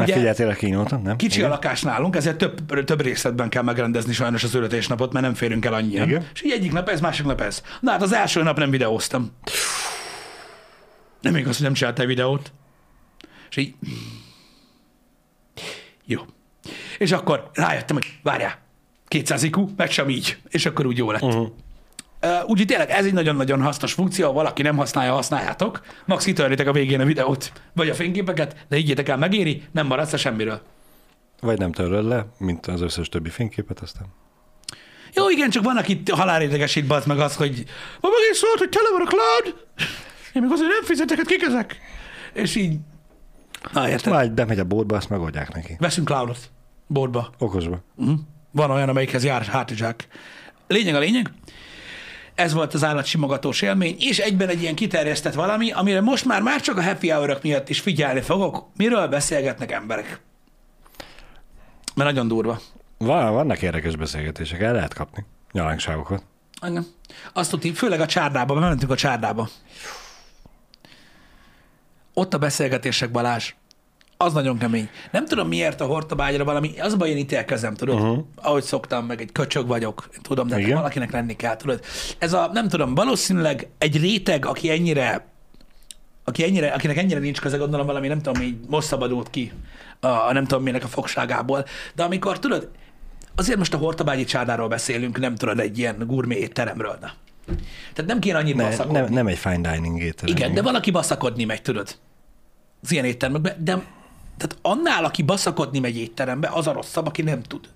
Ugye- 0.04 0.08
Megfigyeltél 0.08 0.50
a 0.50 0.54
kínóton, 0.54 1.02
nem? 1.02 1.16
Kicsi 1.16 1.38
Igen. 1.38 1.50
a 1.50 1.54
lakás 1.54 1.82
nálunk, 1.82 2.16
ezért 2.16 2.38
több, 2.38 2.84
több 2.86 3.02
részletben 3.02 3.50
kell 3.50 3.64
megrendezni 3.64 4.14
sajnos 4.14 4.44
az 4.44 4.50
születésnapot, 4.50 5.14
mert 5.14 5.26
nem 5.26 5.34
férünk 5.34 5.66
el 5.66 5.74
annyian. 5.74 6.08
Igen. 6.08 6.28
És 6.34 6.44
így 6.44 6.52
egyik 6.52 6.72
nap 6.72 6.90
ez, 6.90 7.02
másik 7.02 7.26
nap 7.26 7.42
ez. 7.42 7.64
Na 7.80 7.92
hát 7.92 8.02
az 8.02 8.12
első 8.12 8.44
nap 8.44 8.58
nem 8.58 8.70
videóztam. 8.70 9.32
Nem 11.22 11.36
igaz, 11.36 11.56
hogy 11.56 11.66
nem 11.66 11.74
csináltál 11.74 12.06
videót. 12.06 12.52
És 13.50 13.58
így... 13.58 13.74
Jó. 16.06 16.22
És 16.98 17.12
akkor 17.12 17.50
rájöttem, 17.54 17.96
hogy 17.96 18.06
várjál, 18.24 18.58
200 19.08 19.44
IQ, 19.44 19.68
meg 19.76 19.92
sem 19.92 20.10
így. 20.10 20.38
És 20.50 20.66
akkor 20.66 20.86
úgy 20.86 20.98
jó 20.98 21.12
lett. 21.12 21.22
Uh-huh. 21.22 21.52
Uh, 22.22 22.50
úgyhogy 22.50 22.68
tényleg 22.68 22.90
ez 22.90 23.06
egy 23.06 23.14
nagyon-nagyon 23.14 23.62
hasznos 23.62 23.94
funkció, 23.94 24.26
ha 24.26 24.34
valaki 24.34 24.62
nem 24.62 24.78
használja, 24.78 25.14
használjátok. 25.14 25.82
Max 26.06 26.24
kitörlitek 26.24 26.68
a 26.68 26.72
végén 26.72 27.00
a 27.00 27.06
videót, 27.06 27.52
vagy 27.74 27.90
a 27.90 27.94
fényképeket, 27.94 28.66
de 28.70 28.76
higgyétek 28.76 29.10
el, 29.10 29.18
megéri, 29.18 29.64
nem 29.72 29.88
maradsz 29.88 30.12
le 30.12 30.18
semmiről. 30.18 30.62
Vagy 31.42 31.58
nem 31.58 31.72
töröd 31.72 32.06
le, 32.06 32.26
mint 32.38 32.68
az 32.68 32.82
összes 32.82 33.10
többi 33.10 33.30
fényképet, 33.30 33.80
aztán. 33.80 34.08
Jó, 35.14 35.30
igen, 35.30 35.50
csak 35.50 35.64
van, 35.64 35.78
aki 35.78 36.02
halálédegesít 36.12 36.88
bazd 36.88 37.08
meg 37.08 37.20
az, 37.20 37.36
hogy 37.36 37.64
ma 38.02 38.10
megint 38.10 38.36
szólt, 38.36 38.60
hogy 38.60 38.70
tele 38.70 38.90
van 38.92 39.02
a 39.02 39.10
cloud, 39.10 39.66
én 40.34 40.42
még 40.42 40.52
azért 40.52 40.70
nem 40.70 40.84
fizetek, 40.84 41.18
hát 41.18 41.28
kik 41.28 41.42
ezek? 41.42 41.78
És 42.34 42.56
így, 42.56 42.78
na 43.74 43.90
érted? 43.90 44.14
Vagy 44.14 44.32
bemegy 44.32 44.60
a 44.60 44.64
boltba, 44.64 44.96
azt 44.96 45.10
megoldják 45.10 45.54
neki. 45.54 45.76
Veszünk 45.80 46.08
cloudot, 46.08 46.52
bordba. 46.88 47.30
Okosba. 47.38 47.84
Uh-huh. 47.96 48.20
Van 48.52 48.72
olyan, 48.72 48.90
amelyikhez 48.90 49.24
jár 49.24 49.44
hátizsák. 49.44 50.08
Lényeg 50.68 50.96
a 50.96 51.00
lényeg, 51.00 51.32
ez 52.40 52.54
volt 52.54 52.74
az 52.74 52.84
állatsimogatós 52.84 53.62
élmény, 53.62 53.96
és 54.00 54.20
egyben 54.20 54.50
egy 54.50 54.62
ilyen 54.62 54.76
kiterjesztett 54.76 55.34
valami, 55.34 55.72
amire 55.72 56.02
most 56.02 56.26
már 56.26 56.42
már 56.42 56.62
csak 56.62 56.78
a 56.78 56.84
happy 56.84 57.10
hour 57.10 57.40
miatt 57.42 57.70
is 57.70 57.80
figyelni 57.80 58.22
fogok, 58.22 58.68
miről 58.76 59.08
beszélgetnek 59.08 59.72
emberek. 59.72 60.20
Mert 61.96 62.10
nagyon 62.10 62.28
durva. 62.28 62.60
Van, 62.98 63.34
vannak 63.34 63.62
érdekes 63.62 63.96
beszélgetések, 63.96 64.62
el 64.62 64.74
lehet 64.74 64.94
kapni 64.94 65.26
nyalánkságokat. 65.52 66.24
Igen. 66.68 66.86
Azt 67.34 67.50
tudni, 67.50 67.74
főleg 67.74 68.00
a 68.00 68.06
csárdába, 68.06 68.54
mert 68.54 68.68
mentünk 68.68 68.92
a 68.92 68.96
csárdába. 68.96 69.50
Ott 72.14 72.34
a 72.34 72.38
beszélgetések, 72.38 73.12
Balázs, 73.12 73.54
az 74.24 74.34
nagyon 74.34 74.58
kemény. 74.58 74.90
Nem 75.12 75.26
tudom 75.26 75.48
miért 75.48 75.82
a 75.82 75.86
hortobágyra 75.86 76.44
valami, 76.44 76.80
az 76.80 76.96
baj, 76.96 77.10
én 77.10 77.18
ítélkezem, 77.18 77.74
tudod? 77.74 77.96
Uh-huh. 77.96 78.26
Ahogy 78.36 78.64
szoktam, 78.64 79.06
meg 79.06 79.22
egy 79.22 79.32
köcsög 79.32 79.68
vagyok, 79.68 80.10
tudom, 80.22 80.48
de 80.48 80.60
Igen. 80.60 80.76
Valakinek 80.76 81.12
lenni 81.12 81.36
kell, 81.36 81.56
tudod? 81.56 81.82
Ez 82.18 82.34
a, 82.34 82.50
nem 82.54 82.68
tudom, 82.68 82.96
valószínűleg 82.96 83.68
egy 83.78 84.00
réteg, 84.02 84.46
aki 84.46 84.70
ennyire 84.70 85.26
aki 86.24 86.44
ennyire, 86.44 86.68
akinek 86.68 86.98
ennyire 86.98 87.20
nincs 87.20 87.42
köze, 87.42 87.58
gondolom 87.58 87.86
valami, 87.86 88.08
nem 88.08 88.22
tudom, 88.22 88.42
így 88.42 88.56
most 88.68 88.88
szabadult 88.88 89.30
ki 89.30 89.52
a, 90.00 90.08
a 90.08 90.34
nem 90.34 90.46
tudom 90.46 90.64
minek 90.64 90.84
a 90.84 90.88
fogságából. 90.88 91.66
De 91.96 92.04
amikor 92.04 92.40
tudod, 92.40 92.70
azért 93.36 93.58
most 93.58 93.74
a 93.74 93.78
Hortabágyi 93.78 94.24
csárdáról 94.24 94.68
beszélünk, 94.68 95.20
nem 95.20 95.36
tudod, 95.36 95.60
egy 95.60 95.78
ilyen 95.78 96.04
gurmé 96.08 96.36
étteremről. 96.36 96.98
Na. 97.02 97.12
Tehát 97.94 98.12
nem 98.12 98.20
kéne 98.20 98.38
annyit 98.38 98.56
Ne, 98.56 98.64
baszakodni. 98.64 99.00
nem, 99.00 99.14
nem 99.14 99.28
egy 99.28 99.38
fine 99.38 99.72
dining 99.72 100.02
étterem. 100.02 100.36
Igen, 100.36 100.54
de 100.54 100.62
valaki 100.62 100.92
baszakodni 100.92 101.44
megy, 101.44 101.62
tudod. 101.62 101.98
Az 102.84 102.92
ilyen 102.92 103.06
éttermekbe, 103.06 103.58
de 103.60 103.98
tehát 104.40 104.58
annál, 104.62 105.04
aki 105.04 105.24
baszakodni 105.24 105.80
megy 105.80 105.98
étterembe, 105.98 106.48
az 106.48 106.68
a 106.68 106.72
rosszabb, 106.72 107.08
aki 107.08 107.22
nem 107.22 107.42
tud. 107.42 107.70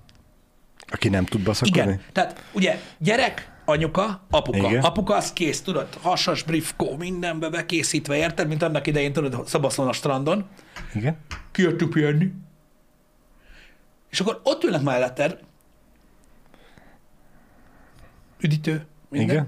Aki 0.87 1.09
nem 1.09 1.25
tud 1.25 1.43
baszakodni? 1.43 1.81
Igen, 1.81 2.01
tehát 2.11 2.43
ugye 2.53 2.79
gyerek, 2.97 3.51
anyuka, 3.65 4.23
apuka. 4.29 4.57
Igen. 4.57 4.83
Apuka 4.83 5.15
az 5.15 5.33
kész, 5.33 5.61
tudod, 5.61 5.87
hasas, 6.01 6.43
briefkó, 6.43 6.95
mindenbe 6.97 7.49
bekészítve, 7.49 8.15
érted? 8.15 8.47
Mint 8.47 8.61
annak 8.61 8.87
idején, 8.87 9.13
tudod, 9.13 9.47
Szabaszon 9.47 9.87
a 9.87 9.93
strandon. 9.93 10.45
Igen. 10.93 11.17
Kijöttük 11.51 11.89
pihenni. 11.89 12.31
És 14.09 14.19
akkor 14.19 14.39
ott 14.43 14.63
ülnek 14.63 14.81
melletted, 14.81 15.39
üdítő, 18.39 18.85
minden. 19.09 19.29
Igen. 19.29 19.47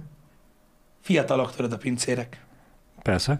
Fiatalok, 1.02 1.56
tudod, 1.56 1.72
a 1.72 1.78
pincérek. 1.78 2.46
Persze. 3.02 3.40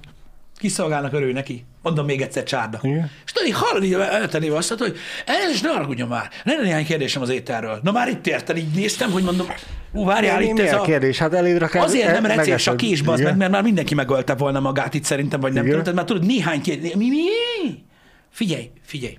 Kiszolgálnak 0.56 1.14
örül 1.14 1.34
neki. 1.34 1.66
Mondom 1.86 2.06
még 2.06 2.22
egyszer 2.22 2.44
csárda. 2.44 2.80
Igen. 2.82 3.12
És 3.26 3.32
tudod, 3.32 3.48
így 3.48 3.56
hallod 3.56 3.84
így 3.84 3.94
eltenni 3.94 4.50
azt, 4.50 4.78
hogy 4.78 4.98
elnézést, 5.26 5.64
ne 5.64 5.70
haragudjon 5.70 6.08
már. 6.08 6.30
Lenne 6.44 6.62
néhány 6.62 6.86
kérdésem 6.86 7.22
az 7.22 7.30
ételről. 7.30 7.80
Na 7.84 7.92
már 7.92 8.08
itt 8.08 8.28
érted, 8.28 8.58
így 8.58 8.74
néztem, 8.76 9.12
hogy 9.12 9.24
mondom, 9.24 9.48
ú, 9.92 10.06
várjál, 10.06 10.40
Mi, 10.40 10.46
itt 10.46 10.60
ez 10.60 10.74
a 10.74 10.82
a... 10.82 10.84
kérdés? 10.84 11.18
Hát 11.18 11.34
eléd 11.34 11.58
rakál... 11.58 11.84
Azért 11.84 12.22
nem 12.22 12.26
recés 12.26 12.68
a 12.68 12.76
kés, 12.76 13.02
bazd 13.02 13.24
meg, 13.24 13.38
mert 13.38 13.52
már 13.52 13.64
mindenki 13.64 13.96
megölte 13.96 14.36
volna 14.36 14.60
magát 14.60 14.94
itt 14.94 15.04
szerintem, 15.04 15.40
vagy 15.40 15.54
nem 15.54 15.66
tudod, 15.66 15.94
már 15.94 16.06
tudod, 16.06 16.26
néhány 16.26 16.62
kérdés. 16.62 16.94
Mi, 16.94 17.10
mi? 17.10 17.84
Figyelj, 18.30 18.72
figyelj. 18.86 19.18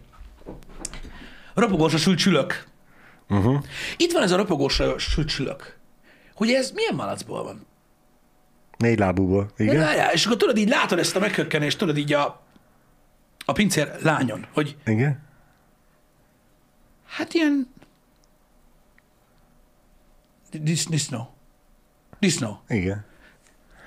Ropogós 1.55 2.01
sült 2.01 2.19
csülök. 2.19 2.65
Uh-huh. 3.29 3.57
Itt 3.97 4.13
van 4.13 4.23
ez 4.23 4.31
a 4.31 4.37
ropogós 4.37 4.81
sült 4.97 5.29
csülök. 5.29 5.77
Hogy 6.35 6.51
ez 6.51 6.71
milyen 6.71 6.95
malacból 6.95 7.43
van? 7.43 7.67
Négy 8.77 8.99
lábúból. 8.99 9.51
Igen? 9.57 9.79
Várjál, 9.79 10.13
és 10.13 10.27
akkor 10.27 10.37
tudod, 10.37 10.57
így 10.57 10.69
látod 10.69 10.99
ezt 10.99 11.17
a 11.17 11.19
meghökkenést, 11.19 11.79
tudod 11.79 11.97
így 11.97 12.13
a, 12.13 12.46
a 13.49 13.53
pincér 13.53 13.93
lányon, 14.03 14.47
hogy 14.53 14.77
Igen. 14.87 15.23
hát 17.07 17.35
ilyen 17.35 17.75
Dis, 20.51 20.87
disznó. 20.87 21.35
Disznó. 22.19 22.63
Igen. 22.69 23.05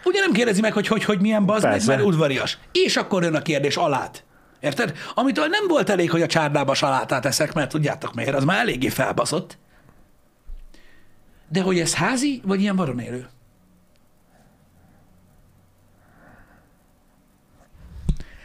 Ugye 0.04 0.20
nem 0.20 0.32
kérdezi 0.32 0.62
meg, 0.62 0.74
hogy 0.74 0.88
hogy, 0.88 1.04
hogy 1.04 1.22
milyen 1.22 1.46
bazd 1.46 1.64
meg, 1.64 1.86
mert 1.86 2.04
udvarias. 2.04 2.58
És 2.72 2.98
akkor 2.98 3.24
jön 3.24 3.36
a 3.36 3.42
kérdés 3.42 3.78
alát. 3.78 4.24
Érted? 4.60 4.98
Amitől 5.14 5.48
nem 5.48 5.68
volt 5.68 5.90
elég, 5.90 6.12
hogy 6.12 6.22
a 6.22 6.28
csárdába 6.28 6.74
salátát 6.74 7.26
eszek, 7.26 7.54
mert 7.54 7.70
tudjátok 7.70 8.14
miért, 8.14 8.36
az 8.36 8.44
már 8.44 8.60
eléggé 8.60 8.90
felbaszott. 8.90 9.58
De 11.48 11.62
hogy 11.62 11.80
ez 11.80 11.94
házi, 11.94 12.42
vagy 12.44 12.62
ilyen 12.62 12.76
vadon 12.76 13.00
élő? 13.00 13.28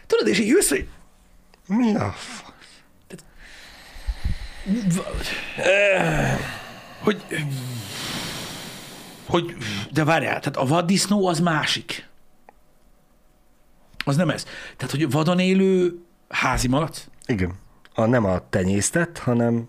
Tudod, 0.07 0.27
és 0.27 0.39
így 0.39 0.47
jössz, 0.47 0.69
hogy 0.69 0.89
Mi 1.67 1.95
a 1.95 2.13
f... 2.13 2.43
hogy, 6.99 7.23
hogy, 9.27 9.57
de 9.93 10.05
várjál, 10.05 10.39
tehát 10.41 10.57
a 10.57 10.65
vaddisznó 10.65 11.27
az 11.27 11.41
másik. 11.41 12.09
Az 14.05 14.17
nem 14.17 14.31
ez. 14.31 14.45
Tehát, 14.77 14.91
hogy 14.91 15.11
vadon 15.11 15.39
élő 15.39 15.99
házi 16.29 16.69
malac? 16.69 17.07
Igen. 17.27 17.53
A, 17.95 18.05
nem 18.05 18.25
a 18.25 18.49
tenyésztett, 18.49 19.19
hanem 19.19 19.69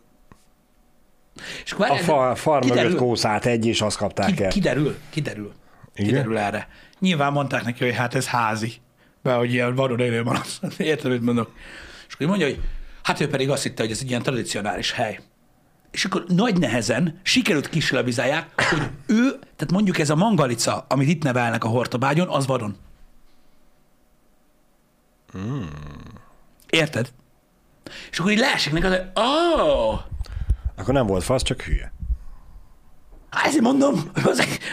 És 1.63 1.71
akkor 1.71 1.89
a 1.89 1.95
fa, 1.95 2.35
far 2.35 2.59
mögött 2.61 2.77
kiderül, 2.77 2.97
kószált 2.97 3.45
egy, 3.45 3.65
és 3.65 3.81
azt 3.81 3.97
kapták 3.97 4.33
ki, 4.33 4.43
el. 4.43 4.49
kiderül, 4.49 4.97
kiderül, 5.09 5.53
Igen? 5.95 6.09
kiderül 6.09 6.37
erre. 6.37 6.67
Nyilván 6.99 7.31
mondták 7.31 7.63
neki, 7.63 7.83
hogy 7.83 7.95
hát 7.95 8.15
ez 8.15 8.27
házi. 8.27 8.73
Be, 9.25 9.33
hogy 9.33 9.53
ilyen 9.53 9.75
vadon 9.75 9.99
élő 9.99 10.23
malac. 10.23 10.59
Érted, 10.77 11.11
mit 11.11 11.21
mondok? 11.21 11.51
És 12.07 12.13
akkor 12.13 12.27
mondja, 12.27 12.45
hogy 12.45 12.59
hát 13.03 13.19
ő 13.19 13.27
pedig 13.27 13.49
azt 13.49 13.63
hitte, 13.63 13.81
hogy 13.81 13.91
ez 13.91 13.99
egy 14.01 14.09
ilyen 14.09 14.21
tradicionális 14.21 14.91
hely. 14.91 15.19
És 15.91 16.05
akkor 16.05 16.23
nagy 16.27 16.59
nehezen 16.59 17.19
sikerült 17.23 17.69
kislabizálják, 17.69 18.69
hogy 18.69 18.81
ő, 19.05 19.29
tehát 19.29 19.71
mondjuk 19.71 19.99
ez 19.99 20.09
a 20.09 20.15
mangalica, 20.15 20.85
amit 20.89 21.07
itt 21.07 21.23
nevelnek 21.23 21.63
a 21.63 21.67
hortobágyon, 21.67 22.27
az 22.27 22.45
vadon. 22.45 22.77
Érted? 26.69 27.11
És 28.11 28.19
akkor 28.19 28.31
így 28.31 28.39
leesik 28.39 28.73
neki, 28.73 28.85
az, 28.85 28.91
hogy 28.91 29.05
oh, 29.13 29.99
Akkor 30.75 30.93
nem 30.93 31.05
volt 31.05 31.23
fasz, 31.23 31.43
csak 31.43 31.61
hülye. 31.61 31.94
Ezért 33.43 33.63
mondom, 33.63 34.11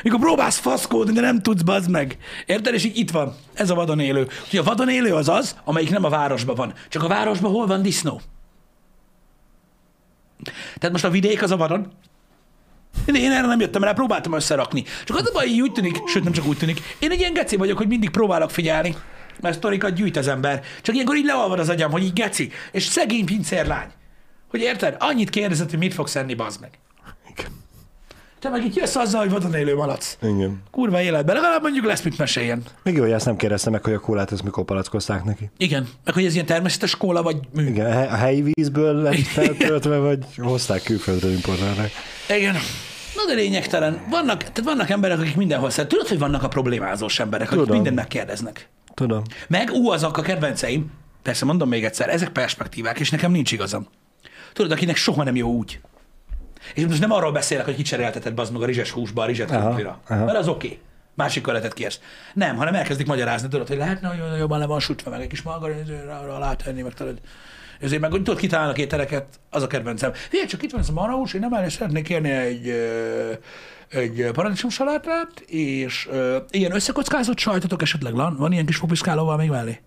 mikor 0.02 0.20
próbálsz 0.20 0.58
faszkódni, 0.58 1.12
de 1.12 1.20
nem 1.20 1.40
tudsz, 1.40 1.62
bazd 1.62 1.90
meg. 1.90 2.16
Érted? 2.46 2.74
És 2.74 2.84
így 2.84 2.96
itt 2.96 3.10
van. 3.10 3.34
Ez 3.54 3.70
a 3.70 3.74
vadon 3.74 4.00
élő. 4.00 4.28
Úgyhogy 4.44 4.58
a 4.58 4.62
vadon 4.62 4.88
élő 4.88 5.14
az 5.14 5.28
az, 5.28 5.56
amelyik 5.64 5.90
nem 5.90 6.04
a 6.04 6.08
városban 6.08 6.54
van. 6.54 6.72
Csak 6.88 7.02
a 7.02 7.08
városban 7.08 7.50
hol 7.50 7.66
van 7.66 7.82
disznó? 7.82 8.20
Tehát 10.78 10.92
most 10.92 11.04
a 11.04 11.10
vidék 11.10 11.42
az 11.42 11.50
a 11.50 11.56
vadon. 11.56 11.92
Én, 13.06 13.32
erre 13.32 13.46
nem 13.46 13.60
jöttem 13.60 13.84
rá, 13.84 13.92
próbáltam 13.92 14.32
összerakni. 14.32 14.84
Csak 15.04 15.16
az 15.16 15.26
a 15.26 15.32
baj, 15.32 15.60
úgy 15.60 15.72
tűnik, 15.72 16.06
sőt 16.06 16.24
nem 16.24 16.32
csak 16.32 16.46
úgy 16.46 16.56
tűnik, 16.56 16.80
én 16.98 17.10
egy 17.10 17.18
ilyen 17.18 17.32
geci 17.32 17.56
vagyok, 17.56 17.76
hogy 17.76 17.88
mindig 17.88 18.10
próbálok 18.10 18.50
figyelni, 18.50 18.96
mert 19.40 19.56
sztorikat 19.56 19.94
gyűjt 19.94 20.16
az 20.16 20.28
ember. 20.28 20.62
Csak 20.82 20.94
ilyenkor 20.94 21.16
így 21.16 21.24
leolvad 21.24 21.58
az 21.58 21.68
agyam, 21.68 21.90
hogy 21.90 22.02
így 22.02 22.12
geci. 22.12 22.50
És 22.72 22.84
szegény 22.84 23.24
pincérlány. 23.24 23.88
Hogy 24.48 24.60
érted? 24.60 24.96
Annyit 24.98 25.30
kérdezett, 25.30 25.70
hogy 25.70 25.78
mit 25.78 25.94
fogsz 25.94 26.16
enni, 26.16 26.34
bazd 26.34 26.60
meg. 26.60 26.78
Te 28.42 28.48
meg 28.48 28.64
itt 28.64 28.74
jössz 28.74 28.94
azzal, 28.94 29.20
hogy 29.20 29.30
vadon 29.30 29.54
élő 29.54 29.74
malac. 29.74 30.16
Igen. 30.22 30.62
Kurva 30.70 31.00
életben, 31.00 31.34
legalább 31.34 31.62
mondjuk 31.62 31.84
lesz 31.84 32.02
mit 32.02 32.18
meséljen. 32.18 32.62
Még 32.82 32.94
jó, 32.94 33.02
hogy 33.02 33.12
ezt 33.12 33.26
nem 33.26 33.36
kérdeztem 33.36 33.72
meg, 33.72 33.84
hogy 33.84 33.92
a 33.92 33.98
kólát 33.98 34.32
ezt 34.32 34.42
mikor 34.42 34.64
palackozták 34.64 35.24
neki. 35.24 35.50
Igen, 35.56 35.88
meg 36.04 36.14
hogy 36.14 36.24
ez 36.24 36.34
ilyen 36.34 36.46
természetes 36.46 36.96
kóla 36.96 37.22
vagy 37.22 37.36
mű. 37.54 37.66
Igen, 37.66 37.86
a 37.86 37.90
he- 37.90 38.10
a 38.10 38.14
helyi 38.14 38.42
vízből 38.52 38.94
lett 38.94 39.14
feltöltve, 39.16 39.96
vagy 39.98 40.18
hozták 40.36 40.82
külföldről 40.82 41.32
importálták. 41.32 41.90
Igen. 42.36 42.54
Na 43.16 43.26
de 43.26 43.34
lényegtelen. 43.34 44.00
Vannak, 44.10 44.38
tehát 44.38 44.62
vannak 44.64 44.90
emberek, 44.90 45.18
akik 45.18 45.36
mindenhol 45.36 45.70
szeret. 45.70 45.88
Tudod, 45.90 46.08
hogy 46.08 46.18
vannak 46.18 46.42
a 46.42 46.48
problémázós 46.48 47.18
emberek, 47.20 47.46
akik 47.46 47.58
Tudom. 47.58 47.74
mindent 47.74 47.96
megkérdeznek. 47.96 48.68
Tudom. 48.94 49.22
Meg, 49.48 49.70
ú, 49.72 49.90
azok 49.90 50.16
a 50.16 50.22
kedvenceim, 50.22 50.90
persze 51.22 51.44
mondom 51.44 51.68
még 51.68 51.84
egyszer, 51.84 52.08
ezek 52.08 52.28
perspektívák, 52.28 53.00
és 53.00 53.10
nekem 53.10 53.32
nincs 53.32 53.52
igazam. 53.52 53.86
Tudod, 54.52 54.70
akinek 54.72 54.96
soha 54.96 55.22
nem 55.24 55.36
jó 55.36 55.48
úgy. 55.50 55.80
És 56.74 56.86
most 56.86 57.00
nem 57.00 57.12
arról 57.12 57.32
beszélek, 57.32 57.64
hogy 57.64 57.74
kicserélteted 57.74 58.34
bazd 58.34 58.52
meg 58.52 58.62
a 58.62 58.66
rizses 58.66 58.90
húsba, 58.90 59.22
a 59.22 59.26
rizset 59.26 59.50
krumplira. 59.50 60.00
Mert 60.08 60.36
az 60.36 60.48
oké. 60.48 60.66
Okay. 60.66 60.80
Másik 61.14 61.42
köletet 61.42 61.72
kérsz. 61.72 62.00
Nem, 62.34 62.56
hanem 62.56 62.74
elkezdik 62.74 63.06
magyarázni, 63.06 63.48
tudod, 63.48 63.68
hogy 63.68 63.76
lehetne, 63.76 64.08
hogy 64.08 64.38
jobban 64.38 64.58
le 64.58 64.66
van 64.66 64.80
sütve, 64.80 65.10
meg 65.10 65.20
egy 65.20 65.26
kis 65.26 65.42
margarinra 65.42 66.34
alá 66.34 66.54
tenni, 66.54 66.82
meg 66.82 66.94
tudod. 66.94 67.18
Ezért 67.80 68.00
meg, 68.00 68.10
hogy 68.10 68.22
tudod, 68.22 68.40
kitalálnak 68.40 68.78
ételeket, 68.78 69.26
az 69.50 69.62
a 69.62 69.66
kedvencem. 69.66 70.12
Figyelj, 70.12 70.48
csak 70.48 70.62
itt 70.62 70.70
van 70.70 70.80
ez 70.80 70.88
a 70.88 70.92
marhahús, 70.92 71.34
én 71.34 71.40
nem 71.40 71.52
elég 71.52 71.70
szeretnék 71.70 72.04
kérni 72.04 72.30
egy, 72.30 72.68
egy 73.88 74.30
paradicsomsalátát, 74.32 75.40
és 75.46 76.08
ö, 76.10 76.36
ilyen 76.50 76.74
összekockázott 76.74 77.38
sajtotok 77.38 77.82
esetleg 77.82 78.14
van, 78.14 78.36
van 78.36 78.52
ilyen 78.52 78.66
kis 78.66 78.76
fopiszkálóval 78.76 79.36
még 79.36 79.48
mellé. 79.48 79.80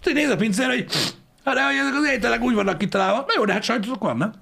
Tudod, 0.00 0.18
néz 0.18 0.30
a 0.30 0.36
pincér, 0.36 0.66
hogy 0.66 0.86
hát 1.44 1.58
hogy 1.58 1.76
ezek 1.76 1.94
az 1.94 2.10
ételek 2.10 2.42
úgy 2.42 2.54
vannak 2.54 2.78
kitalálva, 2.78 3.18
na 3.18 3.34
jó, 3.36 3.44
de 3.44 3.52
hát 3.52 3.62
sajtotok 3.62 4.02
van, 4.02 4.16
nem? 4.16 4.32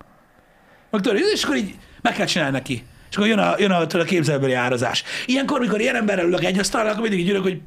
Meg 0.92 1.00
tudod, 1.00 1.18
és 1.32 1.42
akkor 1.42 1.56
így 1.56 1.74
meg 2.02 2.14
kell 2.14 2.26
csinálni 2.26 2.52
neki. 2.52 2.84
És 3.10 3.16
akkor 3.16 3.28
jön 3.28 3.38
a, 3.38 3.54
jön 3.58 3.70
a, 3.70 3.80
a 3.80 4.04
képzelbeli 4.04 4.52
árazás. 4.52 5.02
Ilyenkor, 5.26 5.60
mikor 5.60 5.80
ilyen 5.80 5.96
emberrel 5.96 6.26
ülök 6.26 6.44
egy 6.44 6.58
asztalra, 6.58 6.90
akkor 6.90 7.02
mindig 7.02 7.18
így 7.20 7.28
ülök, 7.28 7.42
hogy 7.42 7.60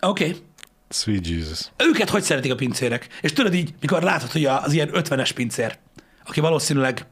oké, 0.00 0.28
okay. 0.28 0.42
Sweet 0.88 1.26
Jesus. 1.26 1.70
őket 1.76 2.08
hogy 2.08 2.22
szeretik 2.22 2.52
a 2.52 2.54
pincérek? 2.54 3.06
És 3.20 3.32
tudod 3.32 3.54
így, 3.54 3.74
mikor 3.80 4.02
látod, 4.02 4.30
hogy 4.30 4.44
az 4.44 4.72
ilyen 4.72 4.90
50-es 4.92 5.30
pincér, 5.34 5.78
aki 6.24 6.40
valószínűleg 6.40 7.06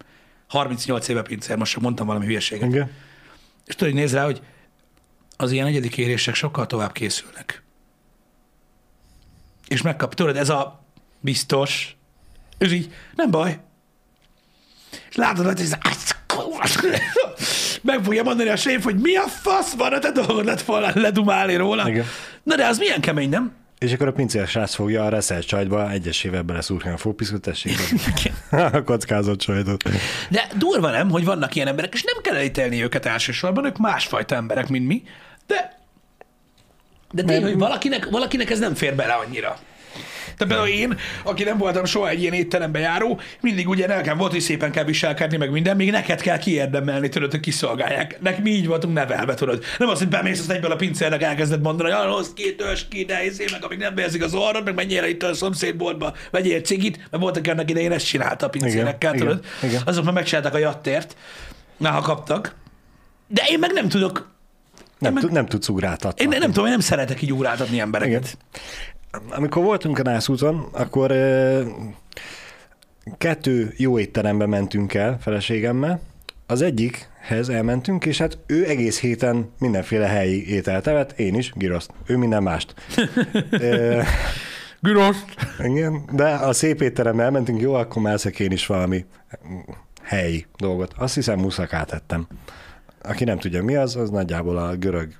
38 0.48 1.08
éve 1.08 1.22
pincér, 1.22 1.56
most 1.56 1.72
csak 1.72 1.82
mondtam 1.82 2.06
valami 2.06 2.26
hülyeséget. 2.26 2.68
Igen. 2.68 2.90
És 3.66 3.74
tudod, 3.74 3.92
hogy 3.92 4.02
néz 4.02 4.12
rá, 4.12 4.24
hogy 4.24 4.42
az 5.36 5.52
ilyen 5.52 5.66
egyedi 5.66 5.88
kérések 5.88 6.34
sokkal 6.34 6.66
tovább 6.66 6.92
készülnek. 6.92 7.62
És 9.68 9.82
megkap, 9.82 10.14
tudod, 10.14 10.36
ez 10.36 10.48
a 10.48 10.79
biztos, 11.20 11.96
és 12.58 12.72
így, 12.72 12.94
nem 13.14 13.30
baj. 13.30 13.58
És 15.10 15.16
látod, 15.16 15.46
hogy 15.46 15.60
ez 15.60 15.76
meg 17.82 18.04
fogja 18.04 18.22
mondani 18.22 18.48
a 18.48 18.56
séf, 18.56 18.84
hogy 18.84 18.96
mi 18.96 19.16
a 19.16 19.26
fasz 19.26 19.74
van, 19.74 19.92
a 19.92 19.98
te 19.98 20.10
dolgod 20.10 20.44
lett 20.44 20.62
volna 20.62 20.90
ledumálni 20.94 21.56
róla. 21.56 21.88
Igen. 21.88 22.04
Na 22.42 22.56
de 22.56 22.66
az 22.66 22.78
milyen 22.78 23.00
kemény, 23.00 23.28
nem? 23.28 23.52
És 23.78 23.92
akkor 23.92 24.06
a 24.06 24.12
pincér 24.12 24.46
srác 24.46 24.74
fogja 24.74 25.04
a 25.04 25.08
reszelt 25.08 25.46
csajtba 25.46 25.90
egyesével 25.90 26.42
beleszúrni 26.42 26.90
a 26.90 26.96
fópiszkot, 26.96 27.40
tessék 27.40 27.76
a 28.50 28.82
kockázott 28.82 29.42
sajtot. 29.42 29.82
De 30.30 30.48
durva 30.56 30.90
nem, 30.90 31.10
hogy 31.10 31.24
vannak 31.24 31.54
ilyen 31.54 31.68
emberek, 31.68 31.94
és 31.94 32.02
nem 32.02 32.22
kell 32.22 32.34
elítélni 32.34 32.82
őket 32.82 33.06
elsősorban, 33.06 33.64
ők 33.64 33.78
másfajta 33.78 34.34
emberek, 34.34 34.68
mint 34.68 34.86
mi, 34.86 35.02
de 35.46 35.78
de 37.12 37.22
tény, 37.22 37.42
hogy 37.42 37.58
valakinek, 37.58 38.08
valakinek 38.10 38.50
ez 38.50 38.58
nem 38.58 38.74
fér 38.74 38.94
bele 38.94 39.12
annyira. 39.12 39.58
Tehát 40.40 40.54
például 40.64 40.80
én, 40.80 40.98
aki 41.24 41.44
nem 41.44 41.58
voltam 41.58 41.84
soha 41.84 42.08
egy 42.08 42.20
ilyen 42.20 42.32
étterembe 42.32 42.78
járó, 42.78 43.20
mindig 43.40 43.68
ugye 43.68 43.86
nekem 43.86 44.18
volt, 44.18 44.30
hogy 44.32 44.40
szépen 44.40 44.70
kell 44.70 44.84
viselkedni, 44.84 45.36
meg 45.36 45.50
minden, 45.50 45.76
még 45.76 45.90
neked 45.90 46.20
kell 46.20 46.38
kiérdemelni, 46.38 47.08
tudod, 47.08 47.30
hogy 47.30 47.40
kiszolgálják. 47.40 48.20
Nek 48.20 48.42
mi 48.42 48.50
így 48.50 48.66
voltunk 48.66 48.94
nevelve, 48.94 49.34
tudod. 49.34 49.64
Nem 49.78 49.88
az, 49.88 49.98
hogy 49.98 50.08
bemész 50.08 50.38
azt 50.40 50.50
egyből 50.50 50.72
a 50.72 50.76
pincérnek 50.76 51.22
elkezded 51.22 51.60
mondani, 51.62 51.90
hogy 51.90 52.12
hoz 52.12 52.32
ki, 52.34 52.54
törs 52.54 52.88
ki, 52.88 53.04
de 53.04 53.24
izé, 53.24 53.44
meg 53.52 53.64
amíg 53.64 53.78
nem 53.78 53.94
vérzik 53.94 54.22
az 54.22 54.34
orrod, 54.34 54.64
meg 54.64 54.74
menjél 54.74 55.04
itt 55.04 55.22
a 55.22 55.34
szomszédboltba, 55.34 56.14
vegyél 56.30 56.60
cigit, 56.60 56.96
mert 57.10 57.22
voltak 57.22 57.46
annak 57.46 57.70
idején 57.70 57.92
ezt 57.92 58.06
csinálta 58.06 58.46
a 58.46 58.48
pincérekkel, 58.48 59.14
Igen, 59.14 59.26
tudod. 59.26 59.44
igen, 59.58 59.70
igen. 59.70 59.82
Azok 59.86 60.04
már 60.04 60.14
megcsináltak 60.14 60.54
a 60.54 60.58
jattért, 60.58 61.16
na, 61.76 61.90
ha 61.90 62.00
kaptak. 62.00 62.54
De 63.26 63.42
én 63.48 63.58
meg 63.58 63.72
nem 63.72 63.88
tudok, 63.88 64.30
Nem, 64.98 65.12
meg- 65.12 65.30
nem 65.30 65.46
tudsz 65.46 65.68
ugráltatni. 65.68 66.22
én 66.22 66.28
nem 66.28 66.40
tudom, 66.40 66.64
én 66.64 66.70
nem 66.70 66.80
szeretek 66.80 67.22
így 67.22 67.32
óráltatni 67.32 67.80
embereket. 67.80 68.24
Igen. 68.24 68.60
Amikor 69.30 69.62
voltunk 69.62 69.98
a 69.98 70.02
nászúton, 70.02 70.68
akkor 70.72 71.12
kettő 73.18 73.74
jó 73.76 73.98
étterembe 73.98 74.46
mentünk 74.46 74.94
el 74.94 75.18
feleségemmel. 75.20 76.00
Az 76.46 76.62
egyikhez 76.62 77.48
elmentünk, 77.48 78.06
és 78.06 78.18
hát 78.18 78.38
ő 78.46 78.68
egész 78.68 79.00
héten 79.00 79.50
mindenféle 79.58 80.06
helyi 80.06 80.48
ételt 80.48 80.86
evett, 80.86 81.18
én 81.18 81.34
is, 81.34 81.52
giroszt. 81.54 81.90
Ő 82.06 82.16
minden 82.16 82.42
mást. 82.42 82.74
Güros. 84.82 85.16
igen, 85.58 86.04
de 86.12 86.28
a 86.28 86.52
szép 86.52 86.80
étterembe 86.80 87.22
elmentünk, 87.22 87.60
jó, 87.60 87.74
akkor 87.74 88.02
már 88.02 88.18
én 88.38 88.52
is 88.52 88.66
valami 88.66 89.04
helyi 90.02 90.46
dolgot. 90.56 90.92
Azt 90.96 91.14
hiszem 91.14 91.38
muszakát 91.38 91.92
ettem. 91.92 92.26
Aki 93.02 93.24
nem 93.24 93.38
tudja 93.38 93.64
mi 93.64 93.76
az, 93.76 93.96
az 93.96 94.10
nagyjából 94.10 94.58
a 94.58 94.76
görög 94.76 95.12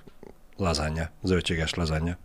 lazanya, 0.57 1.11
zöldséges 1.23 1.75
lazanya. 1.75 2.19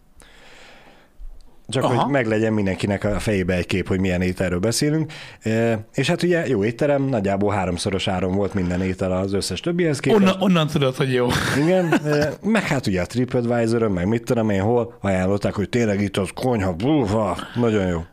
Csak 1.68 1.84
Aha. 1.84 2.02
hogy 2.02 2.12
meglegyen 2.12 2.54
mindenkinek 2.54 3.04
a 3.04 3.20
fejébe 3.20 3.54
egy 3.54 3.66
kép, 3.66 3.88
hogy 3.88 4.00
milyen 4.00 4.22
ételről 4.22 4.60
beszélünk. 4.60 5.12
E, 5.42 5.86
És 5.94 6.08
hát 6.08 6.24
ugye 6.24 6.48
jó 6.48 6.64
étterem, 6.64 7.04
nagyjából 7.04 7.54
háromszoros 7.54 8.08
áron 8.08 8.36
volt 8.36 8.54
minden 8.54 8.82
étel 8.82 9.12
az 9.12 9.34
összes 9.34 9.60
többihez 9.60 10.00
képest. 10.00 10.22
Onnan, 10.22 10.42
onnan 10.42 10.68
tudod, 10.68 10.96
hogy 10.96 11.14
jó. 11.14 11.28
Igen, 11.58 11.94
e, 12.06 12.34
meg 12.44 12.64
hát 12.64 12.88
ugye 12.88 13.02
a 13.02 13.06
TripAdvisor-ön, 13.06 13.92
meg 13.92 14.08
mit 14.08 14.24
tudom 14.24 14.50
én 14.50 14.62
hol, 14.62 14.98
ajánlották, 15.02 15.54
hogy 15.54 15.70
tényleg 15.70 16.02
itt 16.02 16.18
az 16.18 16.30
konyha, 16.34 16.74
búfa, 16.74 17.38
nagyon 17.56 17.88
jó. 17.88 18.06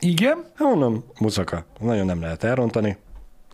Igen. 0.00 0.44
Hát 0.54 0.68
mondom, 0.68 1.04
muszaka, 1.20 1.66
nagyon 1.80 2.06
nem 2.06 2.20
lehet 2.20 2.44
elrontani. 2.44 2.96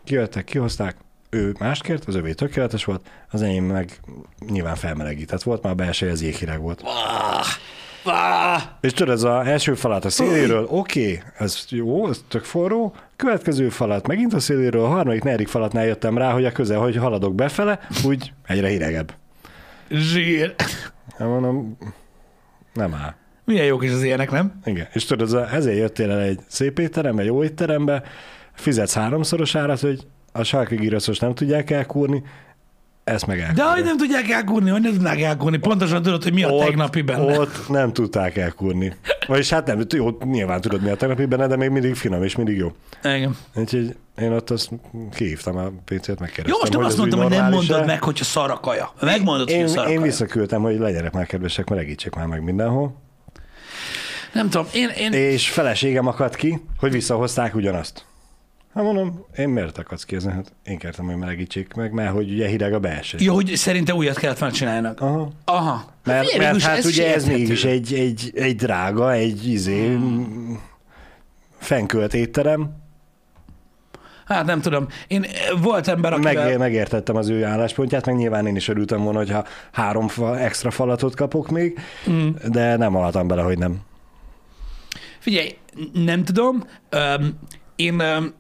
Kijöttek, 0.05 0.45
kihozták, 0.45 0.97
ő 1.31 1.55
más 1.59 1.81
kért, 1.81 2.05
az 2.05 2.15
övé 2.15 2.33
tökéletes 2.33 2.85
volt, 2.85 3.07
az 3.31 3.43
enyém 3.43 3.65
meg 3.65 4.01
nyilván 4.49 4.75
felmelegített 4.75 5.43
volt, 5.43 5.63
már 5.63 5.73
a 5.73 5.77
belseje 5.77 6.13
az 6.13 6.23
jéghideg 6.23 6.61
volt. 6.61 6.81
Ah. 6.85 7.47
És 8.81 8.93
tudod, 8.93 9.15
ez 9.15 9.23
az 9.23 9.47
első 9.47 9.75
falat 9.75 10.05
a 10.05 10.11
széléről, 10.11 10.67
oké, 10.71 11.01
okay, 11.03 11.23
ez 11.39 11.65
jó, 11.69 12.09
ez 12.09 12.25
tök 12.29 12.45
forró, 12.45 12.95
következő 13.17 13.69
falat 13.69 14.07
megint 14.07 14.35
a 14.35 14.41
széléről, 14.41 14.85
a 14.85 14.89
harmadik, 14.89 15.23
negyedik 15.23 15.49
falatnál 15.49 15.87
jöttem 15.87 16.19
rá, 16.19 16.33
hogy 16.33 16.45
a 16.45 16.53
közel, 16.53 16.79
hogy 16.79 16.97
haladok 16.97 17.35
befele, 17.35 17.81
úgy 18.05 18.33
egyre 18.47 18.69
hidegebb. 18.69 19.15
Zsír. 19.91 20.55
Hát 21.19 21.29
mondom, 21.29 21.77
nem 22.73 22.95
áll. 22.95 23.15
Milyen 23.45 23.65
jók 23.67 23.85
is 23.85 23.93
az 23.93 24.03
ilyenek, 24.03 24.31
nem? 24.31 24.61
Igen, 24.65 24.89
és 24.93 25.05
tudod, 25.05 25.35
ez 25.35 25.53
ezért 25.53 25.79
jöttél 25.79 26.11
el 26.11 26.21
egy 26.21 26.41
szép 26.47 26.79
étterembe, 26.79 27.25
jó 27.25 27.45
étterembe, 27.45 28.03
fizetsz 28.53 28.95
háromszoros 28.95 29.55
árat, 29.55 29.81
hogy 29.81 30.07
a 30.33 30.43
sarki 30.43 30.91
nem 31.19 31.35
tudják 31.35 31.71
elkúrni, 31.71 32.23
ezt 33.05 33.27
meg 33.27 33.37
De 33.37 33.45
elkúrják. 33.45 33.75
hogy 33.75 33.85
nem 33.85 33.97
tudják 33.97 34.31
elkúrni, 34.31 34.71
hogy 34.71 34.81
nem 34.81 34.93
tudnák 34.93 35.21
elkúrni. 35.21 35.57
Pontosan 35.57 36.03
tudod, 36.03 36.23
hogy 36.23 36.33
mi 36.33 36.43
a 36.43 36.57
tegnapi 36.59 37.03
benne. 37.03 37.39
Ott 37.39 37.69
nem 37.69 37.93
tudták 37.93 38.37
elkúrni. 38.37 38.97
Vagyis 39.27 39.51
hát 39.51 39.67
nem, 39.67 39.81
jó, 39.95 40.19
nyilván 40.25 40.61
tudod 40.61 40.83
mi 40.83 40.91
a 40.91 40.97
tegnapi 40.97 41.25
benne, 41.25 41.47
de 41.47 41.57
még 41.57 41.71
mindig 41.71 41.95
finom 41.95 42.23
és 42.23 42.37
mindig 42.37 42.57
jó. 42.57 42.73
Igen. 43.05 43.37
Úgyhogy 43.55 43.97
én 44.19 44.33
ott 44.33 44.51
azt 44.51 44.71
kihívtam 45.15 45.57
a 45.57 45.71
pincét, 45.85 46.19
megkérdeztem. 46.21 46.53
Jó, 46.53 46.59
most 46.59 46.73
nem 46.73 46.81
hogy 46.81 46.91
azt 46.91 46.99
mondtam, 46.99 47.21
hogy 47.21 47.31
nem 47.31 47.51
mondod 47.51 47.87
meg, 47.87 48.03
hogyha 48.03 48.25
szar 48.25 48.51
a 48.51 48.61
kaja. 48.61 48.93
Megmondod, 49.01 49.49
hogy 49.51 49.59
Én, 49.59 49.65
a 49.65 49.69
szar 49.69 49.87
a 49.87 49.91
én 49.91 50.03
visszaküldtem, 50.03 50.63
hogy 50.63 50.79
legyenek 50.79 51.13
már 51.13 51.27
kedvesek, 51.27 51.69
melegítsék 51.69 52.15
már 52.15 52.27
meg 52.27 52.43
mindenhol. 52.43 52.95
Nem 54.33 54.51
tudom, 54.51 54.67
én, 54.73 54.89
én, 54.89 55.13
És 55.13 55.51
feleségem 55.51 56.07
akadt 56.07 56.37
ki, 56.37 56.63
hogy 56.79 56.93
visszahozták 56.93 57.55
ugyanazt. 57.55 58.05
Hát 58.75 58.85
mondom, 58.85 59.25
én 59.37 59.49
miért 59.49 59.79
akadsz 59.79 60.05
ezen? 60.09 60.33
Hát 60.33 60.53
én 60.65 60.79
kértem, 60.79 61.07
hogy 61.07 61.17
melegítsék 61.17 61.75
meg, 61.75 61.93
mert 61.93 62.13
hogy 62.13 62.31
ugye 62.31 62.49
hideg 62.49 62.73
a 62.73 62.79
belső. 62.79 63.19
jó, 63.21 63.35
hogy 63.35 63.57
szerintem 63.57 63.97
újat 63.97 64.19
kellett 64.19 64.41
megcsinálnak. 64.41 65.01
Aha. 65.01 65.33
Aha. 65.45 65.85
Mert, 66.05 66.31
Figyelj, 66.31 66.51
mert 66.51 66.63
hát 66.63 66.85
ugye 66.85 67.15
ez 67.15 67.27
mégis 67.27 67.65
egy, 67.65 67.95
egy, 67.95 68.33
egy 68.35 68.57
drága, 68.57 69.13
egy 69.13 69.47
izé, 69.47 69.87
hmm. 69.87 70.61
fenkölt 71.59 72.15
étterem. 72.15 72.81
Hát 74.25 74.45
nem 74.45 74.61
tudom. 74.61 74.87
Én 75.07 75.27
volt 75.61 75.89
ember, 75.89 76.13
akivel... 76.13 76.45
Meg, 76.45 76.59
megértettem 76.59 77.17
az 77.17 77.29
ő 77.29 77.45
álláspontját, 77.45 78.07
meg 78.07 78.17
nyilván 78.17 78.47
én 78.47 78.57
is 78.57 78.69
örültem 78.69 79.03
volna, 79.03 79.19
hogyha 79.19 79.45
három 79.73 80.09
fa, 80.09 80.39
extra 80.39 80.71
falatot 80.71 81.15
kapok 81.15 81.51
még, 81.51 81.79
mm. 82.11 82.29
de 82.49 82.77
nem 82.77 82.93
haltam 82.93 83.27
bele, 83.27 83.43
hogy 83.43 83.59
nem. 83.59 83.81
Figyelj, 85.19 85.57
nem 85.93 86.25
tudom. 86.25 86.65
Öm, 86.89 87.39
én 87.77 88.01
öm, 88.01 88.35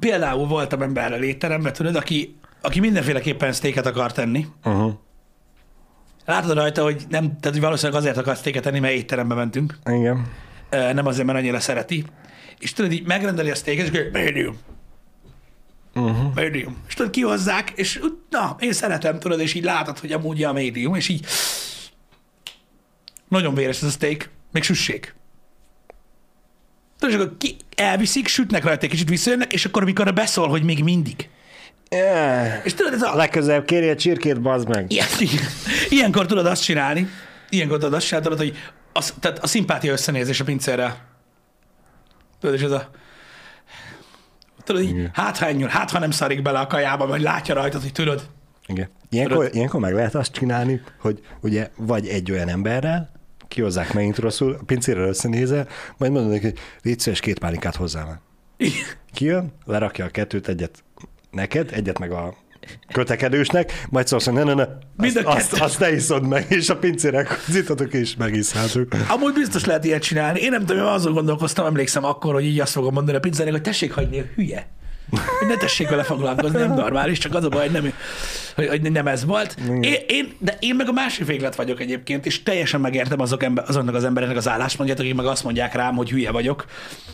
például 0.00 0.46
voltam 0.46 0.82
emberrel 0.82 1.22
étteremben, 1.22 1.72
tudod, 1.72 1.96
aki, 1.96 2.36
aki 2.60 2.80
mindenféleképpen 2.80 3.52
sztéket 3.52 3.86
akar 3.86 4.12
tenni. 4.12 4.46
Uh-huh. 4.64 4.92
Látod 6.24 6.54
rajta, 6.54 6.82
hogy 6.82 7.02
nem, 7.08 7.26
tehát 7.26 7.50
hogy 7.50 7.60
valószínűleg 7.60 8.00
azért 8.00 8.16
akar 8.16 8.36
sztéket 8.36 8.62
tenni, 8.62 8.78
mert 8.78 8.94
étterembe 8.94 9.34
mentünk. 9.34 9.78
Igen. 9.84 10.26
Nem 10.70 11.06
azért, 11.06 11.26
mert 11.26 11.38
annyira 11.38 11.60
szereti. 11.60 12.04
És 12.58 12.72
tudod, 12.72 12.92
így 12.92 13.06
megrendeli 13.06 13.50
a 13.50 13.54
sztéket, 13.54 13.88
és 13.88 13.98
akkor 13.98 14.10
medium. 14.12 14.58
Uh-huh. 15.94 16.34
Medium. 16.34 16.76
És 16.88 16.94
tudod, 16.94 17.12
kihozzák, 17.12 17.72
és 17.74 18.00
na, 18.30 18.56
én 18.58 18.72
szeretem, 18.72 19.18
tudod, 19.18 19.40
és 19.40 19.54
így 19.54 19.64
látod, 19.64 19.98
hogy 19.98 20.12
amúgy 20.12 20.42
a 20.44 20.52
medium, 20.52 20.94
és 20.94 21.08
így 21.08 21.26
nagyon 23.28 23.54
véres 23.54 23.76
ez 23.76 23.88
a 23.88 23.90
steak, 23.90 24.30
még 24.52 24.62
süssék. 24.62 25.14
Tudod, 27.02 27.16
és 27.16 27.24
akkor 27.24 27.36
ki, 27.38 27.56
elviszik, 27.76 28.26
sütnek 28.26 28.64
rajta 28.64 28.84
egy 28.84 28.90
kicsit, 28.90 29.08
visszajönnek, 29.08 29.52
és 29.52 29.64
akkor 29.64 29.82
amikor 29.82 30.12
beszól, 30.14 30.48
hogy 30.48 30.62
még 30.62 30.82
mindig. 30.82 31.28
Yeah. 31.90 32.64
És 32.64 32.74
tudod, 32.74 32.92
ez 32.92 33.02
a... 33.02 33.14
Legközelebb 33.14 33.64
kérje 33.64 33.94
csirkét, 33.94 34.40
bazd 34.40 34.68
meg. 34.68 34.92
Ilyen, 34.92 35.06
ilyenkor 35.88 36.26
tudod 36.26 36.46
azt 36.46 36.62
csinálni, 36.62 37.08
ilyenkor 37.48 37.78
tudod 37.78 37.94
azt 37.94 38.06
csinálni, 38.06 38.28
tudod, 38.28 38.44
hogy 38.44 38.56
az, 38.92 39.14
tehát 39.20 39.38
a 39.38 39.46
szimpátia 39.46 39.92
összenézés 39.92 40.40
a 40.40 40.44
pincérrel. 40.44 40.96
Tudod, 42.40 42.54
és 42.56 42.62
ez 42.62 42.70
a... 42.70 42.90
Tudod, 44.64 44.82
így, 44.82 44.88
Igen. 44.88 45.10
hát 45.12 45.38
ha 45.38 45.46
ennyire, 45.46 45.70
hát 45.70 45.90
ha 45.90 45.98
nem 45.98 46.10
szarik 46.10 46.42
bele 46.42 46.58
a 46.58 46.66
kajába, 46.66 47.06
vagy 47.06 47.20
látja 47.20 47.54
rajtad, 47.54 47.82
hogy 47.82 47.92
tudod. 47.92 48.28
Igen. 48.66 48.88
Ilyenkor, 49.10 49.50
ilyenkor 49.52 49.80
meg 49.80 49.94
lehet 49.94 50.14
azt 50.14 50.32
csinálni, 50.32 50.82
hogy 50.98 51.20
ugye 51.40 51.70
vagy 51.76 52.06
egy 52.06 52.30
olyan 52.30 52.48
emberrel, 52.48 53.10
kihozzák 53.52 53.92
megint 53.92 54.18
rosszul, 54.18 54.56
a 54.60 54.64
pincérrel 54.66 55.08
összenézel, 55.08 55.68
majd 55.96 56.12
mondod 56.12 56.30
neki, 56.30 56.44
hogy 56.44 56.58
légy 56.82 56.98
szíves, 56.98 57.20
két 57.20 57.38
pálinkát 57.38 57.76
hozzá 57.76 58.04
már. 58.04 58.20
Kijön, 59.12 59.52
lerakja 59.64 60.04
a 60.04 60.08
kettőt, 60.08 60.48
egyet 60.48 60.84
neked, 61.30 61.70
egyet 61.72 61.98
meg 61.98 62.12
a 62.12 62.34
kötekedősnek, 62.92 63.86
majd 63.90 64.06
szólsz, 64.06 64.24
hogy 64.24 64.34
ne, 64.34 64.42
ne, 64.42 64.54
ne, 64.54 64.66
azt, 64.96 65.16
azt, 65.24 65.60
azt 65.60 65.78
te 65.78 65.92
iszod 65.92 66.28
meg, 66.28 66.46
és 66.48 66.68
a 66.68 66.76
pincérek 66.76 67.44
zitatok 67.48 67.92
és 67.92 68.16
megiszhátok. 68.16 68.94
Amúgy 69.08 69.32
biztos 69.32 69.64
lehet 69.64 69.84
ilyet 69.84 70.02
csinálni. 70.02 70.40
Én 70.40 70.50
nem 70.50 70.66
tudom, 70.66 70.82
én 70.82 70.88
azon 70.88 71.12
gondolkoztam, 71.12 71.66
emlékszem 71.66 72.04
akkor, 72.04 72.34
hogy 72.34 72.44
így 72.44 72.60
azt 72.60 72.72
fogom 72.72 72.92
mondani 72.94 73.16
a 73.16 73.20
pincérnek, 73.20 73.54
hogy 73.54 73.62
tessék 73.62 73.92
hagyni 73.92 74.30
hülye. 74.34 74.68
Hogy 75.38 75.48
ne 75.48 75.56
tessék 75.56 75.88
vele 75.88 76.02
foglalkozni, 76.02 76.58
nem 76.58 76.74
normális, 76.74 77.18
csak 77.18 77.34
az 77.34 77.44
a 77.44 77.48
baj, 77.48 77.60
hogy 77.60 77.82
nem, 77.82 77.92
hogy, 78.54 78.68
hogy 78.68 78.92
nem 78.92 79.06
ez 79.06 79.24
volt. 79.24 79.56
Én, 79.80 79.94
én, 80.08 80.32
de 80.38 80.56
én 80.60 80.74
meg 80.74 80.88
a 80.88 80.92
másik 80.92 81.26
véglet 81.26 81.54
vagyok 81.54 81.80
egyébként, 81.80 82.26
és 82.26 82.42
teljesen 82.42 82.80
megértem 82.80 83.20
azok 83.20 83.42
ember, 83.42 83.64
azoknak 83.68 83.94
az 83.94 84.04
embereknek 84.04 84.38
az 84.38 84.48
álláspontját, 84.48 84.98
akik 84.98 85.14
meg 85.14 85.26
azt 85.26 85.44
mondják 85.44 85.74
rám, 85.74 85.96
hogy 85.96 86.10
hülye 86.10 86.30
vagyok. 86.30 86.64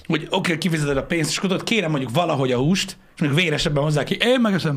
Hogy 0.06 0.22
oké, 0.22 0.36
okay, 0.36 0.58
kifizeted 0.58 0.96
a 0.96 1.02
pénzt, 1.02 1.30
és 1.30 1.36
tudod, 1.36 1.62
kérem 1.62 1.90
mondjuk 1.90 2.12
valahogy 2.12 2.52
a 2.52 2.58
húst, 2.58 2.96
és 3.14 3.20
még 3.20 3.34
véresebben 3.34 3.82
hozzá 3.82 4.04
ki, 4.04 4.16
én 4.20 4.40
megeszem. 4.40 4.76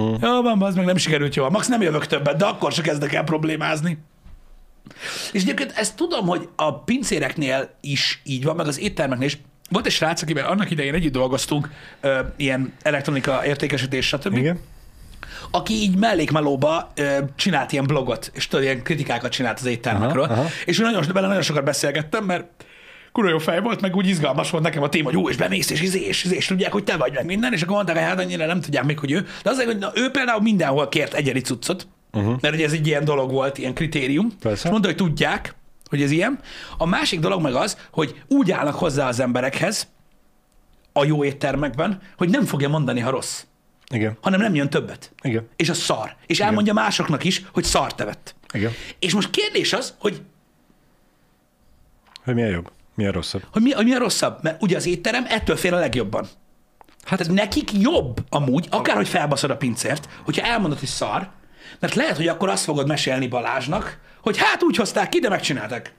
Mm. 0.00 0.14
Jó 0.20 0.42
van, 0.42 0.62
az 0.62 0.74
meg 0.74 0.84
nem 0.84 0.96
sikerült 0.96 1.34
jól. 1.34 1.50
Max 1.50 1.66
nem 1.66 1.82
jövök 1.82 2.06
többet, 2.06 2.36
de 2.36 2.44
akkor 2.44 2.72
se 2.72 2.82
kezdek 2.82 3.12
el 3.12 3.24
problémázni. 3.24 3.98
És 5.32 5.42
egyébként 5.42 5.72
ezt 5.76 5.96
tudom, 5.96 6.26
hogy 6.26 6.48
a 6.56 6.78
pincéreknél 6.78 7.74
is 7.80 8.20
így 8.24 8.44
van, 8.44 8.56
meg 8.56 8.66
az 8.66 8.80
éttermeknél 8.80 9.26
is. 9.26 9.38
Volt 9.74 9.86
egy 9.86 9.92
srác, 9.92 10.22
akivel 10.22 10.46
annak 10.46 10.70
idején 10.70 10.94
együtt 10.94 11.12
dolgoztunk, 11.12 11.70
ö, 12.00 12.18
ilyen 12.36 12.72
elektronika 12.82 13.46
értékesítés, 13.46 14.06
stb. 14.06 14.36
Igen? 14.36 14.60
aki 15.50 15.74
így 15.74 15.96
mellékmelóba 15.96 16.92
ö, 16.94 17.18
csinált 17.36 17.72
ilyen 17.72 17.86
blogot, 17.86 18.30
és 18.34 18.48
tudod, 18.48 18.64
ilyen 18.64 18.82
kritikákat 18.82 19.30
csinált 19.32 19.58
az 19.58 19.66
éttermekről. 19.66 20.22
Aha, 20.22 20.32
aha. 20.32 20.48
És 20.64 20.78
nagyon, 20.78 21.04
vele 21.12 21.26
nagyon 21.26 21.42
sokat 21.42 21.64
beszélgettem, 21.64 22.24
mert 22.24 22.44
kurva 23.12 23.30
jó 23.30 23.38
fej 23.38 23.60
volt, 23.60 23.80
meg 23.80 23.96
úgy 23.96 24.08
izgalmas 24.08 24.50
volt 24.50 24.62
nekem 24.62 24.82
a 24.82 24.88
téma, 24.88 25.04
hogy 25.04 25.14
jó, 25.14 25.28
és 25.28 25.36
bemész, 25.36 25.70
és 25.70 25.82
izé, 25.82 26.00
és, 26.00 26.24
izé, 26.24 26.36
és 26.36 26.46
tudják, 26.46 26.72
hogy 26.72 26.84
te 26.84 26.96
vagy 26.96 27.12
meg 27.12 27.24
minden, 27.24 27.52
és 27.52 27.62
akkor 27.62 27.74
mondták, 27.74 27.96
hogy 27.96 28.04
hát 28.04 28.18
annyira 28.18 28.46
nem 28.46 28.60
tudják 28.60 28.84
még, 28.84 28.98
hogy 28.98 29.12
ő. 29.12 29.26
De 29.42 29.50
azért, 29.50 29.66
hogy 29.66 29.78
na, 29.78 29.90
ő 29.94 30.10
például 30.10 30.42
mindenhol 30.42 30.88
kért 30.88 31.14
egyedi 31.14 31.40
cuccot, 31.40 31.86
uh-huh. 32.12 32.36
mert 32.40 32.54
ugye 32.54 32.64
ez 32.64 32.72
egy 32.72 32.86
ilyen 32.86 33.04
dolog 33.04 33.30
volt, 33.30 33.58
ilyen 33.58 33.74
kritérium. 33.74 34.32
Persze. 34.40 34.64
És 34.64 34.70
mondta, 34.70 34.88
hogy 34.88 34.96
tudják, 34.96 35.54
hogy 35.94 36.02
ez 36.02 36.10
ilyen. 36.10 36.38
A 36.78 36.86
másik 36.86 37.20
dolog 37.20 37.40
meg 37.42 37.54
az, 37.54 37.78
hogy 37.92 38.22
úgy 38.28 38.50
állnak 38.50 38.74
hozzá 38.74 39.08
az 39.08 39.20
emberekhez 39.20 39.88
a 40.92 41.04
jó 41.04 41.24
éttermekben, 41.24 42.00
hogy 42.16 42.28
nem 42.28 42.44
fogja 42.44 42.68
mondani, 42.68 43.00
ha 43.00 43.10
rossz, 43.10 43.44
Igen. 43.92 44.16
hanem 44.20 44.40
nem 44.40 44.54
jön 44.54 44.70
többet. 44.70 45.12
Igen. 45.22 45.48
És 45.56 45.68
a 45.68 45.74
szar. 45.74 46.16
És 46.26 46.40
elmondja 46.40 46.72
másoknak 46.72 47.24
is, 47.24 47.42
hogy 47.52 47.64
szart 47.64 48.00
evett. 48.00 48.34
Igen. 48.52 48.72
És 48.98 49.14
most 49.14 49.30
kérdés 49.30 49.72
az, 49.72 49.94
hogy 49.98 50.22
Hogy 52.24 52.34
mi 52.34 52.42
a 52.42 52.46
jobb? 52.48 52.70
Mi 52.94 53.06
a 53.06 53.12
rosszabb? 53.12 53.42
hogy 53.52 53.62
mi, 53.62 53.70
hogy 53.72 53.84
mi 53.84 53.94
a 53.94 53.98
rosszabb? 53.98 54.38
Mert 54.42 54.62
ugye 54.62 54.76
az 54.76 54.86
étterem 54.86 55.24
ettől 55.28 55.56
fél 55.56 55.74
a 55.74 55.78
legjobban. 55.78 56.26
Hát 57.04 57.18
Tehát 57.18 57.34
nekik 57.34 57.72
jobb 57.72 58.24
amúgy, 58.28 58.66
akárhogy 58.70 59.08
felbaszod 59.08 59.50
a 59.50 59.56
pincért, 59.56 60.08
hogyha 60.24 60.46
elmondod, 60.46 60.78
hogy 60.78 60.88
szar, 60.88 61.30
mert 61.80 61.94
lehet, 61.94 62.16
hogy 62.16 62.28
akkor 62.28 62.48
azt 62.48 62.64
fogod 62.64 62.86
mesélni 62.86 63.26
Balázsnak, 63.26 63.98
hogy 64.24 64.38
hát 64.38 64.62
úgy 64.62 64.76
hozták 64.76 65.08
ki, 65.08 65.18
de 65.18 65.28
megcsináltak. 65.28 65.92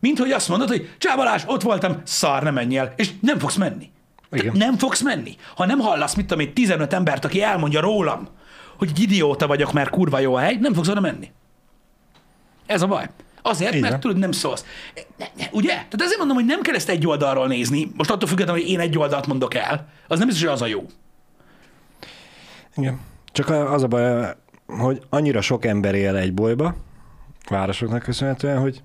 Mint 0.00 0.18
hogy 0.18 0.30
azt 0.30 0.48
mondod, 0.48 0.68
hogy 0.68 0.90
Csá 0.98 1.16
Balázs, 1.16 1.42
ott 1.46 1.62
voltam, 1.62 2.00
szar, 2.04 2.42
nem 2.42 2.54
menj 2.54 2.78
el, 2.78 2.92
és 2.96 3.10
nem 3.20 3.38
fogsz 3.38 3.56
menni. 3.56 3.90
Igen. 4.30 4.56
Nem 4.56 4.78
fogsz 4.78 5.00
menni. 5.00 5.36
Ha 5.56 5.66
nem 5.66 5.78
hallasz, 5.78 6.14
mit 6.14 6.26
tudom 6.26 6.46
én, 6.46 6.54
15 6.54 6.92
embert, 6.92 7.24
aki 7.24 7.42
elmondja 7.42 7.80
rólam, 7.80 8.28
hogy 8.78 8.88
egy 8.88 9.00
idióta 9.00 9.46
vagyok, 9.46 9.72
mert 9.72 9.90
kurva 9.90 10.18
jó 10.18 10.34
a 10.34 10.38
hely, 10.38 10.56
nem 10.60 10.74
fogsz 10.74 10.88
oda 10.88 11.00
menni. 11.00 11.30
Ez 12.66 12.82
a 12.82 12.86
baj. 12.86 13.06
Azért, 13.42 13.74
Így 13.74 13.80
mert 13.80 14.00
tudod, 14.00 14.16
nem 14.16 14.32
szólsz. 14.32 14.64
Ne, 15.16 15.26
ne, 15.36 15.44
ugye? 15.50 15.72
Tehát 15.72 16.00
azért 16.00 16.18
mondom, 16.18 16.36
hogy 16.36 16.46
nem 16.46 16.60
kell 16.60 16.74
ezt 16.74 16.88
egy 16.88 17.06
oldalról 17.06 17.46
nézni. 17.46 17.90
Most 17.96 18.10
attól 18.10 18.28
függetlenül, 18.28 18.62
hogy 18.62 18.70
én 18.70 18.80
egy 18.80 18.98
oldalt 18.98 19.26
mondok 19.26 19.54
el, 19.54 19.88
az 20.08 20.18
nem 20.18 20.26
biztos, 20.26 20.44
hogy 20.44 20.54
az 20.54 20.62
a 20.62 20.66
jó. 20.66 20.86
Igen. 22.76 23.00
Csak 23.32 23.48
az 23.50 23.82
a 23.82 23.86
baj, 23.86 24.34
hogy 24.68 25.02
annyira 25.08 25.40
sok 25.40 25.64
ember 25.64 25.94
él 25.94 26.16
egy 26.16 26.34
bolyba, 26.34 26.74
városoknak 27.50 28.02
köszönhetően, 28.02 28.58
hogy 28.60 28.82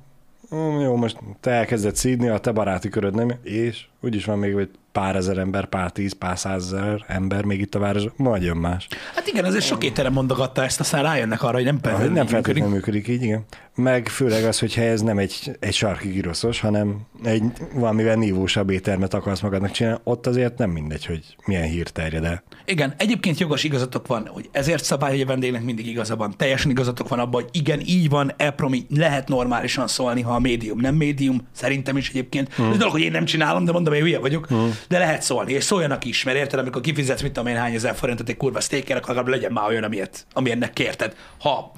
"Hm, 0.50 0.80
jó, 0.80 0.96
most 0.96 1.20
te 1.40 1.52
elkezded 1.52 1.96
szídni, 1.96 2.28
a 2.28 2.38
te 2.38 2.52
baráti 2.52 2.90
köröd 2.90 3.16
nem, 3.16 3.32
és 3.42 3.86
úgyis 4.02 4.26
van 4.26 4.40
még 4.40 4.54
egy 4.54 4.70
pár 4.94 5.16
ezer 5.16 5.38
ember, 5.38 5.66
pár 5.66 5.92
tíz, 5.92 6.14
pár 6.14 6.40
százezer 6.40 7.06
ember 7.08 7.44
még 7.44 7.60
itt 7.60 7.76
a 7.76 7.80
város, 7.80 8.04
majd 8.16 8.44
jön 8.44 8.58
más. 8.58 8.88
Hát 9.16 9.28
igen, 9.28 9.46
azért 9.46 9.66
sok 9.66 9.84
étterem 9.84 10.14
mondogatta 10.14 10.64
ezt, 10.64 10.80
aztán 10.80 11.04
rájönnek 11.04 11.44
arra, 11.44 11.56
hogy 11.56 11.64
nem, 11.64 11.74
Hogy 11.74 11.84
feltétlenül 11.84 12.14
nem 12.14 12.24
működik. 12.24 12.44
feltétlenül 12.46 12.76
működik 12.76 13.08
így, 13.08 13.24
igen. 13.24 13.46
Meg 13.76 14.08
főleg 14.08 14.44
az, 14.44 14.60
hogyha 14.60 14.82
ez 14.82 15.02
nem 15.02 15.18
egy, 15.18 15.58
egy 15.60 15.74
sarki 15.74 16.10
giroszos, 16.10 16.60
hanem 16.60 16.98
egy 17.24 17.44
valamivel 17.74 18.16
nívósabb 18.16 18.70
éttermet 18.70 19.14
akarsz 19.14 19.40
magadnak 19.42 19.72
csinálni, 19.72 20.00
ott 20.04 20.28
azért 20.28 20.58
nem 20.58 20.70
mindegy, 20.70 21.06
hogy 21.06 21.36
milyen 21.46 21.64
hír 21.64 21.90
terjed 21.90 22.24
el. 22.24 22.44
Igen, 22.66 22.94
egyébként 22.98 23.40
jogos 23.40 23.64
igazatok 23.64 24.08
van, 24.08 24.28
hogy 24.28 24.50
ezért 24.52 24.84
szabály, 24.84 25.12
hogy 25.12 25.22
a 25.22 25.26
vendégnek 25.26 25.64
mindig 25.64 25.88
igaza 25.88 26.16
van. 26.16 26.34
Teljesen 26.38 26.72
igazatok 26.72 27.08
van 27.08 27.20
abban, 27.20 27.42
hogy 27.42 27.50
igen, 27.52 27.82
így 27.86 28.10
van, 28.10 28.34
elpromi, 28.38 28.86
lehet 28.90 29.28
normálisan 29.28 29.88
szólni, 29.88 30.22
ha 30.22 30.34
a 30.34 30.40
médium 30.40 30.80
nem 30.80 30.96
médium, 30.96 31.48
szerintem 31.52 31.98
is 31.98 32.10
egyébként. 32.10 32.54
Hmm. 32.54 32.72
Ez 32.72 32.78
dolog, 32.78 32.94
hogy 32.94 33.02
én 33.02 33.12
nem 33.12 33.26
csinálom, 33.26 33.66
de 33.66 33.72
mondom, 33.72 33.94
én 33.94 34.02
hülye 34.02 34.20
vagyok, 34.20 34.48
hmm. 34.48 34.74
De 34.88 34.98
lehet 34.98 35.22
szólni, 35.22 35.54
és 35.54 35.64
szóljanak 35.64 36.06
is, 36.06 36.24
mert 36.24 36.38
érted, 36.38 36.60
amikor 36.60 36.82
kifizetsz, 36.82 37.22
mit 37.22 37.32
tudom 37.32 37.50
én, 37.50 37.58
hány 37.58 37.74
ezer 37.74 37.96
forintot 37.96 38.30
egy 38.30 38.38
kurva 38.38 38.62
sztékkel, 38.62 38.98
akkor 38.98 39.10
legalább 39.10 39.34
legyen 39.34 39.52
már 39.52 39.68
olyan, 39.68 39.84
amilyet, 39.84 40.26
amilyennek 40.34 40.74
kérted. 40.74 41.16
Ha 41.40 41.72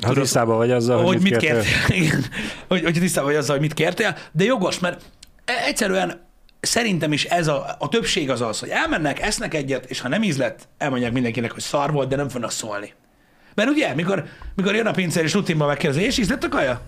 Ha 0.00 0.12
tisztában 0.12 0.56
vagy 0.56 0.70
azzal, 0.70 0.96
hogy, 0.96 1.06
hogy 1.06 1.22
mit 1.22 1.36
kértél. 1.36 1.62
kértél. 1.88 2.18
Hogy, 2.68 2.82
hogy 2.82 2.92
tisztában 2.92 3.30
vagy 3.30 3.38
azzal, 3.38 3.56
hogy 3.56 3.64
mit 3.64 3.74
kértél, 3.74 4.16
de 4.32 4.44
jogos, 4.44 4.78
mert 4.78 5.02
e- 5.44 5.64
egyszerűen 5.66 6.26
szerintem 6.60 7.12
is 7.12 7.24
ez 7.24 7.48
a, 7.48 7.76
a 7.78 7.88
többség 7.88 8.30
az 8.30 8.40
az, 8.40 8.60
hogy 8.60 8.68
elmennek, 8.68 9.20
esznek 9.20 9.54
egyet, 9.54 9.84
és 9.84 10.00
ha 10.00 10.08
nem 10.08 10.22
ízlett, 10.22 10.68
elmondják 10.78 11.12
mindenkinek, 11.12 11.52
hogy 11.52 11.62
szar 11.62 11.92
volt, 11.92 12.08
de 12.08 12.16
nem 12.16 12.28
fognak 12.28 12.50
szólni. 12.50 12.92
Mert 13.54 13.68
ugye, 13.70 13.94
mikor, 13.94 14.24
mikor 14.54 14.74
jön 14.74 14.86
a 14.86 14.90
pincér 14.90 15.24
és 15.24 15.32
rutinban 15.32 15.68
megkérdezi, 15.68 16.02
és 16.04 16.18
ízlett 16.18 16.44
a 16.44 16.48
kaja? 16.48 16.80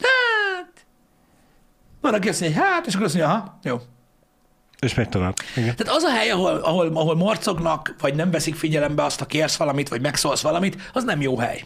Hát... 0.00 0.86
Van, 2.00 2.14
aki 2.14 2.28
azt 2.28 2.40
mondja, 2.40 2.60
hogy 2.60 2.68
hát, 2.68 2.86
és 2.86 2.94
akkor 2.94 3.06
azt 3.06 3.14
mondja, 3.14 3.34
aha, 3.34 3.58
jó. 3.62 3.80
És 4.84 4.94
megy 4.94 5.08
tovább. 5.08 5.34
Igen. 5.56 5.76
Tehát 5.76 5.96
az 5.96 6.02
a 6.02 6.10
hely, 6.10 6.30
ahol, 6.30 6.54
ahol, 6.56 6.96
ahol 6.96 7.16
morcognak, 7.16 7.94
vagy 8.00 8.14
nem 8.14 8.30
veszik 8.30 8.54
figyelembe 8.54 9.04
azt, 9.04 9.18
ha 9.18 9.26
kérsz 9.26 9.56
valamit, 9.56 9.88
vagy 9.88 10.00
megszólsz 10.00 10.40
valamit, 10.40 10.90
az 10.92 11.04
nem 11.04 11.20
jó 11.20 11.38
hely. 11.38 11.64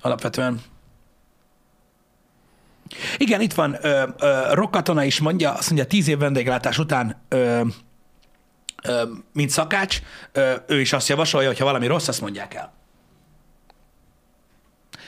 Alapvetően. 0.00 0.60
Igen, 3.16 3.40
itt 3.40 3.52
van, 3.52 3.76
ö, 3.80 4.02
ö, 4.18 4.40
Rock 4.52 4.70
Katona 4.70 5.04
is 5.04 5.20
mondja, 5.20 5.52
azt 5.52 5.68
mondja, 5.68 5.86
tíz 5.86 6.08
év 6.08 6.18
vendéglátás 6.18 6.78
után, 6.78 7.22
ö, 7.28 7.60
ö, 8.82 9.02
mint 9.32 9.50
szakács, 9.50 9.98
ö, 10.32 10.54
ő 10.66 10.80
is 10.80 10.92
azt 10.92 11.08
javasolja, 11.08 11.48
hogy 11.48 11.58
ha 11.58 11.64
valami 11.64 11.86
rossz, 11.86 12.08
azt 12.08 12.20
mondják 12.20 12.54
el. 12.54 12.72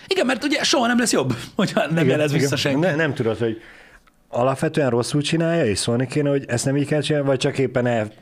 Igen, 0.06 0.26
mert 0.26 0.44
ugye 0.44 0.62
soha 0.62 0.86
nem 0.86 0.98
lesz 0.98 1.12
jobb, 1.12 1.34
hogyha 1.56 1.86
nem 1.86 2.08
jelez 2.08 2.32
vissza 2.32 2.56
senki. 2.56 2.80
Ne, 2.80 2.94
nem 2.94 3.14
tudod, 3.14 3.38
hogy 3.38 3.62
alapvetően 4.30 4.90
rosszul 4.90 5.22
csinálja, 5.22 5.64
és 5.64 5.78
szólni 5.78 6.06
kéne, 6.06 6.30
hogy 6.30 6.44
ezt 6.48 6.64
nem 6.64 6.76
így 6.76 6.86
kell 6.86 7.00
csinálni, 7.00 7.26
vagy 7.26 7.38
csak 7.38 7.58
éppen 7.58 7.86
el... 7.86 8.12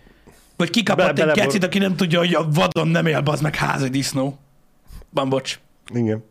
Vagy 0.57 0.71
kikapott 0.71 1.15
Be- 1.15 1.29
egy 1.29 1.33
kecit, 1.33 1.65
aki 1.65 1.79
nem 1.79 1.97
tudja, 1.97 2.19
hogy 2.19 2.35
a 2.35 2.49
vadon 2.55 2.89
nem 2.89 3.07
él, 3.07 3.23
az 3.25 3.41
meg 3.41 3.55
házi 3.55 3.89
disznó. 3.89 4.39
Van, 5.11 5.29
bocs. 5.29 5.59
Igen. 5.95 6.25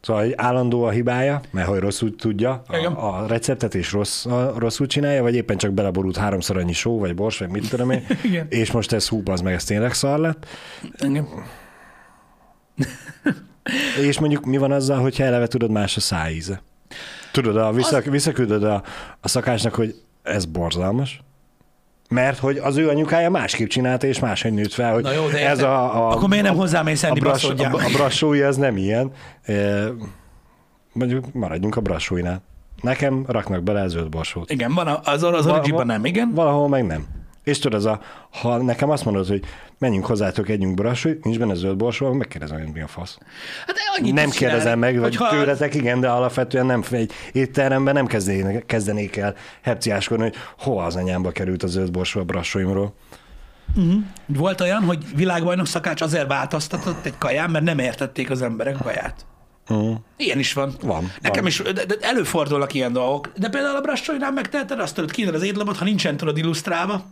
Szóval 0.00 0.32
állandó 0.36 0.84
a 0.84 0.90
hibája, 0.90 1.40
mert 1.50 1.68
hogy 1.68 1.78
rosszul 1.78 2.16
tudja 2.16 2.62
Igen. 2.72 2.92
a, 2.92 3.22
a 3.22 3.26
receptet, 3.26 3.74
és 3.74 3.92
rossz, 3.92 4.26
a, 4.26 4.54
rosszul 4.58 4.86
csinálja, 4.86 5.22
vagy 5.22 5.34
éppen 5.34 5.56
csak 5.56 5.72
beleborult 5.72 6.16
háromszor 6.16 6.56
annyi 6.56 6.72
só, 6.72 6.98
vagy 6.98 7.14
bors, 7.14 7.38
vagy 7.38 7.48
mit 7.48 7.68
tudom 7.68 7.90
én, 7.90 8.06
Igen. 8.22 8.46
és 8.48 8.72
most 8.72 8.92
ez 8.92 9.08
hú, 9.08 9.22
az 9.24 9.40
meg 9.40 9.54
ez 9.54 9.64
tényleg 9.64 9.92
szar 9.92 10.18
lett. 10.18 10.46
Igen. 10.98 11.28
És 14.08 14.18
mondjuk 14.18 14.44
mi 14.44 14.56
van 14.56 14.72
azzal, 14.72 15.00
hogyha 15.00 15.24
eleve 15.24 15.46
tudod 15.46 15.70
más 15.70 15.96
a 15.96 16.00
szájíze? 16.00 16.62
Tudod, 17.34 17.56
a, 17.56 17.72
vissza, 17.72 18.00
visszaküldöd 18.00 18.62
a, 18.64 18.82
a 19.20 19.28
szakácsnak, 19.28 19.74
hogy 19.74 19.94
ez 20.22 20.44
borzalmas, 20.44 21.22
mert 22.08 22.38
hogy 22.38 22.56
az 22.56 22.76
ő 22.76 22.88
anyukája 22.88 23.30
másképp 23.30 23.68
csinálta, 23.68 24.06
és 24.06 24.18
máshogy 24.18 24.52
nőtt 24.52 24.72
fel, 24.72 24.92
hogy 24.92 25.02
Na 25.02 25.12
jó, 25.12 25.28
de 25.28 25.48
ez 25.48 25.62
a, 25.62 25.96
a, 25.96 26.10
Akkor 26.10 26.28
miért 26.28 26.44
nem 26.44 26.54
hozzámész 26.54 27.02
a, 27.02 27.06
enni, 27.06 27.18
brass, 27.18 27.44
a, 27.44 27.54
a 27.64 27.76
meg? 27.76 27.92
brassói 27.92 28.40
az 28.40 28.56
nem 28.56 28.76
ilyen. 28.76 29.10
E, 29.42 29.84
mondjuk 30.92 31.32
maradjunk 31.32 31.76
a 31.76 31.80
brassóinál. 31.80 32.42
Nekem 32.80 33.24
raknak 33.28 33.62
bele 33.62 33.88
zöld 33.88 34.08
borsót. 34.08 34.50
Igen, 34.50 34.74
van 34.74 34.86
a- 34.86 35.00
az, 35.04 35.22
az 35.22 35.46
origin 35.46 35.80
nem, 35.84 36.04
igen. 36.04 36.30
Valahol 36.34 36.68
meg 36.68 36.86
nem. 36.86 37.06
És 37.44 37.58
tudod, 37.58 37.78
az 37.78 37.84
a, 37.86 38.00
ha 38.30 38.56
nekem 38.62 38.90
azt 38.90 39.04
mondod, 39.04 39.26
hogy 39.26 39.44
menjünk 39.78 40.06
hozzátok, 40.06 40.48
együnk 40.48 40.74
brassóit, 40.74 41.24
nincs 41.24 41.38
benne 41.38 41.54
zöld 41.54 41.76
borsó, 41.76 42.12
megkérdezem, 42.12 42.58
hogy 42.58 42.72
mi 42.72 42.80
a 42.80 42.86
fasz. 42.86 43.18
Hát 43.66 43.76
annyit 43.98 44.14
nem 44.14 44.30
kérdezem 44.30 44.78
meg, 44.78 44.98
vagy 44.98 45.16
hogyha- 45.16 45.36
tőletek, 45.36 45.74
igen, 45.74 46.00
de 46.00 46.08
alapvetően 46.08 46.66
nem 46.66 46.82
egy 46.90 47.12
étteremben 47.32 47.94
nem 47.94 48.06
kezdenék, 48.06 48.66
kezdenék 48.66 49.16
el 49.16 49.34
hepciáskodni, 49.62 50.24
hogy 50.24 50.34
hova 50.58 50.84
az 50.84 50.96
anyámba 50.96 51.30
került 51.30 51.62
a 51.62 51.66
zöld 51.66 51.90
borsó 51.90 52.20
a 52.20 52.24
brassóimról. 52.24 52.94
Volt 54.26 54.60
olyan, 54.60 54.82
hogy 54.82 55.04
világbajnok 55.16 55.66
szakács 55.66 56.00
azért 56.00 56.26
változtatott 56.28 57.04
egy 57.06 57.18
kaján, 57.18 57.50
mert 57.50 57.64
nem 57.64 57.78
értették 57.78 58.30
az 58.30 58.42
emberek 58.42 58.76
kaját. 58.82 59.26
Uh, 59.68 59.94
Ilyen 60.16 60.38
is 60.38 60.52
van. 60.52 60.74
Van, 60.82 61.12
Nekem 61.20 61.42
van. 61.42 61.50
is, 61.50 61.62
de, 61.62 61.84
de 61.84 61.94
előfordulnak 62.00 62.74
ilyen 62.74 62.92
dolgok. 62.92 63.32
De 63.38 63.48
például 63.48 63.76
a 63.76 63.80
brassóinál 63.80 64.32
megteheted 64.32 64.80
azt, 64.80 64.94
tudod, 64.94 65.10
kínál 65.10 65.34
az 65.34 65.42
étlapot, 65.42 65.76
ha 65.76 65.84
nincsen 65.84 66.16
tudod 66.16 66.38
illusztrálva, 66.38 67.04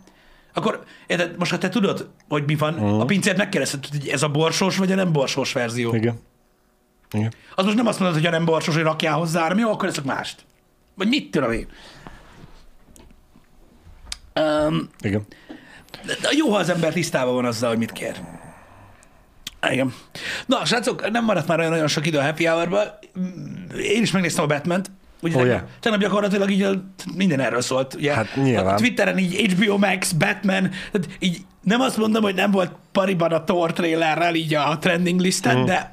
akkor 0.53 0.83
érted, 1.07 1.37
most 1.37 1.51
ha 1.51 1.57
te 1.57 1.69
tudod, 1.69 2.09
hogy 2.29 2.43
mi 2.45 2.55
van, 2.55 2.73
uh-huh. 2.73 2.99
a 2.99 3.05
pincért 3.05 3.37
megkérdezted, 3.37 3.85
hogy 3.85 4.07
ez 4.07 4.23
a 4.23 4.29
borsós 4.29 4.77
vagy 4.77 4.91
a 4.91 4.95
nem 4.95 5.11
borsós 5.11 5.53
verzió. 5.53 5.95
igen. 5.95 6.19
Igen. 7.11 7.33
Az 7.55 7.65
most 7.65 7.77
nem 7.77 7.87
azt 7.87 7.99
mondod, 7.99 8.17
hogy 8.17 8.27
a 8.27 8.31
nem 8.31 8.45
borsos, 8.45 8.75
hogy 8.75 8.83
rakjál 8.83 9.17
hozzá, 9.17 9.41
hanem 9.41 9.57
jó, 9.57 9.71
akkor 9.71 9.87
eszek 9.87 10.03
mást. 10.03 10.45
Vagy 10.95 11.07
mit 11.07 11.31
tudom 11.31 11.51
én. 11.51 11.67
Um, 14.35 14.89
Igen. 14.99 15.25
de 16.05 16.29
jó, 16.37 16.49
ha 16.49 16.57
az 16.57 16.69
ember 16.69 16.93
tisztában 16.93 17.33
van 17.33 17.45
azzal, 17.45 17.69
hogy 17.69 17.77
mit 17.77 17.91
kér. 17.91 18.15
Igen. 19.71 19.93
Na, 20.45 20.65
srácok, 20.65 21.11
nem 21.11 21.25
maradt 21.25 21.47
már 21.47 21.59
olyan 21.59 21.71
nagyon 21.71 21.87
sok 21.87 22.05
idő 22.05 22.17
a 22.17 22.23
happy 22.23 22.45
hour 22.45 22.99
Én 23.77 24.01
is 24.01 24.11
megnéztem 24.11 24.43
a 24.43 24.47
Batman-t. 24.47 24.91
Ugye 25.23 25.37
Oh, 25.39 25.45
yeah. 25.45 25.61
tegnap 25.79 26.01
gyakorlatilag 26.01 26.49
így 26.51 26.67
minden 27.15 27.39
erről 27.39 27.61
szólt. 27.61 27.93
Ugye? 27.93 28.13
Hát 28.13 28.35
nyilván. 28.35 28.73
A 28.73 28.77
Twitteren 28.77 29.17
így 29.17 29.53
HBO 29.53 29.77
Max, 29.77 30.11
Batman, 30.11 30.69
tehát 30.91 31.07
így 31.19 31.37
nem 31.63 31.81
azt 31.81 31.97
mondom, 31.97 32.23
hogy 32.23 32.35
nem 32.35 32.51
volt 32.51 32.71
pariban 32.91 33.31
a 33.31 33.43
Thor 33.43 33.73
trailerrel 33.73 34.35
így 34.35 34.53
a 34.53 34.77
trending 34.79 35.19
listen, 35.19 35.57
Mhm. 35.57 35.65
de 35.65 35.91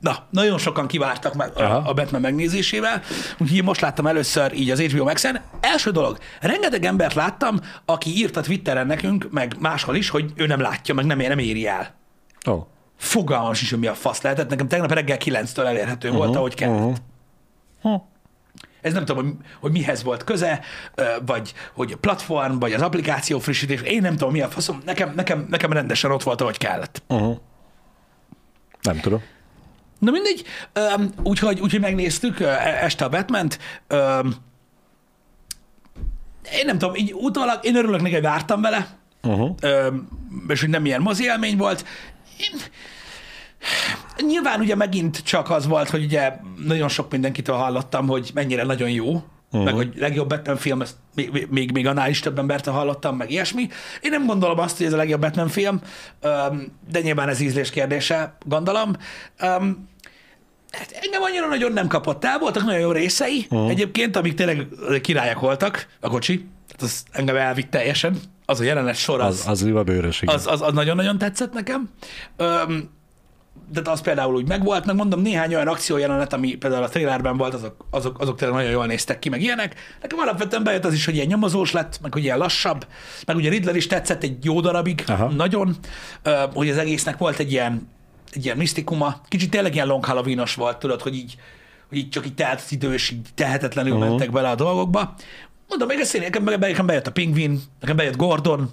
Na, 0.00 0.16
nagyon 0.30 0.58
sokan 0.58 0.86
kivártak 0.86 1.34
meg 1.34 1.50
Aha. 1.54 1.76
a, 1.88 1.92
Batman 1.92 2.20
megnézésével, 2.20 3.02
úgyhogy 3.38 3.56
én 3.56 3.64
most 3.64 3.80
láttam 3.80 4.06
először 4.06 4.52
így 4.52 4.70
az 4.70 4.80
HBO 4.80 5.04
Max-en. 5.04 5.40
Első 5.60 5.90
dolog, 5.90 6.18
rengeteg 6.40 6.84
embert 6.84 7.14
láttam, 7.14 7.60
aki 7.84 8.10
írt 8.16 8.36
a 8.36 8.40
Twitteren 8.40 8.86
nekünk, 8.86 9.28
meg 9.30 9.56
máshol 9.58 9.96
is, 9.96 10.08
hogy 10.08 10.32
ő 10.34 10.46
nem 10.46 10.60
látja, 10.60 10.94
meg 10.94 11.04
nem, 11.04 11.18
nem 11.18 11.38
éri 11.38 11.66
el. 11.66 11.94
Oh. 12.46 12.66
Fogalmam 12.96 13.52
sincs, 13.52 13.70
hogy 13.70 13.78
mi 13.78 13.86
a 13.86 13.94
fasz 13.94 14.22
lehetett. 14.22 14.48
Nekem 14.50 14.68
tegnap 14.68 14.92
reggel 14.92 15.16
9-től 15.24 15.66
elérhető 15.66 16.08
uh-huh, 16.08 16.24
volt, 16.24 16.36
ahogy 16.36 16.54
kellett. 16.54 16.78
uh-huh. 16.78 16.94
Ez 18.80 18.92
nem 18.92 19.04
tudom, 19.04 19.24
hogy, 19.24 19.34
hogy 19.60 19.72
mihez 19.72 20.02
volt 20.02 20.24
köze, 20.24 20.60
vagy 21.26 21.54
hogy 21.72 21.92
a 21.92 21.96
platform, 21.96 22.58
vagy 22.58 22.72
az 22.72 22.82
applikáció 22.82 23.38
frissítés. 23.38 23.80
Én 23.80 24.00
nem 24.00 24.16
tudom, 24.16 24.32
mi 24.32 24.40
a 24.40 24.48
faszom. 24.48 24.82
Nekem, 24.84 25.12
nekem, 25.16 25.46
nekem 25.50 25.72
rendesen 25.72 26.10
ott 26.10 26.22
volt, 26.22 26.40
ahogy 26.40 26.58
kellett. 26.58 27.02
Uh-huh. 27.08 27.36
Nem 28.82 29.00
tudom. 29.00 29.22
Na 29.98 30.10
mindegy, 30.10 30.44
úgyhogy, 31.22 31.60
úgyhogy 31.60 31.80
megnéztük 31.80 32.40
este 32.80 33.04
a 33.04 33.08
batman 33.08 33.48
Én 36.52 36.64
nem 36.64 36.78
tudom, 36.78 36.94
így 36.94 37.12
utólag, 37.12 37.64
én 37.64 37.76
örülök 37.76 38.00
neki, 38.00 38.14
hogy 38.14 38.22
vártam 38.22 38.60
vele, 38.60 38.96
Uh-huh. 39.24 39.56
és 40.48 40.60
hogy 40.60 40.68
nem 40.68 40.84
ilyen 40.86 41.00
mozi 41.00 41.24
élmény 41.24 41.56
volt. 41.56 41.86
Én... 42.38 42.60
Nyilván 44.26 44.60
ugye 44.60 44.74
megint 44.74 45.22
csak 45.22 45.50
az 45.50 45.66
volt, 45.66 45.90
hogy 45.90 46.04
ugye 46.04 46.32
nagyon 46.66 46.88
sok 46.88 47.10
mindenkitől 47.10 47.56
hallottam, 47.56 48.06
hogy 48.06 48.30
mennyire 48.34 48.64
nagyon 48.64 48.90
jó, 48.90 49.12
uh-huh. 49.12 49.64
meg 49.64 49.74
hogy 49.74 49.92
legjobb 49.96 50.28
Batman 50.28 50.56
film, 50.56 50.80
ezt 50.80 50.94
még, 51.14 51.46
még, 51.50 51.72
még 51.72 51.86
annál 51.86 52.10
is 52.10 52.20
több 52.20 52.38
embertől 52.38 52.74
hallottam, 52.74 53.16
meg 53.16 53.30
ilyesmi. 53.30 53.68
Én 54.00 54.10
nem 54.10 54.26
gondolom 54.26 54.58
azt, 54.58 54.76
hogy 54.76 54.86
ez 54.86 54.92
a 54.92 54.96
legjobb 54.96 55.20
Batman 55.20 55.48
film, 55.48 55.80
de 56.90 57.00
nyilván 57.02 57.28
ez 57.28 57.40
ízlés 57.40 57.70
kérdése, 57.70 58.36
gondolom. 58.46 58.96
Hát 60.70 60.90
engem 61.02 61.22
annyira 61.22 61.48
nagyon 61.48 61.72
nem 61.72 61.86
kapott 61.86 62.24
el, 62.24 62.38
voltak 62.38 62.64
nagyon 62.64 62.80
jó 62.80 62.92
részei 62.92 63.46
uh-huh. 63.50 63.70
egyébként, 63.70 64.16
amik 64.16 64.34
tényleg 64.34 64.66
királyak 65.00 65.40
voltak, 65.40 65.86
a 66.00 66.08
kocsi, 66.08 66.36
tehát 66.66 66.82
az 66.82 67.02
engem 67.10 67.36
elvitt 67.36 67.70
teljesen, 67.70 68.20
az 68.46 68.60
a 68.60 68.64
jelenet 68.64 68.96
sor 68.96 69.20
az, 69.20 69.38
Az, 69.38 69.48
az 69.48 69.64
liva 69.64 69.82
bőrös, 69.82 70.22
igen. 70.22 70.34
az, 70.34 70.46
az, 70.46 70.62
az 70.62 70.72
nagyon-nagyon 70.72 71.18
tetszett 71.18 71.52
nekem. 71.52 71.88
Öm, 72.36 72.90
de 73.72 73.90
az 73.90 74.00
például 74.00 74.34
úgy 74.34 74.48
megvolt, 74.48 74.84
meg 74.84 74.96
mondom, 74.96 75.20
néhány 75.20 75.54
olyan 75.54 75.68
akciójelenet, 75.68 76.32
ami 76.32 76.54
például 76.54 76.82
a 76.82 76.88
trailerben 76.88 77.36
volt, 77.36 77.54
azok, 77.54 77.86
azok, 77.90 78.20
azok 78.20 78.36
tényleg 78.36 78.56
nagyon 78.56 78.72
jól 78.72 78.86
néztek 78.86 79.18
ki, 79.18 79.28
meg 79.28 79.42
ilyenek. 79.42 79.74
Nekem 80.02 80.18
alapvetően 80.18 80.64
bejött 80.64 80.84
az 80.84 80.92
is, 80.92 81.04
hogy 81.04 81.14
ilyen 81.14 81.26
nyomozós 81.26 81.72
lett, 81.72 81.98
meg 82.02 82.12
hogy 82.12 82.22
ilyen 82.22 82.38
lassabb, 82.38 82.86
meg 83.26 83.36
ugye 83.36 83.48
Riddler 83.48 83.76
is 83.76 83.86
tetszett 83.86 84.22
egy 84.22 84.44
jó 84.44 84.60
darabig, 84.60 85.04
Aha. 85.06 85.28
nagyon, 85.28 85.76
hogy 86.54 86.70
az 86.70 86.76
egésznek 86.78 87.18
volt 87.18 87.38
egy 87.38 87.52
ilyen, 87.52 87.88
egy 88.32 88.44
ilyen 88.44 88.56
misztikuma, 88.56 89.20
kicsit 89.28 89.50
tényleg 89.50 89.74
ilyen 89.74 89.86
long 89.86 90.04
Halloween-os 90.04 90.54
volt, 90.54 90.78
tudod, 90.78 91.00
hogy 91.02 91.14
így, 91.14 91.36
hogy 91.88 91.98
így 91.98 92.08
csak 92.08 92.26
így 92.26 92.34
telt 92.34 92.60
az 92.64 92.72
idő, 92.72 92.92
és 92.92 93.10
így 93.10 93.28
tehetetlenül 93.34 93.92
uh-huh. 93.92 94.08
mentek 94.08 94.30
bele 94.30 94.48
a 94.48 94.54
dolgokba. 94.54 95.14
Mondom, 95.68 95.88
még 95.88 95.98
ezt 96.00 96.14
én, 96.14 96.20
nekem, 96.20 96.44
nekem 96.44 96.86
bejött 96.86 97.06
a 97.06 97.12
Pingvin, 97.12 97.60
nekem 97.80 97.96
bejött 97.96 98.16
Gordon, 98.16 98.70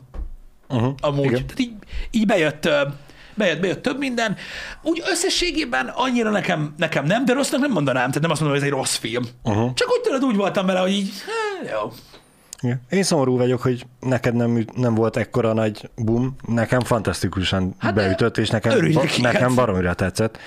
Uh-huh. 0.73 0.93
amúgy. 0.99 1.25
Igen. 1.25 1.45
Tehát 1.45 1.59
így, 1.59 1.73
így 2.11 2.25
bejött, 2.25 2.69
bejött, 3.41 3.61
bejött 3.61 3.81
több 3.81 3.97
minden. 3.97 4.35
Úgy 4.81 5.01
összességében 5.11 5.91
annyira 5.95 6.29
nekem, 6.29 6.73
nekem 6.77 7.05
nem, 7.05 7.25
de 7.25 7.33
rossznak 7.33 7.61
nem 7.61 7.71
mondanám, 7.71 8.07
tehát 8.07 8.21
nem 8.21 8.31
azt 8.31 8.41
mondom, 8.41 8.59
hogy 8.59 8.67
ez 8.67 8.73
egy 8.73 8.79
rossz 8.79 8.95
film. 8.95 9.23
Uh-huh. 9.43 9.73
Csak 9.73 9.89
úgy 9.91 10.01
tudod, 10.01 10.23
úgy 10.23 10.35
voltam 10.35 10.65
vele, 10.65 10.79
hogy 10.79 10.91
így, 10.91 11.11
hát, 11.25 11.71
jó. 11.71 11.91
Igen. 12.63 12.81
Én 12.89 13.03
szomorú 13.03 13.37
vagyok, 13.37 13.61
hogy 13.61 13.85
neked 13.99 14.35
nem, 14.35 14.65
nem 14.75 14.95
volt 14.95 15.17
ekkora 15.17 15.53
nagy 15.53 15.89
boom, 15.95 16.35
nekem 16.47 16.79
fantasztikusan 16.79 17.75
Hát, 17.77 17.93
beütött, 17.93 18.37
és 18.37 18.49
nekem, 18.49 18.91
ba- 18.93 19.17
nekem 19.21 19.41
hát. 19.41 19.55
baromira 19.55 19.93
tetszett. 19.93 20.37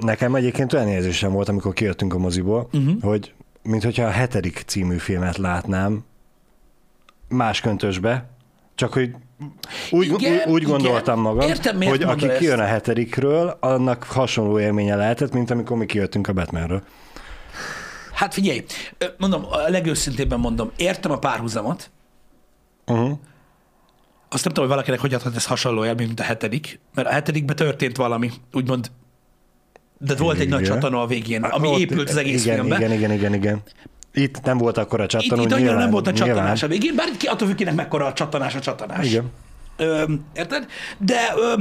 Nekem 0.00 0.34
egyébként 0.34 0.72
olyan 0.72 0.88
érzésem 0.88 1.32
volt, 1.32 1.48
amikor 1.48 1.72
kijöttünk 1.72 2.14
a 2.14 2.18
moziból, 2.18 2.68
uh-huh. 2.72 3.02
hogy 3.02 3.34
mint 3.62 3.84
hogyha 3.84 4.04
a 4.04 4.10
hetedik 4.10 4.62
című 4.66 4.96
filmet 4.96 5.36
látnám 5.36 6.04
más 7.28 7.60
köntösbe, 7.60 8.35
csak 8.76 8.92
hogy 8.92 9.10
úgy, 9.90 10.06
Igen, 10.06 10.32
úgy, 10.32 10.52
úgy 10.52 10.62
igen. 10.62 10.72
gondoltam 10.72 11.20
magam, 11.20 11.48
Értem, 11.48 11.82
hogy 11.82 12.02
aki 12.02 12.28
kijön 12.38 12.58
a 12.58 12.64
hetedikről, 12.64 13.56
annak 13.60 14.02
hasonló 14.02 14.58
élménye 14.60 14.96
lehetett, 14.96 15.32
mint 15.32 15.50
amikor 15.50 15.76
mi 15.76 15.86
kijöttünk 15.86 16.28
a 16.28 16.32
Batmanről. 16.32 16.82
Hát 18.14 18.34
figyelj, 18.34 18.64
mondom, 19.18 19.44
a 19.50 19.68
legőszintébben 19.68 20.40
mondom, 20.40 20.70
értem 20.76 21.10
a 21.10 21.18
párhuzamot, 21.18 21.90
Uh-huh. 22.88 23.18
azt 24.28 24.44
nem 24.44 24.52
tudom, 24.52 24.64
hogy 24.64 24.68
valakinek 24.68 25.00
hogy 25.00 25.14
adhat 25.14 25.36
ez 25.36 25.46
hasonló 25.46 25.84
élmény, 25.84 26.06
mint 26.06 26.20
a 26.20 26.22
hetedik, 26.22 26.80
mert 26.94 27.08
a 27.08 27.10
hetedikben 27.10 27.56
történt 27.56 27.96
valami, 27.96 28.30
úgymond, 28.52 28.90
de 29.98 30.14
volt 30.14 30.38
egy 30.38 30.48
nagy 30.48 30.60
Igen. 30.60 30.72
csattanó 30.72 30.98
a 31.00 31.06
végén, 31.06 31.42
ami 31.42 31.68
Ott- 31.68 31.78
épült 31.78 32.08
az 32.08 32.16
egész 32.16 32.44
igen, 32.44 32.56
filmbe. 32.56 32.76
Igen, 32.76 32.92
igen, 32.92 33.12
igen, 33.12 33.34
igen. 33.34 33.62
Itt 34.16 34.42
nem 34.42 34.58
volt 34.58 34.78
akkor 34.78 35.00
a 35.00 35.02
Itt, 35.02 35.08
csattanó, 35.08 35.42
itt 35.42 35.52
annyira 35.52 35.58
nyilván, 35.58 35.78
nem 35.78 35.90
volt 35.90 36.06
a 36.06 36.12
csattanás 36.12 36.62
a 36.62 36.66
végén, 36.66 36.94
bár 36.94 37.08
ki, 37.16 37.26
attól 37.26 37.48
függ, 37.48 37.56
kinek 37.56 37.74
mekkora 37.74 38.06
a 38.06 38.12
csattanás 38.12 38.54
a 38.54 38.60
csattanás. 38.60 39.06
Igen. 39.06 39.30
Ö, 39.76 40.04
érted? 40.34 40.66
De, 40.98 41.32
ö, 41.36 41.54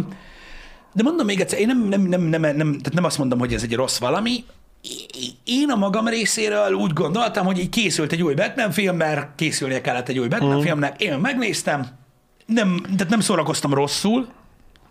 de 0.93 1.03
mondom 1.03 1.25
még 1.25 1.39
egyszer, 1.39 1.59
én 1.59 1.67
nem, 1.67 1.87
nem, 1.87 2.01
nem, 2.01 2.21
nem, 2.21 2.41
nem, 2.41 2.55
tehát 2.55 2.93
nem 2.93 3.03
azt 3.03 3.17
mondom, 3.17 3.39
hogy 3.39 3.53
ez 3.53 3.63
egy 3.63 3.75
rossz 3.75 3.97
valami. 3.97 4.43
Én 5.43 5.69
a 5.69 5.75
magam 5.75 6.07
részéről 6.07 6.73
úgy 6.73 6.93
gondoltam, 6.93 7.45
hogy 7.45 7.59
így 7.59 7.69
készült 7.69 8.11
egy 8.11 8.23
új 8.23 8.33
Batman 8.33 8.71
film, 8.71 8.95
mert 8.95 9.27
készülnie 9.35 9.81
kellett 9.81 10.09
egy 10.09 10.19
új 10.19 10.27
Batman 10.27 10.57
mm. 10.57 10.61
filmnek. 10.61 11.01
Én 11.01 11.17
megnéztem, 11.17 11.87
nem, 12.45 12.81
tehát 12.83 13.09
nem 13.09 13.19
szórakoztam 13.19 13.73
rosszul, 13.73 14.27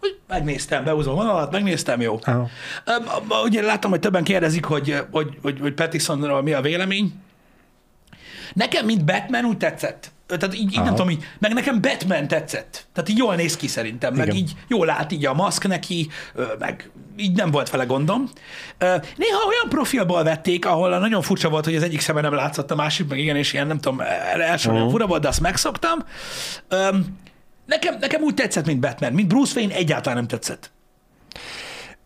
hogy 0.00 0.18
megnéztem, 0.28 0.84
behúzom 0.84 1.14
vonalat, 1.14 1.50
megnéztem, 1.52 2.00
jó. 2.00 2.18
Öm, 2.26 2.46
Ugye 3.44 3.62
láttam, 3.62 3.90
hogy 3.90 4.00
többen 4.00 4.24
kérdezik, 4.24 4.64
hogy, 4.64 4.96
hogy, 5.10 5.38
hogy, 5.42 5.60
hogy 5.60 5.74
Pattisonról 5.74 6.42
mi 6.42 6.52
a 6.52 6.60
vélemény. 6.60 7.12
Nekem, 8.53 8.84
mint 8.84 9.05
Batman, 9.05 9.45
úgy 9.45 9.57
tetszett. 9.57 10.12
Tehát 10.26 10.55
így, 10.55 10.72
így 10.72 10.76
nem 10.76 10.86
tudom, 10.86 11.11
így, 11.11 11.24
meg 11.38 11.53
nekem 11.53 11.80
Batman 11.80 12.28
tetszett. 12.28 12.86
Tehát 12.92 13.09
így 13.09 13.18
jól 13.18 13.34
néz 13.34 13.57
ki 13.57 13.66
szerintem, 13.66 14.14
meg 14.14 14.26
Igen. 14.26 14.38
így 14.38 14.53
jól 14.68 14.86
lát 14.86 15.12
így 15.12 15.26
a 15.26 15.34
maszk 15.34 15.68
neki, 15.68 16.09
meg 16.59 16.90
így 17.16 17.36
nem 17.36 17.51
volt 17.51 17.70
vele 17.70 17.84
gondom. 17.84 18.28
Néha 19.16 19.47
olyan 19.47 19.68
profilból 19.68 20.22
vették, 20.22 20.66
ahol 20.66 20.99
nagyon 20.99 21.22
furcsa 21.22 21.49
volt, 21.49 21.64
hogy 21.64 21.76
az 21.76 21.82
egyik 21.82 22.01
szeme 22.01 22.20
nem 22.20 22.34
látszott, 22.34 22.70
a 22.70 22.74
másik 22.74 23.09
meg 23.09 23.18
igen, 23.18 23.36
és 23.36 23.53
ilyen 23.53 23.66
nem 23.66 23.80
tudom, 23.80 24.01
első 24.38 24.70
uh-huh. 24.70 24.90
fura 24.90 25.07
volt, 25.07 25.22
de 25.22 25.28
azt 25.28 25.40
megszoktam. 25.40 25.99
Nekem, 27.66 27.97
nekem 28.01 28.22
úgy 28.22 28.34
tetszett, 28.34 28.66
mint 28.66 28.80
Batman, 28.80 29.12
mint 29.12 29.28
Bruce 29.28 29.59
Wayne 29.59 29.74
egyáltalán 29.74 30.18
nem 30.18 30.26
tetszett. 30.26 30.70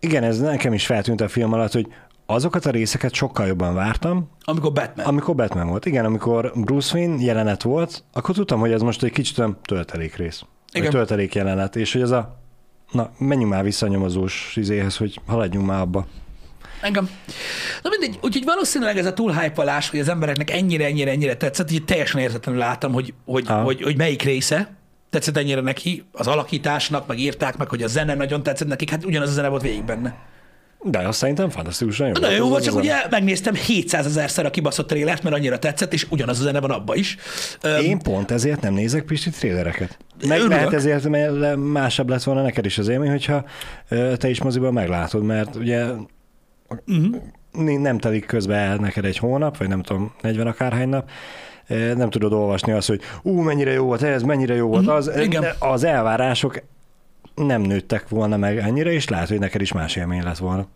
Igen, 0.00 0.24
ez 0.24 0.38
nekem 0.38 0.72
is 0.72 0.86
feltűnt 0.86 1.20
a 1.20 1.28
film 1.28 1.52
alatt, 1.52 1.72
hogy 1.72 1.86
azokat 2.30 2.66
a 2.66 2.70
részeket 2.70 3.14
sokkal 3.14 3.46
jobban 3.46 3.74
vártam, 3.74 4.30
Amikor 4.44 4.72
Batman. 4.72 5.06
amikor 5.06 5.34
Batman 5.34 5.68
volt. 5.68 5.86
Igen, 5.86 6.04
amikor 6.04 6.52
Bruce 6.54 6.98
Wayne 6.98 7.22
jelenet 7.22 7.62
volt, 7.62 8.04
akkor 8.12 8.34
tudtam, 8.34 8.60
hogy 8.60 8.72
ez 8.72 8.80
most 8.80 9.02
egy 9.02 9.12
kicsit 9.12 9.38
olyan 9.38 9.58
töltelék 9.62 10.16
rész. 10.16 10.42
Igen. 10.72 10.90
Töltelék 10.90 11.34
jelenet, 11.34 11.76
és 11.76 11.92
hogy 11.92 12.02
ez 12.02 12.10
a 12.10 12.38
na, 12.92 13.10
menjünk 13.18 13.52
már 13.52 13.62
vissza 13.62 13.86
a 13.86 13.88
nyomozós 13.88 14.52
izéhez, 14.56 14.96
hogy 14.96 15.20
haladjunk 15.26 15.66
már 15.66 15.80
abba. 15.80 16.06
Engem. 16.82 17.10
Na 17.82 17.90
mindegy, 17.98 18.18
úgyhogy 18.22 18.44
valószínűleg 18.44 18.98
ez 18.98 19.06
a 19.06 19.12
túl 19.12 19.32
hype 19.32 19.82
hogy 19.90 20.00
az 20.00 20.08
embereknek 20.08 20.50
ennyire, 20.50 20.84
ennyire, 20.84 21.10
ennyire 21.10 21.36
tetszett, 21.36 21.70
hogy 21.70 21.84
teljesen 21.84 22.20
értetlenül 22.20 22.60
láttam, 22.60 22.92
hogy, 22.92 23.14
hogy, 23.24 23.46
hogy, 23.48 23.82
hogy 23.82 23.96
melyik 23.96 24.22
része 24.22 24.76
tetszett 25.10 25.36
ennyire 25.36 25.60
neki, 25.60 26.04
az 26.12 26.26
alakításnak, 26.26 27.06
meg 27.06 27.18
írták 27.18 27.56
meg, 27.56 27.68
hogy 27.68 27.82
a 27.82 27.86
zene 27.86 28.14
nagyon 28.14 28.42
tetszett 28.42 28.68
nekik, 28.68 28.90
hát 28.90 29.04
ugyanaz 29.04 29.28
a 29.28 29.32
zene 29.32 29.48
volt 29.48 29.62
végig 29.62 29.84
benne. 29.84 30.16
De 30.82 30.98
azt 30.98 31.18
szerintem 31.18 31.50
fantasztikusan 31.50 32.06
jó. 32.06 32.12
Nagyon 32.12 32.36
jó 32.36 32.48
volt, 32.48 32.60
az 32.60 32.66
csak 32.66 32.74
ugye 32.74 32.94
megnéztem 33.10 33.54
700 33.54 34.06
ezerszer 34.06 34.46
a 34.46 34.50
kibaszott 34.50 34.86
trélert, 34.86 35.22
mert 35.22 35.36
annyira 35.36 35.58
tetszett, 35.58 35.92
és 35.92 36.06
ugyanaz 36.10 36.40
a 36.40 36.42
zene 36.42 36.60
van 36.60 36.70
abba 36.70 36.94
is. 36.94 37.16
Én 37.82 37.98
pont 37.98 38.30
ezért 38.30 38.60
nem 38.60 38.74
nézek 38.74 39.04
Pisti 39.04 39.30
trélereket. 39.30 39.98
Meg 40.26 40.38
Örülök. 40.38 40.56
lehet 40.56 40.72
ezért, 40.72 41.08
mert 41.08 41.56
másabb 41.56 42.08
lett 42.08 42.22
volna 42.22 42.42
neked 42.42 42.64
is 42.64 42.78
az 42.78 42.88
élmény, 42.88 43.10
hogyha 43.10 43.44
te 44.16 44.28
is 44.28 44.42
moziban 44.42 44.72
meglátod, 44.72 45.22
mert 45.22 45.54
ugye 45.54 45.84
uh-huh. 46.86 47.78
nem 47.78 47.98
telik 47.98 48.26
közbe 48.26 48.54
el 48.54 48.76
neked 48.76 49.04
egy 49.04 49.18
hónap, 49.18 49.56
vagy 49.56 49.68
nem 49.68 49.82
tudom, 49.82 50.12
40 50.20 50.46
akárhány 50.46 50.88
nap, 50.88 51.10
nem 51.94 52.10
tudod 52.10 52.32
olvasni 52.32 52.72
azt, 52.72 52.88
hogy 52.88 53.00
ú, 53.22 53.40
mennyire 53.40 53.72
jó 53.72 53.84
volt 53.84 54.02
ez, 54.02 54.22
mennyire 54.22 54.54
jó 54.54 54.68
volt 54.68 54.88
az. 54.88 55.10
Igen. 55.16 55.44
Az 55.58 55.84
elvárások 55.84 56.62
nem 57.46 57.60
nőttek 57.60 58.08
volna 58.08 58.36
meg 58.36 58.58
ennyire, 58.58 58.92
és 58.92 59.08
lehet, 59.08 59.28
hogy 59.28 59.38
neked 59.38 59.60
is 59.60 59.72
más 59.72 59.96
élmény 59.96 60.22
lett 60.22 60.38
volna. 60.38 60.66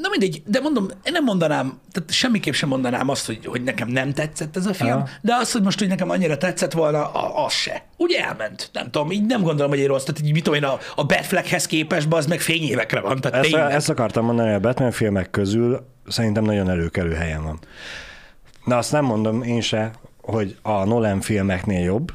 Na 0.00 0.08
mindegy, 0.10 0.42
de 0.46 0.60
mondom, 0.60 0.86
én 1.04 1.12
nem 1.12 1.24
mondanám, 1.24 1.78
tehát 1.92 2.10
semmiképp 2.12 2.52
sem 2.52 2.68
mondanám 2.68 3.08
azt, 3.08 3.26
hogy, 3.26 3.46
hogy 3.46 3.62
nekem 3.62 3.88
nem 3.88 4.12
tetszett 4.12 4.56
ez 4.56 4.66
a 4.66 4.74
film, 4.74 4.90
Aha. 4.90 5.08
de 5.20 5.34
az, 5.34 5.52
hogy 5.52 5.62
most, 5.62 5.78
hogy 5.78 5.88
nekem 5.88 6.10
annyira 6.10 6.36
tetszett 6.36 6.72
volna, 6.72 7.12
a- 7.12 7.44
az 7.44 7.52
se. 7.52 7.82
Úgy 7.96 8.12
elment. 8.12 8.70
Nem 8.72 8.90
tudom, 8.90 9.10
így 9.10 9.26
nem 9.26 9.42
gondolom, 9.42 9.70
hogy 9.70 9.80
egy 9.80 9.86
rossz. 9.86 10.04
Tehát 10.04 10.20
így, 10.20 10.32
mit 10.32 10.42
tudom 10.44 10.58
én, 10.62 10.68
a, 10.68 10.78
a 10.94 11.04
Batfleckhez 11.04 11.66
képest, 11.66 12.06
az 12.12 12.26
meg 12.26 12.40
fényévekre 12.40 13.00
van. 13.00 13.20
Tehát 13.20 13.44
Ezt, 13.44 13.54
ezt 13.54 13.88
akartam 13.88 14.24
mondani, 14.24 14.52
a 14.52 14.60
Batman 14.60 14.90
filmek 14.90 15.30
közül 15.30 15.86
szerintem 16.08 16.44
nagyon 16.44 16.70
előkelő 16.70 17.12
helyen 17.12 17.42
van. 17.42 17.58
De 18.64 18.74
azt 18.74 18.92
nem 18.92 19.04
mondom 19.04 19.42
én 19.42 19.60
se, 19.60 19.90
hogy 20.22 20.56
a 20.62 20.84
Nolan 20.84 21.20
filmeknél 21.20 21.84
jobb, 21.84 22.12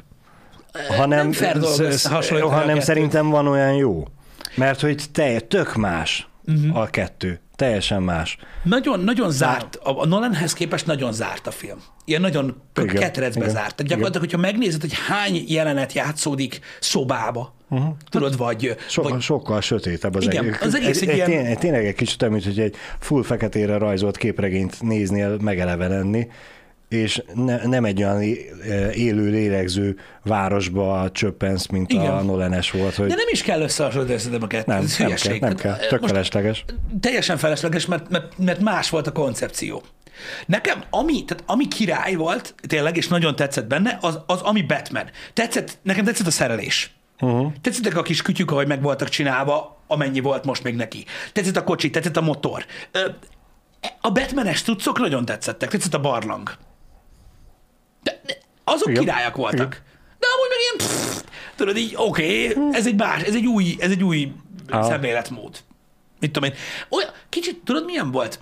hanem, 0.88 1.30
nem 1.30 2.50
hanem 2.50 2.80
szerintem 2.80 3.30
van 3.30 3.46
olyan 3.46 3.74
jó. 3.74 4.04
Mert 4.54 4.80
hogy 4.80 5.04
te, 5.12 5.40
tök 5.40 5.74
más 5.74 6.28
uh-huh. 6.46 6.76
a 6.76 6.86
kettő. 6.86 7.40
Teljesen 7.56 8.02
más. 8.02 8.36
Nagyon, 8.62 9.00
nagyon 9.00 9.30
zárt, 9.30 9.78
a 9.82 10.06
Nolanhez 10.06 10.52
képest 10.52 10.86
nagyon 10.86 11.12
zárt 11.12 11.46
a 11.46 11.50
film. 11.50 11.78
Ilyen 12.04 12.20
nagyon 12.20 12.62
Igen, 12.80 12.94
ketrecbe 12.94 13.40
igen, 13.40 13.54
zárt. 13.54 13.74
Tehát 13.74 13.86
gyakorlatilag, 13.92 14.20
hogyha 14.30 14.38
megnézed, 14.38 14.80
hogy 14.80 14.92
hány 15.08 15.44
jelenet 15.46 15.92
játszódik 15.92 16.60
szobába, 16.80 17.54
uh-huh. 17.68 17.88
tudod, 18.08 18.36
vagy, 18.36 18.76
So, 18.88 19.02
vagy 19.02 19.20
sokkal 19.20 19.60
sötétebb 19.60 20.14
az 20.14 20.24
Igen, 20.24 20.44
egész. 20.44 20.60
az 20.60 20.74
egész 20.74 21.02
egy 21.02 21.08
egy, 21.08 21.14
ilyen- 21.14 21.30
tény- 21.30 21.46
egy, 21.46 21.58
tényleg 21.58 21.86
egy 21.86 21.94
kicsit 21.94 22.22
olyan, 22.22 22.34
mint 22.34 22.46
hogy 22.46 22.60
egy 22.60 22.76
full 22.98 23.22
feketére 23.22 23.78
rajzolt 23.78 24.16
képregényt 24.16 24.82
néznél 24.82 25.36
megelevenedni. 25.40 26.30
És 26.90 27.22
ne, 27.34 27.66
nem 27.66 27.84
egy 27.84 28.02
olyan 28.02 28.22
élő, 28.92 29.30
lélegző 29.30 29.98
városba 30.22 31.10
csöppensz, 31.12 31.66
mint 31.66 31.92
Igen. 31.92 32.12
a 32.12 32.22
Nolanes 32.22 32.70
volt, 32.70 32.94
hogy 32.94 33.08
De 33.08 33.14
nem 33.14 33.28
is 33.30 33.42
kell 33.42 33.60
összehasonlítani 33.60 34.18
szerintem 34.18 34.42
a 34.42 34.46
kettőt. 34.46 34.66
nem, 34.66 34.84
nem 34.98 35.14
kell, 35.16 35.38
nem 35.38 35.54
kell, 35.54 35.76
tök 35.76 36.00
most 36.00 36.12
felesleges. 36.12 36.64
Teljesen 37.00 37.36
felesleges, 37.36 37.86
mert, 37.86 38.08
mert, 38.08 38.38
mert 38.38 38.60
más 38.60 38.90
volt 38.90 39.06
a 39.06 39.12
koncepció. 39.12 39.82
Nekem, 40.46 40.82
ami, 40.90 41.24
tehát 41.24 41.44
ami 41.46 41.68
király 41.68 42.14
volt, 42.14 42.54
tényleg, 42.66 42.96
és 42.96 43.08
nagyon 43.08 43.36
tetszett 43.36 43.66
benne, 43.66 43.98
az, 44.00 44.18
az 44.26 44.40
ami 44.40 44.62
Batman. 44.62 45.10
Tetszett, 45.32 45.78
nekem 45.82 46.04
tetszett 46.04 46.26
a 46.26 46.30
szerelés. 46.30 46.94
Uh-huh. 47.20 47.52
Tetszettek 47.60 47.96
a 47.96 48.02
kis 48.02 48.22
kütyük, 48.22 48.50
ahogy 48.50 48.66
meg 48.66 48.82
voltak 48.82 49.08
csinálva, 49.08 49.82
amennyi 49.86 50.20
volt 50.20 50.44
most 50.44 50.62
még 50.62 50.74
neki. 50.74 51.04
Tetszett 51.32 51.56
a 51.56 51.64
kocsi, 51.64 51.90
tetszett 51.90 52.16
a 52.16 52.20
motor. 52.20 52.64
A 54.00 54.10
Batmanes 54.10 54.62
cuccok 54.62 54.98
nagyon 54.98 55.24
tetszettek. 55.24 55.70
Tetszett 55.70 55.94
a 55.94 56.00
barlang. 56.00 56.56
De, 58.02 58.20
de 58.26 58.38
azok 58.64 58.88
Igen. 58.88 59.02
Királyak 59.02 59.36
voltak. 59.36 59.72
Igen. 59.72 59.84
De 60.18 60.26
amúgy 60.34 60.48
meg 60.48 60.58
ilyen, 60.58 60.76
pff, 60.76 61.22
tudod 61.56 61.76
így, 61.76 61.92
oké, 61.96 62.48
okay, 62.48 62.74
ez 62.74 62.86
egy 62.86 62.96
más, 62.96 63.22
ez 63.22 63.34
egy 63.34 63.46
új, 63.46 63.76
ez 63.78 63.90
egy 63.90 64.02
új 64.02 64.32
Aha. 64.68 64.82
szemléletmód. 64.82 65.58
Mit 66.20 66.32
tudom 66.32 66.50
én. 66.50 66.56
Olyan, 66.88 67.10
kicsit, 67.28 67.60
tudod 67.64 67.84
milyen 67.84 68.10
volt? 68.10 68.40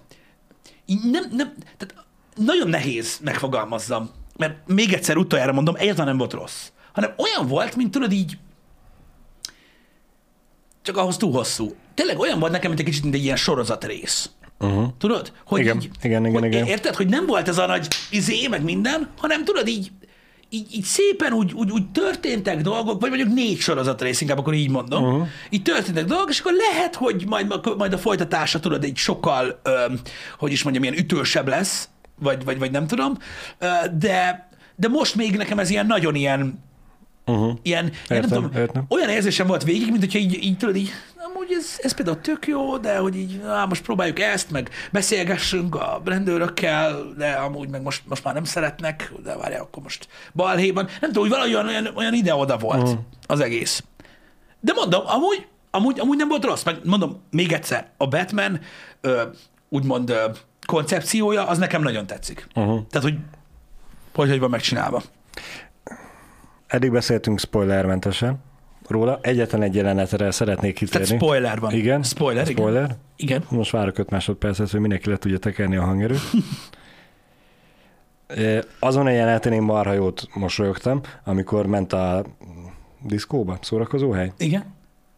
Így 0.86 1.10
nem, 1.10 1.24
nem, 1.30 1.54
tehát 1.76 2.06
nagyon 2.34 2.68
nehéz 2.68 3.18
megfogalmazzam, 3.22 4.10
mert 4.36 4.56
még 4.66 4.92
egyszer 4.92 5.16
utoljára 5.16 5.52
mondom, 5.52 5.74
egyáltalán 5.76 6.06
nem 6.06 6.16
volt 6.18 6.32
rossz, 6.32 6.68
hanem 6.92 7.14
olyan 7.16 7.48
volt, 7.48 7.76
mint 7.76 7.90
tudod 7.90 8.12
így, 8.12 8.38
csak 10.82 10.96
ahhoz 10.96 11.16
túl 11.16 11.32
hosszú. 11.32 11.76
Tényleg 11.94 12.18
olyan 12.18 12.38
volt 12.38 12.52
nekem, 12.52 12.68
mint 12.68 12.80
egy 12.80 12.86
kicsit, 12.86 13.02
mint 13.02 13.14
egy 13.14 13.24
ilyen 13.24 13.36
sorozatrész. 13.36 14.30
Uh-huh. 14.58 14.88
Tudod? 14.98 15.32
Hogy 15.46 15.60
Igen, 15.60 15.76
így, 15.76 15.90
igen, 16.02 16.26
igen, 16.26 16.40
hogy 16.40 16.52
igen. 16.52 16.66
Érted, 16.66 16.94
hogy 16.94 17.08
nem 17.08 17.26
volt 17.26 17.48
ez 17.48 17.58
a 17.58 17.66
nagy 17.66 17.88
izé, 18.10 18.46
meg 18.46 18.62
minden, 18.64 19.08
hanem 19.18 19.44
tudod 19.44 19.68
így, 19.68 19.90
így, 20.50 20.66
így 20.74 20.84
szépen 20.84 21.32
úgy, 21.32 21.52
úgy, 21.52 21.70
úgy 21.70 21.90
történtek 21.90 22.60
dolgok, 22.60 23.00
vagy 23.00 23.08
mondjuk 23.10 23.34
négy 23.34 23.58
sorozatrész, 23.58 24.20
inkább 24.20 24.38
akkor 24.38 24.54
így 24.54 24.70
mondom. 24.70 25.04
Uh-huh. 25.04 25.26
Így 25.50 25.62
történtek 25.62 26.04
dolgok, 26.04 26.30
és 26.30 26.40
akkor 26.40 26.52
lehet, 26.72 26.94
hogy 26.94 27.24
majd, 27.26 27.76
majd 27.76 27.92
a 27.92 27.98
folytatása, 27.98 28.60
tudod, 28.60 28.84
egy 28.84 28.96
sokkal, 28.96 29.60
öm, 29.62 30.00
hogy 30.38 30.52
is 30.52 30.62
mondjam, 30.62 30.84
ilyen 30.84 30.98
ütősebb 30.98 31.48
lesz, 31.48 31.88
vagy, 32.20 32.44
vagy, 32.44 32.58
vagy 32.58 32.70
nem 32.70 32.86
tudom, 32.86 33.16
de, 33.98 34.48
de 34.76 34.88
most 34.88 35.14
még 35.14 35.36
nekem 35.36 35.58
ez 35.58 35.70
ilyen 35.70 35.86
nagyon 35.86 36.14
ilyen, 36.14 36.66
Uh-huh. 37.26 37.52
ilyen, 37.62 37.84
ilyen 37.84 37.94
nem 38.08 38.18
Értem, 38.22 38.42
tudom, 38.42 38.50
értem. 38.56 38.84
olyan 38.88 39.08
érzésem 39.08 39.46
volt 39.46 39.64
végig, 39.64 39.90
mint 39.90 40.00
hogyha 40.00 40.18
így, 40.18 40.44
így 40.44 40.56
tudod, 40.56 40.76
így, 40.76 40.90
amúgy 41.48 41.64
ez, 41.64 41.78
ez 41.82 41.94
például 41.94 42.20
tök 42.20 42.46
jó, 42.46 42.78
de 42.78 42.98
hogy 42.98 43.16
így, 43.16 43.40
á, 43.46 43.64
most 43.64 43.82
próbáljuk 43.82 44.20
ezt, 44.20 44.50
meg 44.50 44.70
beszélgessünk 44.92 45.74
a 45.74 46.02
rendőrökkel, 46.04 47.12
de 47.16 47.30
amúgy 47.30 47.68
meg 47.68 47.82
most, 47.82 48.02
most 48.08 48.24
már 48.24 48.34
nem 48.34 48.44
szeretnek, 48.44 49.12
de 49.22 49.36
várjál, 49.36 49.60
akkor 49.60 49.82
most 49.82 50.08
balhéban. 50.34 50.86
Nem 51.00 51.12
tudom, 51.12 51.22
hogy 51.22 51.30
valahogy 51.30 51.54
olyan, 51.54 51.66
olyan, 51.66 51.96
olyan 51.96 52.14
ide-oda 52.14 52.56
volt 52.58 52.82
uh-huh. 52.82 52.98
az 53.26 53.40
egész. 53.40 53.84
De 54.60 54.72
mondom, 54.72 55.02
amúgy, 55.06 55.46
amúgy, 55.70 56.00
amúgy 56.00 56.16
nem 56.16 56.28
volt 56.28 56.44
rossz, 56.44 56.62
meg 56.62 56.78
mondom, 56.84 57.22
még 57.30 57.52
egyszer, 57.52 57.90
a 57.96 58.06
Batman 58.06 58.60
ö, 59.00 59.22
úgymond 59.68 60.10
ö, 60.10 60.24
koncepciója, 60.66 61.46
az 61.46 61.58
nekem 61.58 61.82
nagyon 61.82 62.06
tetszik. 62.06 62.46
Uh-huh. 62.54 62.86
Tehát, 62.90 63.08
hogy 63.08 63.18
hogy, 64.14 64.28
hogy 64.28 64.40
van 64.40 64.50
megcsinálva. 64.50 65.02
Eddig 66.66 66.92
beszéltünk 66.92 67.38
spoilermentesen 67.38 68.38
róla. 68.90 69.18
Egyetlen 69.22 69.62
egy 69.62 69.74
jelenetre 69.74 70.30
szeretnék 70.30 70.74
kitérni. 70.74 71.06
Tehát 71.06 71.22
spoiler 71.22 71.60
van. 71.60 71.72
Igen. 71.72 72.02
Spoiler, 72.02 72.48
igen. 72.48 72.56
spoiler. 72.56 72.96
Igen. 73.16 73.42
Most 73.48 73.70
várok 73.70 73.98
5 73.98 74.10
másodpercet, 74.10 74.70
hogy 74.70 74.80
mindenki 74.80 75.08
le 75.10 75.16
tudja 75.16 75.38
tekerni 75.38 75.76
a 75.76 75.84
hangerőt. 75.84 76.20
Azon 78.78 79.06
a 79.06 79.10
jeleneten 79.10 79.52
én 79.52 79.62
marha 79.62 79.92
jót 79.92 80.28
mosolyogtam, 80.34 81.00
amikor 81.24 81.66
ment 81.66 81.92
a 81.92 82.24
diszkóba, 83.02 83.58
szórakozóhely, 83.60 84.32
Igen. 84.38 84.74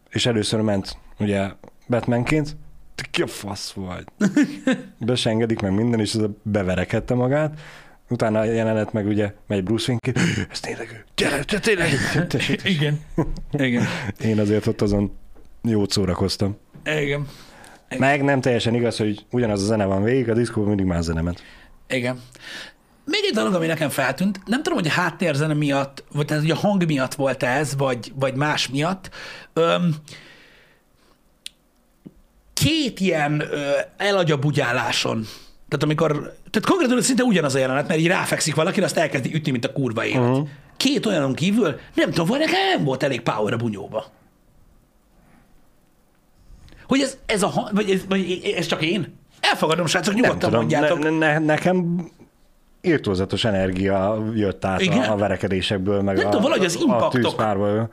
és 0.09 0.25
először 0.25 0.61
ment 0.61 0.97
ugye 1.19 1.49
Batmanként, 1.87 2.57
te 2.95 3.03
ki 3.11 3.21
a 3.21 3.27
fasz 3.27 3.71
vagy? 3.71 4.05
Be 4.97 5.15
se 5.15 5.29
engedik 5.29 5.59
meg 5.59 5.73
minden, 5.73 5.99
és 5.99 6.13
ez 6.13 6.21
beverekedte 6.43 7.13
magát. 7.13 7.59
Utána 8.11 8.39
a 8.39 8.43
jelenet 8.43 8.93
meg 8.93 9.07
ugye 9.07 9.33
megy 9.47 9.63
Bruce 9.63 9.91
Wayne 10.03 10.21
ez 10.51 10.59
tényleg 10.59 10.89
ő. 10.91 11.05
Gyere, 11.15 11.43
te 11.43 11.59
tényleg. 11.59 11.89
Tessék. 12.27 12.61
Igen. 12.63 12.99
Igen. 13.51 13.85
Én 14.23 14.39
azért 14.39 14.67
ott 14.67 14.81
azon 14.81 15.17
jót 15.63 15.91
szórakoztam. 15.91 16.57
Igen. 16.85 17.27
Meg 17.97 18.23
nem 18.23 18.41
teljesen 18.41 18.75
igaz, 18.75 18.97
hogy 18.97 19.25
ugyanaz 19.31 19.61
a 19.61 19.65
zene 19.65 19.85
van 19.85 20.03
végig, 20.03 20.29
a 20.29 20.33
diszkóban 20.33 20.67
mindig 20.67 20.85
más 20.85 21.03
zene 21.03 21.21
ment. 21.21 21.43
Igen. 21.87 22.21
Még 23.05 23.21
egy 23.23 23.33
dolog, 23.33 23.53
ami 23.53 23.65
nekem 23.65 23.89
feltűnt, 23.89 24.39
nem 24.45 24.63
tudom, 24.63 24.79
hogy 24.79 24.87
a 24.87 24.91
háttérzene 24.91 25.53
miatt, 25.53 26.03
vagy 26.11 26.25
tehát, 26.25 26.43
hogy 26.43 26.51
a 26.51 26.55
hang 26.55 26.85
miatt 26.85 27.13
volt 27.13 27.43
ez, 27.43 27.75
vagy, 27.75 28.11
vagy 28.15 28.35
más 28.35 28.69
miatt. 28.69 29.09
Öm, 29.53 29.95
két 32.53 32.99
ilyen 32.99 33.41
ö, 33.51 33.71
elagyabugyáláson, 33.97 35.25
tehát 35.71 35.85
amikor, 35.85 36.11
tehát 36.49 36.67
konkrétan 36.67 37.01
szinte 37.01 37.23
ugyanaz 37.23 37.55
a 37.55 37.59
jelenet, 37.59 37.87
mert 37.87 37.99
így 37.99 38.07
ráfekszik 38.07 38.55
valaki, 38.55 38.81
azt 38.81 38.97
elkezdi 38.97 39.33
ütni, 39.33 39.51
mint 39.51 39.65
a 39.65 39.71
kurva 39.71 40.05
élet. 40.05 40.21
Uh-huh. 40.29 40.47
Két 40.77 41.05
olyanon 41.05 41.33
kívül, 41.33 41.79
nem 41.93 42.09
tudom, 42.09 42.27
vagy 42.27 42.39
nekem 42.39 42.59
nem 42.75 42.83
volt 42.83 43.03
elég 43.03 43.21
power 43.21 43.53
a 43.53 43.57
bunyóba. 43.57 44.05
Hogy 46.87 46.99
ez, 47.01 47.17
ez 47.25 47.43
a, 47.43 47.69
vagy 47.73 47.89
ez, 47.89 48.01
vagy 48.09 48.53
ez 48.57 48.65
csak 48.65 48.81
én? 48.81 49.17
Elfogadom, 49.39 49.85
srácok, 49.85 50.13
Nem 50.13 50.21
nyugodtan 50.23 50.49
tudom, 50.49 50.59
mondjátok. 50.59 50.99
ne, 50.99 51.09
ne, 51.09 51.39
nekem 51.39 52.07
írtózatos 52.81 53.45
energia 53.45 54.23
jött 54.33 54.65
át 54.65 54.81
Igen? 54.81 54.99
a, 55.03 55.11
a 55.11 55.15
verekedésekből, 55.15 56.01
meg 56.01 56.15
Nem 56.15 56.25
a, 56.25 56.29
tudom, 56.29 56.43
valahogy 56.43 56.65
az 56.65 56.75
a 56.75 56.79
impaktok- 56.81 57.11
tűzpárból. 57.21 57.89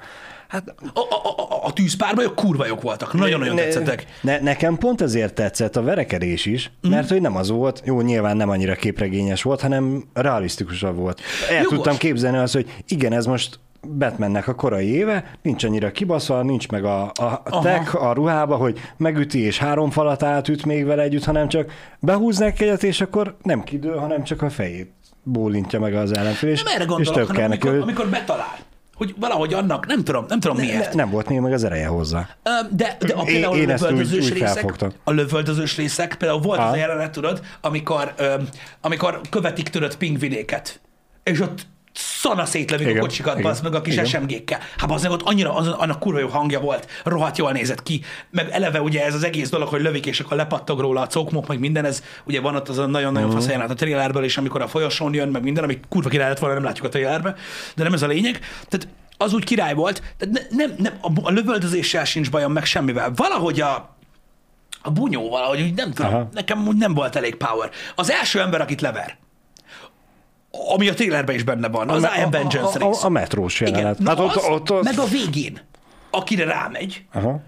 Hát 0.49 0.75
A, 0.95 1.01
a, 1.01 1.41
a, 1.41 1.43
a 1.51 1.58
tűzpárbajok 1.83 2.35
kurva 2.35 2.67
jók 2.67 2.83
voltak. 2.83 3.13
Nagyon-nagyon 3.13 3.55
ne, 3.55 3.63
tetszettek. 3.63 4.07
Ne, 4.21 4.41
nekem 4.41 4.77
pont 4.79 5.01
ezért 5.01 5.35
tetszett 5.35 5.77
a 5.77 5.83
verekedés 5.83 6.47
is, 6.47 6.71
Mhm. 6.83 6.93
mert 6.93 7.09
hogy 7.09 7.21
nem 7.21 7.37
az 7.37 7.51
volt, 7.51 7.83
jó, 7.85 8.01
nyilván 8.01 8.37
nem 8.37 8.49
annyira 8.49 8.75
képregényes 8.75 9.43
volt, 9.43 9.61
hanem 9.61 10.05
realisztikusabb 10.13 10.97
volt. 10.97 11.21
El 11.51 11.57
Jogos. 11.57 11.69
tudtam 11.75 11.97
képzelni 11.97 12.37
azt, 12.39 12.53
hogy 12.55 12.73
igen, 12.89 13.13
ez 13.13 13.27
most 13.27 13.59
Batmannek 13.99 14.49
a 14.49 14.55
korai 14.55 14.87
éve, 14.95 15.31
nincs 15.43 15.65
annyira 15.65 15.91
kibaszva, 15.93 16.43
nincs 16.43 16.69
meg 16.69 16.85
a, 16.85 17.03
a 17.15 17.61
tech 17.63 18.03
a 18.03 18.13
ruhába, 18.13 18.57
hogy 18.57 18.79
megüti 18.97 19.39
és 19.41 19.59
három 19.59 19.91
falat 19.91 20.23
átüt 20.23 20.65
még 20.67 20.85
vele 20.85 21.03
együtt, 21.03 21.25
hanem 21.25 21.49
csak 21.49 21.71
behúznak 22.01 22.61
egyet, 22.61 22.83
és 22.83 23.01
akkor 23.01 23.37
nem 23.43 23.63
kidől, 23.63 23.99
hanem 23.99 24.23
csak 24.25 24.43
a 24.43 24.51
fejét 24.51 24.91
bólintja 25.23 25.81
meg 25.81 25.95
az 25.95 26.17
ellenfél, 26.17 26.51
és, 26.51 26.63
Nem 26.63 26.75
erre 26.75 26.83
és 26.85 26.89
gondolok, 26.89 27.15
több 27.15 27.27
hanem 27.27 27.41
kell 27.41 27.49
neki, 27.49 27.67
amikor, 27.69 27.85
hogy 27.85 27.93
amikor 27.95 28.11
betalál. 28.19 28.57
Hogy 28.99 29.15
valahogy 29.19 29.55
annak, 29.55 29.87
nem 29.87 30.05
tudom, 30.05 30.25
nem 30.29 30.41
tudom 30.41 30.57
miért. 30.57 30.89
ne, 30.95 31.03
nem 31.03 31.11
volt 31.11 31.29
még 31.29 31.39
meg 31.41 31.53
az 31.53 31.65
ereje 31.65 31.87
hozzá. 31.87 32.29
De, 32.71 32.97
de 33.01 33.13
a, 33.15 33.19
Én- 33.21 33.25
például 33.25 33.57
én 33.57 33.69
a 33.69 33.73
ezt 33.73 33.83
úgy- 33.83 33.89
lövöldözős 33.91 34.25
úgy 34.25 34.33
részek, 34.33 34.49
felfogtam. 34.49 34.93
a 35.05 35.11
lövöldözős 35.11 35.77
részek, 35.77 36.15
például 36.15 36.41
volt 36.41 36.59
az 36.59 36.65
Ah. 36.67 36.73
a 36.73 36.77
jelenet, 36.77 37.11
tudod, 37.13 37.41
amikor, 37.61 38.15
amikor 38.81 39.21
követik 39.31 39.69
tudod 39.69 39.97
pingvinéket, 39.97 40.81
és 41.23 41.41
ott 41.41 41.67
szana 42.01 42.45
szétlövik 42.45 42.97
a 42.97 43.01
kocsikat, 43.01 43.43
bazd 43.43 43.63
meg 43.63 43.75
a 43.75 43.81
kis. 43.81 44.01
SMG-kkel. 44.11 44.59
Hát 44.77 44.91
az 44.91 45.03
meg 45.03 45.11
ott 45.11 45.23
annyira, 45.23 45.55
az, 45.55 45.69
annak 45.69 45.99
kurva 45.99 46.19
jó 46.19 46.29
hangja 46.29 46.61
volt, 46.61 46.89
rohadt 47.05 47.39
jól 47.39 47.53
nézett 47.53 47.83
ki, 47.83 48.03
meg 48.31 48.49
eleve 48.51 48.81
ugye 48.81 49.05
ez 49.05 49.15
az 49.15 49.25
egész 49.25 49.49
dolog, 49.51 49.69
hogy 49.69 49.81
lövik, 49.81 50.07
és 50.07 50.21
akkor 50.21 50.37
lepattog 50.37 50.81
róla 50.81 51.01
a 51.01 51.07
cokmok, 51.07 51.47
meg 51.47 51.59
minden, 51.59 51.85
ez 51.85 52.03
ugye 52.25 52.41
van 52.41 52.55
ott 52.55 52.69
az 52.69 52.79
a 52.79 52.87
nagyon-nagyon 52.87 53.29
Mhm. 53.29 53.39
fasz 53.39 53.71
a 53.71 53.75
trailerből, 53.75 54.25
és 54.25 54.37
amikor 54.37 54.63
a 54.63 54.69
folyosón 54.69 55.15
jön, 55.15 55.29
meg 55.29 55.43
minden, 55.43 55.65
ami 55.65 55.81
kurva 55.89 56.09
király 56.09 56.29
lett 56.29 56.39
volna, 56.39 56.55
nem 56.55 56.65
látjuk 56.65 56.87
a 56.87 56.89
trailerbe, 56.89 57.35
de 57.75 57.83
nem 57.83 57.93
ez 57.93 58.03
a 58.03 58.07
lényeg. 58.07 58.39
Tehát 58.69 58.89
az 59.17 59.33
úgy 59.33 59.45
király 59.45 59.75
volt, 59.75 60.03
ne, 60.19 60.41
nem, 60.51 60.75
nem, 60.79 60.93
a, 61.01 61.11
a 61.23 61.31
lövöldözéssel 61.31 62.05
sincs 62.05 62.31
bajom, 62.31 62.53
meg 62.53 62.65
semmivel. 62.65 63.13
Valahogy 63.17 63.61
a, 63.61 63.97
a 64.83 64.91
bunyó 64.91 65.29
valahogy, 65.29 65.61
úgy 65.61 65.75
nem 65.75 65.93
tudom, 65.93 66.15
Aha. 66.15 66.29
nekem 66.33 66.67
úgy 66.67 66.77
nem 66.77 66.95
volt 66.95 67.17
elég 67.17 67.35
power. 67.35 67.71
Az 67.95 68.11
első 68.11 68.41
ember, 68.41 68.61
akit 68.61 68.81
lever, 68.81 69.17
ami 70.75 70.89
a 70.89 70.95
trailerben 70.95 71.35
is 71.35 71.43
benne 71.43 71.69
van, 71.69 71.89
az 71.89 72.03
I 72.03 72.23
Am 72.23 72.31
Vengeance 72.31 72.79
a, 72.79 72.89
rész. 72.89 73.03
a, 73.03 73.07
a 73.07 73.09
metrós 73.09 73.61
Igen, 73.61 73.75
jelenet. 73.75 73.99
na 73.99 74.09
Hát 74.09 74.19
ott, 74.19 74.35
az, 74.35 74.45
ott, 74.49 74.71
ott, 74.71 74.83
meg 74.85 74.99
a 74.99 75.05
végén, 75.05 75.61
akire 76.11 76.45
rámegy, 76.45 77.05
Aha. 77.13 77.41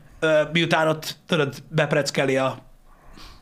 miután 0.52 0.88
ott, 0.88 1.16
tudod, 1.26 1.54
bepreckeli 1.68 2.36
a, 2.36 2.58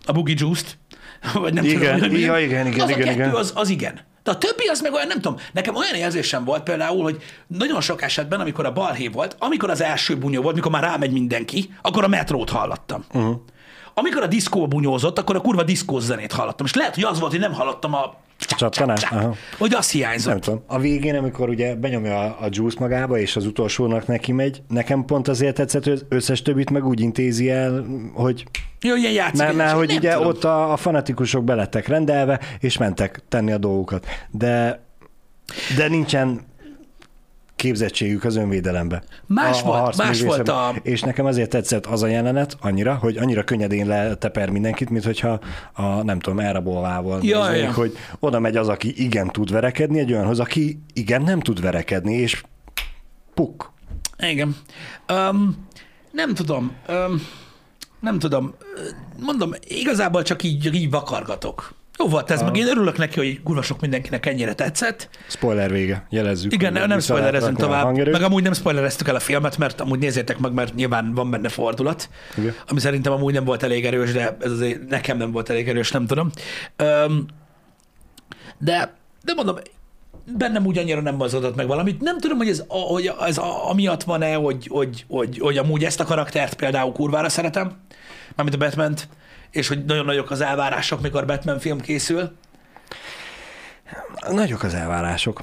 a 0.05 0.13
Boogie 0.13 0.35
Juice-t, 0.39 0.79
vagy 1.43 1.53
nem 1.53 1.65
Igen, 1.65 1.95
tudom, 1.95 2.11
hogy 2.11 2.21
ja, 2.21 2.39
igen, 2.39 2.67
igen, 2.67 2.81
az 2.81 2.89
igen, 2.89 3.03
a 3.03 3.05
kettő, 3.05 3.19
igen. 3.21 3.35
Az, 3.35 3.53
az 3.55 3.69
igen. 3.69 4.01
De 4.23 4.31
a 4.35 4.39
többi 4.39 4.67
az 4.67 4.81
meg 4.81 4.93
olyan, 4.93 5.07
nem 5.07 5.21
tudom, 5.21 5.39
nekem 5.53 5.75
olyan 5.75 5.95
érzésem 5.95 6.45
volt 6.45 6.63
például, 6.63 7.03
hogy 7.03 7.23
nagyon 7.47 7.81
sok 7.81 8.03
esetben, 8.03 8.41
amikor 8.41 8.67
a 8.67 8.73
balhé 8.73 9.09
volt, 9.09 9.37
amikor 9.39 9.71
az 9.71 9.81
első 9.81 10.17
bunyó 10.19 10.43
volt, 10.43 10.55
mikor 10.55 10.71
már 10.71 10.83
rámegy 10.83 11.13
mindenki, 11.13 11.75
akkor 11.83 12.05
a 12.05 12.09
metrót 12.09 12.51
hallottam. 12.51 13.05
Uh-huh. 13.13 13.41
Amikor 13.99 14.23
a 14.23 14.27
diszkó 14.27 14.69
bunyózott, 14.69 15.19
akkor 15.19 15.37
a 15.37 15.41
kurva 15.41 15.63
diszkós 15.63 16.03
zenét 16.03 16.33
hallottam. 16.33 16.67
És 16.67 16.75
lehet, 16.75 16.95
hogy 16.95 17.05
az 17.05 17.21
volt, 17.21 17.31
hogy 17.31 17.41
nem 17.41 17.53
hallottam 17.53 17.95
a, 17.95 18.15
Csattanás? 18.39 19.05
Hogy 19.59 19.75
az 19.75 19.91
hiányzott. 19.91 20.33
Nem 20.33 20.41
tudom. 20.41 20.63
A 20.67 20.79
végén, 20.79 21.17
amikor 21.17 21.49
ugye 21.49 21.75
benyomja 21.75 22.21
a, 22.21 22.37
a 22.41 22.49
juice 22.51 22.77
magába, 22.81 23.19
és 23.19 23.37
az 23.37 23.47
utolsónak 23.47 24.07
neki 24.07 24.33
megy, 24.33 24.63
nekem 24.69 25.05
pont 25.05 25.29
azért 25.29 25.55
tetszett, 25.55 25.85
hogy 25.85 25.93
az 25.93 26.05
összes 26.09 26.43
többit 26.43 26.71
meg 26.71 26.87
úgy 26.87 27.01
intézi 27.01 27.51
el, 27.51 27.87
hogy 28.15 28.45
Jó, 28.81 28.97
ilyen 28.97 29.13
játszik. 29.13 29.39
mert, 29.39 29.55
mert 29.55 29.73
hogy 29.73 29.93
ugye 29.93 30.13
tudom. 30.13 30.27
ott 30.27 30.45
a, 30.45 30.73
a 30.73 30.77
fanatikusok 30.77 31.45
belettek 31.45 31.89
rendelve, 31.89 32.41
és 32.61 32.79
mentek 32.79 33.23
tenni 33.29 33.53
a 33.53 33.59
dolgokat. 33.59 34.07
De, 34.31 34.83
de 35.77 35.89
nincsen 35.89 36.41
képzettségük 37.59 38.25
az 38.25 38.37
önvédelembe. 38.37 39.03
Más 39.27 39.63
volt, 39.63 39.79
harcművészetben. 39.79 40.37
más 40.37 40.47
volt 40.47 40.49
a- 40.49 40.89
És 40.89 41.01
nekem 41.01 41.27
azért 41.27 41.51
tetszett 41.51 41.87
az 41.87 42.03
a 42.03 42.07
jelenet 42.07 42.57
annyira, 42.61 42.95
hogy 42.95 43.17
annyira 43.17 43.45
könnyedén 43.45 43.87
leteper 43.87 44.51
mindenkit, 44.51 44.91
mint 44.91 45.05
hogyha 45.05 45.41
a, 45.73 45.83
nem 46.03 46.19
tudom, 46.19 46.39
elrabolvával 46.39 47.21
Ja, 47.23 47.39
néznénk, 47.43 47.63
ja. 47.69 47.73
hogy 47.75 47.97
oda 48.19 48.39
megy 48.41 48.57
az, 48.57 48.69
aki 48.69 49.05
igen 49.05 49.31
tud 49.31 49.51
verekedni, 49.51 49.99
egy 49.99 50.13
olyanhoz, 50.13 50.41
aki 50.41 50.79
igen 50.93 51.23
nem 51.23 51.41
tud 51.41 51.61
verekedni, 51.61 52.15
és 52.15 52.43
puk. 53.35 53.73
Igen. 54.19 54.57
Um, 55.13 55.67
nem 56.13 56.35
tudom. 56.35 56.73
Um, 56.89 57.23
nem 58.01 58.19
tudom. 58.19 58.55
Mondom, 59.21 59.51
igazából 59.67 60.23
csak 60.23 60.43
így, 60.43 60.75
így 60.75 60.91
vakargatok. 60.91 61.75
Jó 61.99 62.09
volt 62.09 62.31
ez, 62.31 62.43
meg 62.43 62.57
én 62.57 62.67
örülök 62.67 62.97
neki, 62.97 63.19
hogy 63.19 63.43
kurva 63.43 63.63
sok 63.63 63.81
mindenkinek 63.81 64.27
ennyire 64.27 64.55
tetszett. 64.55 65.09
Spoiler 65.29 65.71
vége, 65.71 66.07
jelezzük. 66.11 66.53
Igen, 66.53 66.73
nem 66.73 66.89
lehet 66.89 67.03
spoilerezünk 67.03 67.59
a 67.59 67.61
tovább. 67.61 67.85
hangerőt. 67.85 68.13
Meg 68.13 68.23
amúgy 68.23 68.43
nem 68.43 68.53
spoilereztük 68.53 69.09
el 69.09 69.15
a 69.15 69.21
filmet, 69.21 69.59
mert 69.59 69.81
amúgy 69.81 69.99
nézzétek 69.99 70.39
meg, 70.39 70.53
mert 70.53 70.75
nyilván 70.75 71.15
van 71.15 71.31
benne 71.31 71.49
fordulat, 71.49 72.09
Igen. 72.37 72.55
ami 72.69 72.81
szerintem 72.81 73.13
amúgy 73.13 73.35
nem 73.35 73.45
volt 73.45 73.63
elég 73.63 73.85
erős, 73.85 74.13
de 74.13 74.37
ez 74.41 74.51
azért 74.51 74.89
nekem 74.89 75.17
nem 75.17 75.31
volt 75.33 75.51
elég 75.51 75.69
erős, 75.69 75.91
nem 75.91 76.07
tudom. 76.07 76.31
Um, 77.07 77.27
de, 78.59 78.95
de 79.25 79.35
mondom, 79.35 79.57
bennem 80.37 80.67
úgy 80.67 80.79
annyira 80.79 81.01
nem 81.01 81.15
mozgatott 81.15 81.57
meg 81.57 81.67
valamit. 81.67 82.01
Nem 82.01 82.19
tudom, 82.19 82.37
hogy 82.37 82.49
ez, 82.49 82.65
a, 82.69 82.77
hogy 82.77 83.13
ez 83.21 83.39
a, 83.39 83.71
amiatt 83.71 84.03
van-e, 84.03 84.35
hogy, 84.35 84.67
hogy, 84.71 85.05
hogy, 85.09 85.39
hogy 85.39 85.57
amúgy 85.57 85.85
ezt 85.85 86.01
a 86.01 86.05
karaktert 86.05 86.55
például 86.55 86.93
kurvára 86.93 87.29
szeretem, 87.29 87.77
mármint 88.37 88.63
a 88.63 88.65
batman 88.65 88.95
és 89.51 89.69
hogy 89.69 89.85
nagyon 89.85 90.05
nagyok 90.05 90.31
az 90.31 90.41
elvárások, 90.41 91.01
mikor 91.01 91.27
Batman 91.27 91.59
film 91.59 91.81
készül, 91.81 92.33
Nagyok 94.31 94.63
az 94.63 94.75
elvárások. 94.75 95.43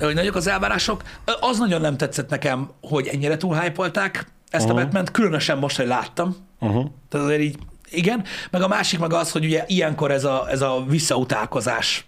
hogy 0.00 0.14
nagyok 0.14 0.34
az 0.34 0.46
elvárások. 0.46 1.02
Az 1.40 1.58
nagyon 1.58 1.80
nem 1.80 1.96
tetszett 1.96 2.30
nekem, 2.30 2.70
hogy 2.80 3.06
ennyire 3.06 3.36
túlhájpolták 3.36 4.26
ezt 4.50 4.64
uh-huh. 4.64 4.80
a 4.80 4.82
batman 4.82 5.04
különösen 5.12 5.58
most, 5.58 5.76
hogy 5.76 5.86
láttam. 5.86 6.36
Uh-huh. 6.60 6.86
Tehát 7.08 7.26
azért 7.26 7.40
így, 7.40 7.58
igen. 7.90 8.24
Meg 8.50 8.62
a 8.62 8.68
másik 8.68 8.98
meg 8.98 9.12
az, 9.12 9.30
hogy 9.30 9.44
ugye 9.44 9.64
ilyenkor 9.66 10.10
ez 10.10 10.24
a, 10.24 10.46
ez 10.50 10.60
a 10.60 10.84
visszautálkozás, 10.88 12.06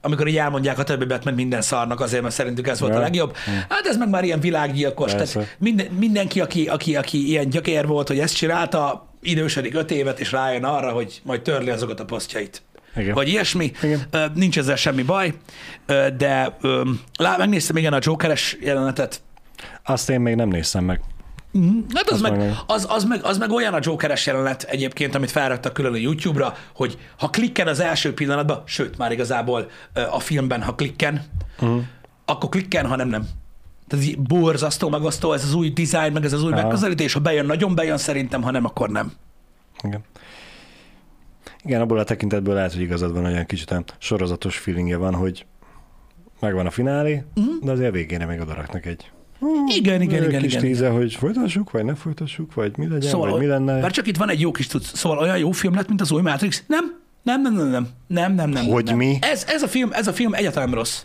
amikor 0.00 0.26
így 0.26 0.36
elmondják 0.36 0.78
a 0.78 0.82
többi 0.82 1.04
Batman 1.04 1.34
minden 1.34 1.62
szarnak 1.62 2.00
azért, 2.00 2.22
mert 2.22 2.34
szerintük 2.34 2.68
ez 2.68 2.80
volt 2.80 2.92
a 2.92 2.96
Ja. 2.96 3.00
legjobb. 3.00 3.36
Hát 3.68 3.86
ez 3.86 3.96
meg 3.96 4.08
már 4.08 4.24
ilyen 4.24 4.40
világgyilkos. 4.40 5.12
Persze. 5.14 5.32
Tehát 5.38 5.56
minden, 5.58 5.86
mindenki, 5.86 6.40
aki, 6.40 6.68
aki, 6.68 6.96
aki 6.96 7.28
ilyen 7.28 7.48
gyökér 7.48 7.86
volt, 7.86 8.08
hogy 8.08 8.18
ezt 8.18 8.34
csinálta, 8.34 9.07
idősödik 9.22 9.74
öt 9.74 9.90
évet, 9.90 10.20
és 10.20 10.32
rájön 10.32 10.64
arra, 10.64 10.90
hogy 10.90 11.20
majd 11.24 11.42
törli 11.42 11.70
azokat 11.70 12.00
a 12.00 12.04
posztjait. 12.04 12.62
Igen. 12.96 13.14
Vagy 13.14 13.28
ilyesmi. 13.28 13.72
Igen. 13.82 14.32
Nincs 14.34 14.58
ezzel 14.58 14.76
semmi 14.76 15.02
baj, 15.02 15.34
de 16.16 16.56
lá, 17.18 17.36
megnéztem 17.36 17.76
igen 17.76 17.92
a 17.92 17.98
Jokeres 18.00 18.56
jelenetet, 18.60 19.20
Azt 19.84 20.10
én 20.10 20.20
még 20.20 20.34
nem 20.34 20.48
néztem 20.48 20.84
meg. 20.84 21.00
Hát 21.94 22.10
az 22.10 22.22
Azt 22.22 22.22
meg, 22.22 22.54
az, 22.66 22.86
az, 22.88 23.04
meg, 23.04 23.24
az 23.24 23.38
meg 23.38 23.50
olyan 23.50 23.74
a 23.74 23.78
Jokeres 23.82 24.26
jelenet 24.26 24.62
egyébként, 24.62 25.14
amit 25.14 25.30
felraktak 25.30 25.72
külön 25.72 25.92
a 25.92 25.96
YouTube-ra, 25.96 26.54
hogy 26.74 26.98
ha 27.18 27.30
klikken 27.30 27.66
az 27.66 27.80
első 27.80 28.14
pillanatban, 28.14 28.62
sőt, 28.66 28.98
már 28.98 29.12
igazából 29.12 29.70
a 30.10 30.20
filmben, 30.20 30.62
ha 30.62 30.74
klikken, 30.74 31.22
uh-huh. 31.60 31.82
akkor 32.24 32.48
klikken, 32.48 32.86
ha 32.86 32.96
nem, 32.96 33.08
nem. 33.08 33.28
Tehát 33.88 34.22
borzasztó, 34.22 34.88
megosztó, 34.88 35.32
ez 35.32 35.44
az 35.44 35.54
új 35.54 35.70
design, 35.70 36.12
meg 36.12 36.24
ez 36.24 36.32
az 36.32 36.44
új 36.44 36.52
Aha. 36.52 36.62
megközelítés, 36.62 37.12
ha 37.12 37.20
bejön, 37.20 37.46
nagyon 37.46 37.74
bejön 37.74 37.98
szerintem, 37.98 38.42
ha 38.42 38.50
nem, 38.50 38.64
akkor 38.64 38.88
nem. 38.88 39.12
Igen. 39.82 40.00
Igen, 41.64 41.80
abból 41.80 41.98
a 41.98 42.04
tekintetből 42.04 42.54
lehet, 42.54 42.72
hogy 42.72 42.82
igazad 42.82 43.12
van, 43.12 43.24
olyan 43.24 43.46
kicsit 43.46 43.70
olyan 43.70 43.84
sorozatos 43.98 44.58
feelingje 44.58 44.96
van, 44.96 45.14
hogy 45.14 45.46
megvan 46.40 46.66
a 46.66 46.70
finálé, 46.70 47.22
uh-huh. 47.36 47.54
de 47.62 47.70
azért 47.70 47.92
végére 47.92 48.26
még 48.26 48.40
odaraknak 48.40 48.86
egy 48.86 49.10
Igen, 49.66 50.02
igen, 50.02 50.22
igen, 50.22 50.40
kis 50.40 50.52
igen. 50.52 50.64
tíze, 50.64 50.88
hogy 50.88 51.14
folytassuk, 51.14 51.70
vagy 51.70 51.84
ne 51.84 51.94
folytassuk, 51.94 52.54
vagy 52.54 52.76
mi 52.76 52.88
legyen, 52.88 53.10
Szóval, 53.10 53.30
vagy 53.30 53.40
mi 53.40 53.46
lenne. 53.46 53.80
Bár 53.80 53.90
csak 53.90 54.06
itt 54.06 54.16
van 54.16 54.30
egy 54.30 54.40
jó 54.40 54.50
kis 54.50 54.66
tudsz, 54.66 54.96
szóval 54.96 55.18
olyan 55.18 55.38
jó 55.38 55.50
film 55.50 55.74
lett, 55.74 55.88
mint 55.88 56.00
az 56.00 56.12
új 56.12 56.22
Matrix. 56.22 56.62
Nem, 56.66 57.00
nem, 57.22 57.42
nem, 57.42 57.54
nem, 57.54 57.68
nem, 57.68 57.88
nem, 58.06 58.34
nem, 58.34 58.50
nem. 58.50 58.66
Hogy 58.66 58.84
nem. 58.84 58.96
mi? 58.96 59.18
Ez, 59.20 59.44
ez, 59.48 59.62
a 59.62 59.68
film, 59.68 59.92
ez 59.92 60.06
a 60.06 60.12
film 60.12 60.34
egyáltalán 60.34 60.70
rossz. 60.70 61.02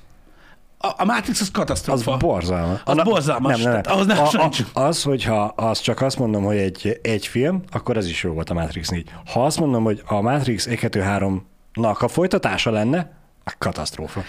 A, 0.88 0.94
a 0.98 1.06
Matrix 1.06 1.40
az 1.40 1.42
Az 1.42 1.52
katasztrófa. 1.52 2.18
borzalmas. 2.18 2.82
Az 2.84 3.04
borzalmas, 3.04 3.52
Nem, 3.52 3.62
nem, 3.62 3.72
tehát 3.72 3.88
ahhoz 3.88 4.06
nem 4.06 4.18
a, 4.18 4.80
a, 4.80 4.86
az, 4.86 5.04
hogyha 5.04 5.44
az 5.44 5.80
csak 5.80 6.02
azt 6.02 6.20
mondom, 6.20 6.44
hogy 6.44 6.58
egy, 6.58 7.00
egy 7.02 7.28
film, 7.28 7.62
akkor 7.72 7.98
ez 7.98 8.08
is 8.08 8.24
jó 8.24 8.32
volt 8.34 8.50
a 8.50 8.54
Matrix 8.54 8.90
4. 8.90 9.10
Ha 9.34 9.46
azt 9.46 9.60
mondom, 9.60 9.84
hogy 9.84 10.04
a 10.06 10.22
Matrix 10.22 10.68
1-2-3-nak 10.70 12.00
a 12.00 12.08
folytatása 12.08 12.72
lenne, 12.72 13.12
a 13.44 13.54
katasztrófa. 13.58 14.24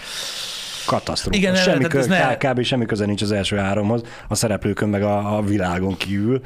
Katasztrófa. 0.85 1.37
Igen, 1.37 1.55
semmi 1.55 1.77
tehát 1.77 1.93
ez 1.95 2.07
kö, 2.07 2.13
ne- 2.13 2.37
kb. 2.37 2.63
semmi 2.63 2.85
köze 2.85 3.05
nincs 3.05 3.21
az 3.21 3.31
első 3.31 3.57
háromhoz, 3.57 4.01
a 4.27 4.35
szereplőkön 4.35 4.89
meg 4.89 5.03
a, 5.03 5.37
a 5.37 5.41
világon 5.41 5.97
kívül. 5.97 6.41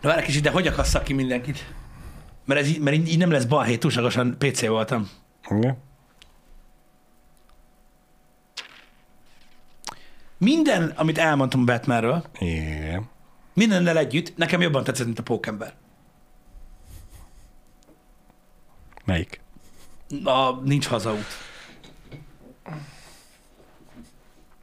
Na 0.00 0.08
várj 0.08 0.24
kicsit, 0.24 0.42
de 0.42 0.50
hogy 0.50 0.66
akasszak 0.66 1.04
ki 1.04 1.12
mindenkit? 1.12 1.66
Mert, 2.44 2.60
ez 2.60 2.68
így, 2.68 2.80
mert 2.80 2.96
így, 2.96 3.08
így 3.08 3.18
nem 3.18 3.30
lesz 3.30 3.44
balhé, 3.44 3.76
túlságosan 3.76 4.36
PC 4.38 4.66
voltam. 4.66 5.08
Igen. 5.50 5.76
Minden, 10.42 10.92
amit 10.96 11.18
elmondtam 11.18 11.64
Batmanről, 11.64 12.24
Igen. 12.38 13.08
mindennel 13.54 13.98
együtt, 13.98 14.36
nekem 14.36 14.60
jobban 14.60 14.84
tetszett, 14.84 15.06
mint 15.06 15.18
a 15.18 15.22
Pókember. 15.22 15.74
Melyik? 19.04 19.40
A 20.24 20.50
nincs 20.64 20.86
hazaút. 20.86 21.26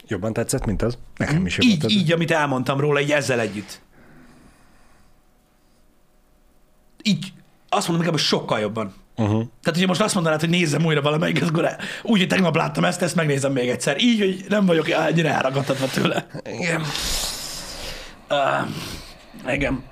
Jobban 0.07 0.33
tetszett, 0.33 0.65
mint 0.65 0.81
az? 0.81 0.97
Nekem 1.17 1.45
is 1.45 1.57
jobban 1.57 1.71
Így, 1.71 1.79
tetszett. 1.79 1.97
így, 1.97 2.11
amit 2.11 2.31
elmondtam 2.31 2.79
róla, 2.79 2.99
így 3.01 3.11
ezzel 3.11 3.39
együtt. 3.39 3.81
Így, 7.03 7.33
azt 7.69 7.87
mondom 7.87 7.97
nekem, 8.05 8.11
hogy 8.19 8.27
sokkal 8.27 8.59
jobban. 8.59 8.93
Uh-huh. 9.19 9.31
Tehát, 9.37 9.49
hogyha 9.63 9.87
most 9.87 10.01
azt 10.01 10.13
mondanád, 10.15 10.39
hogy 10.39 10.49
nézzem 10.49 10.85
újra 10.85 11.01
valamelyik, 11.01 11.41
akkor 11.43 11.75
úgy, 12.03 12.19
hogy 12.19 12.27
tegnap 12.27 12.55
láttam 12.55 12.83
ezt, 12.85 13.01
ezt 13.01 13.15
megnézem 13.15 13.51
még 13.51 13.69
egyszer. 13.69 14.01
Így, 14.01 14.19
hogy 14.19 14.45
nem 14.49 14.65
vagyok 14.65 14.89
ennyire 14.89 15.33
elragadtatva 15.33 15.87
tőle. 15.87 16.27
Igen. 16.45 16.81
Uh, 18.29 19.53
igen. 19.53 19.83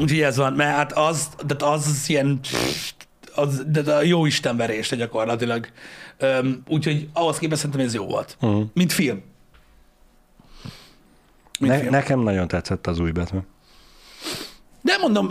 Úgyhogy 0.00 0.20
ez 0.20 0.36
van, 0.36 0.52
mert 0.52 0.76
hát 0.76 0.92
az, 0.92 1.28
de 1.46 1.54
az, 1.64 1.86
az 1.86 2.08
ilyen, 2.08 2.40
az, 3.34 3.62
de 3.66 3.92
a 3.92 4.02
jó 4.02 4.26
istenverés 4.26 4.88
gyakorlatilag. 4.88 5.66
Um, 6.20 6.62
úgyhogy 6.68 7.08
ahhoz 7.12 7.38
képest 7.38 7.60
szerintem 7.60 7.86
ez 7.86 7.94
jó 7.94 8.04
volt. 8.04 8.36
Uh-huh. 8.40 8.64
Mint 8.74 8.92
film. 8.92 9.22
Mint 11.60 11.72
Ne, 11.72 11.78
film. 11.78 11.90
nekem 11.90 12.20
nagyon 12.20 12.48
tetszett 12.48 12.86
az 12.86 12.98
új 12.98 13.10
Batman. 13.10 13.46
De 14.82 14.96
mondom, 15.00 15.30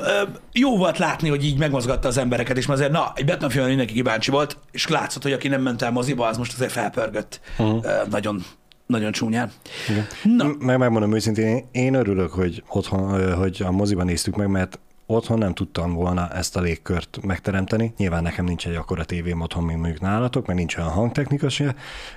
jó 0.51 0.77
volt 0.77 0.97
látni, 0.97 1.29
hogy 1.29 1.45
így 1.45 1.57
megmozgatta 1.57 2.07
az 2.07 2.17
embereket, 2.17 2.57
és 2.57 2.67
azért, 2.67 2.91
na, 2.91 3.11
egy 3.15 3.25
Batman 3.25 3.49
filmben 3.49 3.69
mindenki 3.69 3.93
kíváncsi 3.93 4.31
volt, 4.31 4.57
és 4.71 4.87
látszott, 4.87 5.23
hogy 5.23 5.33
aki 5.33 5.47
nem 5.47 5.61
ment 5.61 5.81
el 5.81 5.91
moziba, 5.91 6.27
az 6.27 6.37
most 6.37 6.53
azért 6.53 6.71
felpörgött. 6.71 7.39
Uh-huh. 7.57 7.85
Nagyon, 8.09 8.43
nagyon 8.85 9.11
csúnyán. 9.11 9.51
Igen. 9.89 10.07
Na. 10.23 10.45
Meg 10.59 10.77
megmondom 10.77 11.13
őszintén, 11.13 11.67
én- 11.71 11.93
örülök, 11.93 12.31
hogy 12.31 12.63
otthon, 12.69 13.35
hogy 13.35 13.61
a 13.65 13.71
moziban 13.71 14.05
néztük 14.05 14.35
meg, 14.35 14.47
mert 14.47 14.79
otthon 15.05 15.37
nem 15.37 15.53
tudtam 15.53 15.93
volna 15.93 16.29
ezt 16.29 16.55
a 16.55 16.61
légkört 16.61 17.19
megteremteni. 17.21 17.93
Nyilván 17.97 18.23
nekem 18.23 18.45
nincs 18.45 18.67
egy 18.67 18.75
akkora 18.75 19.03
tévém 19.03 19.41
otthon, 19.41 19.63
mint 19.63 19.79
mondjuk 19.79 20.01
nálatok, 20.01 20.45
meg 20.47 20.55
nincs 20.55 20.77
olyan 20.77 20.89
hangtechnika 20.89 21.49
se, 21.49 21.75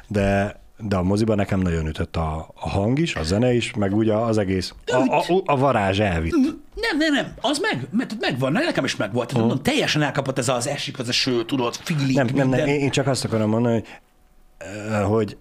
de, 0.09 0.61
de 0.79 0.97
a 0.97 1.03
moziban 1.03 1.37
nekem 1.37 1.61
nagyon 1.61 1.87
ütött 1.87 2.17
a, 2.17 2.49
a 2.55 2.69
hang 2.69 2.99
is, 2.99 3.15
a 3.15 3.23
zene 3.23 3.55
is, 3.55 3.75
meg 3.75 3.97
ugye 3.97 4.15
az 4.15 4.39
egész, 4.39 4.75
a, 4.87 4.97
a, 4.97 5.25
a 5.45 5.57
varázs 5.57 6.01
elvitt. 6.01 6.35
Nem, 6.75 6.99
nem, 6.99 7.13
nem, 7.13 7.35
az 7.41 7.59
meg, 7.59 7.87
mert 7.91 8.17
megvan, 8.21 8.53
nekem 8.53 8.85
is 8.85 8.97
megvolt. 8.97 9.29
Tehát 9.29 9.43
mondom, 9.43 9.63
teljesen 9.63 10.03
elkapott 10.03 10.39
ez 10.39 10.49
az 10.49 10.67
esik, 10.67 10.99
az 10.99 11.09
eső, 11.09 11.45
tudod, 11.45 11.75
feeling, 11.75 12.15
Nem, 12.15 12.27
nem, 12.35 12.49
nem, 12.49 12.67
én 12.67 12.91
csak 12.91 13.07
azt 13.07 13.25
akarom 13.25 13.51
mondani, 13.51 13.75
hogy, 13.75 13.87
ö, 14.91 15.03
hogy 15.03 15.37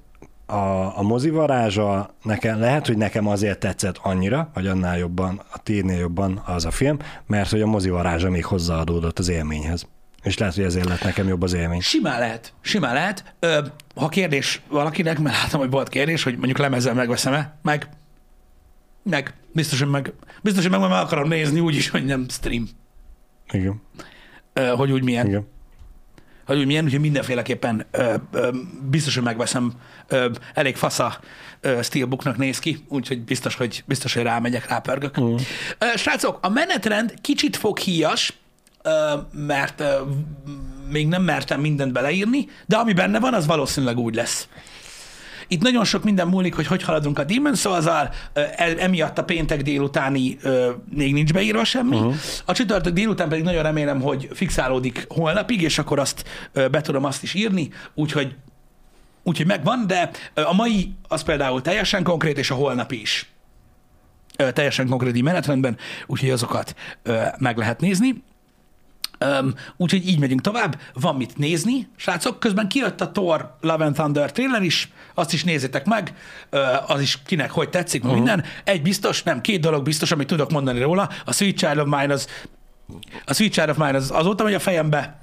a, 0.45 0.97
a 0.97 1.01
mozi 1.01 1.29
varázsa 1.29 2.13
nekem, 2.23 2.59
lehet, 2.59 2.87
hogy 2.87 2.97
nekem 2.97 3.27
azért 3.27 3.59
tetszett 3.59 3.99
annyira, 4.01 4.49
vagy 4.53 4.67
annál 4.67 4.97
jobban, 4.97 5.41
a 5.51 5.57
tédnél 5.63 5.99
jobban 5.99 6.41
az 6.45 6.65
a 6.65 6.71
film, 6.71 6.97
mert 7.27 7.49
hogy 7.49 7.61
a 7.61 7.67
mozi 7.67 7.89
varázsa 7.89 8.29
még 8.29 8.45
hozzáadódott 8.45 9.19
az 9.19 9.29
élményhez. 9.29 9.87
És 10.23 10.37
lehet, 10.37 10.55
hogy 10.55 10.63
ezért 10.63 10.85
lett 10.85 11.03
nekem 11.03 11.27
jobb 11.27 11.41
az 11.41 11.53
élmény. 11.53 11.81
Simán 11.81 12.19
lehet, 12.19 12.53
simán 12.61 12.93
lehet. 12.93 13.35
Ö, 13.39 13.59
ha 13.95 14.09
kérdés 14.09 14.61
valakinek, 14.67 15.19
mert 15.19 15.41
látom, 15.41 15.59
hogy 15.59 15.69
volt 15.69 15.89
kérdés, 15.89 16.23
hogy 16.23 16.35
mondjuk 16.35 16.57
lemezen 16.57 16.95
megveszem-e, 16.95 17.57
meg, 17.61 17.89
meg, 19.03 19.33
biztos, 19.51 19.79
hogy 19.79 19.89
meg, 19.89 20.13
biztos, 20.41 20.63
hogy 20.63 20.71
meg 20.71 20.89
meg 20.89 20.91
akarom 20.91 21.27
nézni 21.27 21.59
úgy 21.59 21.75
is, 21.75 21.89
hogy 21.89 22.05
nem 22.05 22.25
stream, 22.29 22.67
Igen. 23.51 23.81
Ö, 24.53 24.65
hogy 24.67 24.91
úgy 24.91 25.03
milyen. 25.03 25.27
Igen. 25.27 25.47
hogy 26.45 26.57
úgy 26.57 26.65
milyen, 26.65 26.83
úgyhogy 26.83 26.99
mindenféleképpen 26.99 27.85
ö, 27.91 28.15
ö, 28.31 28.49
biztos, 28.89 29.15
hogy 29.15 29.23
megveszem. 29.23 29.73
Ö, 30.07 30.29
elég 30.53 30.75
fasza 30.75 31.19
ö, 31.61 31.79
steelbooknak 31.81 32.37
néz 32.37 32.59
ki, 32.59 32.85
úgyhogy 32.87 33.21
biztos, 33.21 33.55
hogy, 33.55 33.83
biztos, 33.85 34.13
hogy 34.13 34.23
rámegyek, 34.23 34.67
rápörgök. 34.69 35.21
Mm. 35.21 35.35
Ö, 35.77 35.85
srácok, 35.95 36.39
a 36.41 36.49
menetrend 36.49 37.13
kicsit 37.21 37.55
fog 37.55 37.77
híjas, 37.77 38.33
mert 39.31 39.83
még 40.89 41.07
nem 41.07 41.23
mertem 41.23 41.59
mindent 41.59 41.91
beleírni, 41.91 42.47
de 42.65 42.77
ami 42.77 42.93
benne 42.93 43.19
van, 43.19 43.33
az 43.33 43.45
valószínűleg 43.45 43.97
úgy 43.97 44.15
lesz. 44.15 44.47
Itt 45.47 45.61
nagyon 45.61 45.83
sok 45.83 46.03
minden 46.03 46.27
múlik, 46.27 46.55
hogy 46.55 46.67
hogy 46.67 46.83
haladunk 46.83 47.19
a 47.19 47.23
Demon 47.23 47.55
souls 47.55 47.85
emiatt 48.77 49.17
a 49.17 49.23
péntek 49.23 49.61
délutáni 49.61 50.37
még 50.89 51.13
nincs 51.13 51.33
beírva 51.33 51.63
semmi. 51.63 51.95
Uh-huh. 51.95 52.15
A 52.45 52.53
csütörtök 52.53 52.93
délután 52.93 53.29
pedig 53.29 53.43
nagyon 53.43 53.63
remélem, 53.63 54.01
hogy 54.01 54.29
fixálódik 54.33 55.05
holnapig, 55.09 55.61
és 55.61 55.77
akkor 55.77 55.99
azt 55.99 56.23
be 56.53 56.81
tudom 56.81 57.03
azt 57.03 57.23
is 57.23 57.33
írni, 57.33 57.69
úgyhogy 57.93 58.35
úgyhogy 59.23 59.45
megvan, 59.45 59.87
de 59.87 60.09
a 60.33 60.53
mai 60.53 60.93
az 61.07 61.23
például 61.23 61.61
teljesen 61.61 62.03
konkrét, 62.03 62.37
és 62.37 62.51
a 62.51 62.55
holnapi 62.55 63.01
is 63.01 63.31
teljesen 64.53 64.87
konkrét 64.87 65.21
menetrendben, 65.21 65.77
úgyhogy 66.05 66.29
azokat 66.29 66.75
meg 67.37 67.57
lehet 67.57 67.79
nézni. 67.79 68.23
Um, 69.19 69.53
úgyhogy 69.77 70.07
így 70.07 70.19
megyünk 70.19 70.41
tovább. 70.41 70.79
Van 70.93 71.15
mit 71.15 71.37
nézni, 71.37 71.87
srácok. 71.95 72.39
Közben 72.39 72.67
kijött 72.67 73.01
a 73.01 73.11
Thor 73.11 73.55
Love 73.61 73.85
and 73.85 73.93
Thunder 73.95 74.31
trailer 74.31 74.61
is, 74.61 74.91
azt 75.13 75.33
is 75.33 75.43
nézzétek 75.43 75.85
meg, 75.85 76.13
uh, 76.51 76.91
az 76.91 77.01
is 77.01 77.19
kinek 77.25 77.51
hogy 77.51 77.69
tetszik, 77.69 78.03
uh-huh. 78.03 78.17
minden. 78.17 78.43
Egy 78.63 78.81
biztos, 78.81 79.23
nem, 79.23 79.41
két 79.41 79.61
dolog 79.61 79.83
biztos, 79.83 80.11
amit 80.11 80.27
tudok 80.27 80.51
mondani 80.51 80.79
róla. 80.79 81.09
A 81.25 81.33
Sweet 81.33 81.57
Child 81.57 81.77
of 81.77 81.85
Mine 81.85 82.13
az, 82.13 82.27
a 83.25 83.33
Sweet 83.33 83.51
Child 83.53 83.69
of 83.69 83.77
Mine 83.77 83.95
az 83.95 84.11
azóta 84.11 84.43
megy 84.43 84.53
a 84.53 84.59
fejembe, 84.59 85.21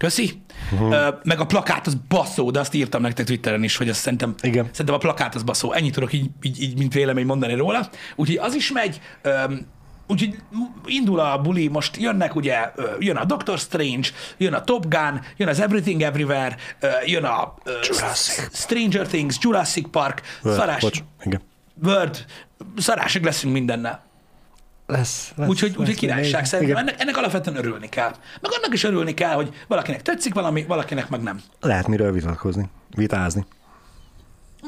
Köszi. 0.00 0.42
Uh-huh. 0.72 0.88
Uh, 0.88 1.14
meg 1.22 1.40
a 1.40 1.46
plakát 1.46 1.86
az 1.86 1.96
baszó, 2.08 2.50
de 2.50 2.60
azt 2.60 2.74
írtam 2.74 3.02
nektek 3.02 3.26
Twitteren 3.26 3.62
is, 3.62 3.76
hogy 3.76 3.88
azt 3.88 4.00
szerintem, 4.00 4.34
Igen. 4.42 4.68
szerintem 4.70 4.94
a 4.94 4.98
plakát 4.98 5.34
az 5.34 5.42
baszó. 5.42 5.72
Ennyit 5.72 5.92
tudok 5.92 6.12
így, 6.12 6.30
így, 6.42 6.62
így 6.62 6.78
mint 6.78 6.92
vélemény 6.92 7.26
mondani 7.26 7.54
róla. 7.54 7.88
Úgyhogy 8.16 8.36
az 8.36 8.54
is 8.54 8.72
megy. 8.72 9.00
Um, 9.24 9.66
Úgyhogy 10.10 10.36
indul 10.84 11.20
a 11.20 11.40
buli, 11.40 11.68
most 11.68 11.96
jönnek 11.96 12.34
ugye, 12.34 12.72
jön 12.98 13.16
a 13.16 13.24
Doctor 13.24 13.58
Strange, 13.58 14.08
jön 14.36 14.52
a 14.52 14.64
Top 14.64 14.88
Gun, 14.88 15.20
jön 15.36 15.48
az 15.48 15.60
Everything 15.60 16.02
Everywhere, 16.02 16.56
jön 17.04 17.24
a 17.24 17.54
Jurassic. 17.82 18.56
Stranger 18.56 19.06
Things, 19.06 19.36
Jurassic 19.40 19.90
Park, 19.90 20.22
Word, 20.42 20.56
szarás, 20.56 20.80
bocs, 20.80 20.98
igen. 21.24 21.40
Word, 21.84 22.24
szarásig 22.76 23.24
leszünk 23.24 23.52
mindennel. 23.52 24.02
Lesz, 24.86 25.32
lesz, 25.36 25.48
Úgyhogy, 25.48 25.68
lesz 25.68 25.78
úgyhogy 25.78 25.96
királyság 25.96 26.44
szerintem. 26.44 26.76
Ennek, 26.76 27.00
ennek 27.00 27.16
alapvetően 27.16 27.56
örülni 27.56 27.88
kell. 27.88 28.14
Meg 28.40 28.50
annak 28.58 28.72
is 28.72 28.84
örülni 28.84 29.14
kell, 29.14 29.34
hogy 29.34 29.54
valakinek 29.68 30.02
tetszik 30.02 30.34
valami, 30.34 30.64
valakinek 30.64 31.08
meg 31.08 31.20
nem. 31.20 31.40
Lehet 31.60 31.86
miről 31.86 32.12
vitatkozni, 32.12 32.68
vitázni. 32.94 33.46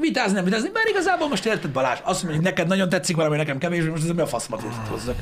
Vitázni, 0.01 0.35
nem 0.35 0.45
vitázni, 0.45 0.71
mert 0.73 0.89
igazából 0.89 1.29
most 1.29 1.45
érted 1.47 1.71
Balázs, 1.71 1.99
azt 2.03 2.23
mondja, 2.23 2.41
hogy 2.41 2.51
neked 2.51 2.67
nagyon 2.67 2.89
tetszik 2.89 3.17
valami, 3.17 3.37
nekem 3.37 3.59
kevésbé, 3.59 3.89
most 3.89 4.03
ez 4.03 4.11
mi 4.11 4.21
a 4.21 4.27
faszomat 4.27 4.63
hozzak. 4.89 5.17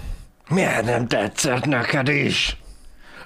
Miért 0.49 0.85
nem 0.85 1.07
tetszett 1.07 1.65
neked 1.65 2.09
is? 2.09 2.57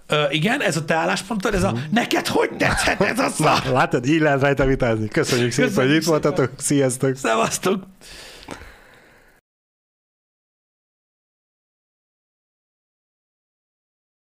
Ö, 0.06 0.24
igen, 0.30 0.60
ez 0.62 0.76
a 0.76 0.84
te 0.84 0.94
álláspontod, 0.94 1.54
ez 1.54 1.62
a 1.62 1.74
neked 1.90 2.26
hogy 2.26 2.50
tetszett 2.56 3.00
ez 3.00 3.18
a 3.18 3.28
szar? 3.28 3.64
Látod, 3.72 4.06
így 4.06 4.20
lehet 4.20 4.40
rajta 4.40 4.64
vitázni. 4.64 5.08
Köszönjük 5.08 5.52
szépen, 5.52 5.68
Köszönjük 5.68 5.90
hogy 5.92 6.00
itt 6.02 6.04
szépen. 6.04 6.20
voltatok. 6.20 6.60
Sziasztok! 6.60 7.16
Szevasztok! 7.16 7.82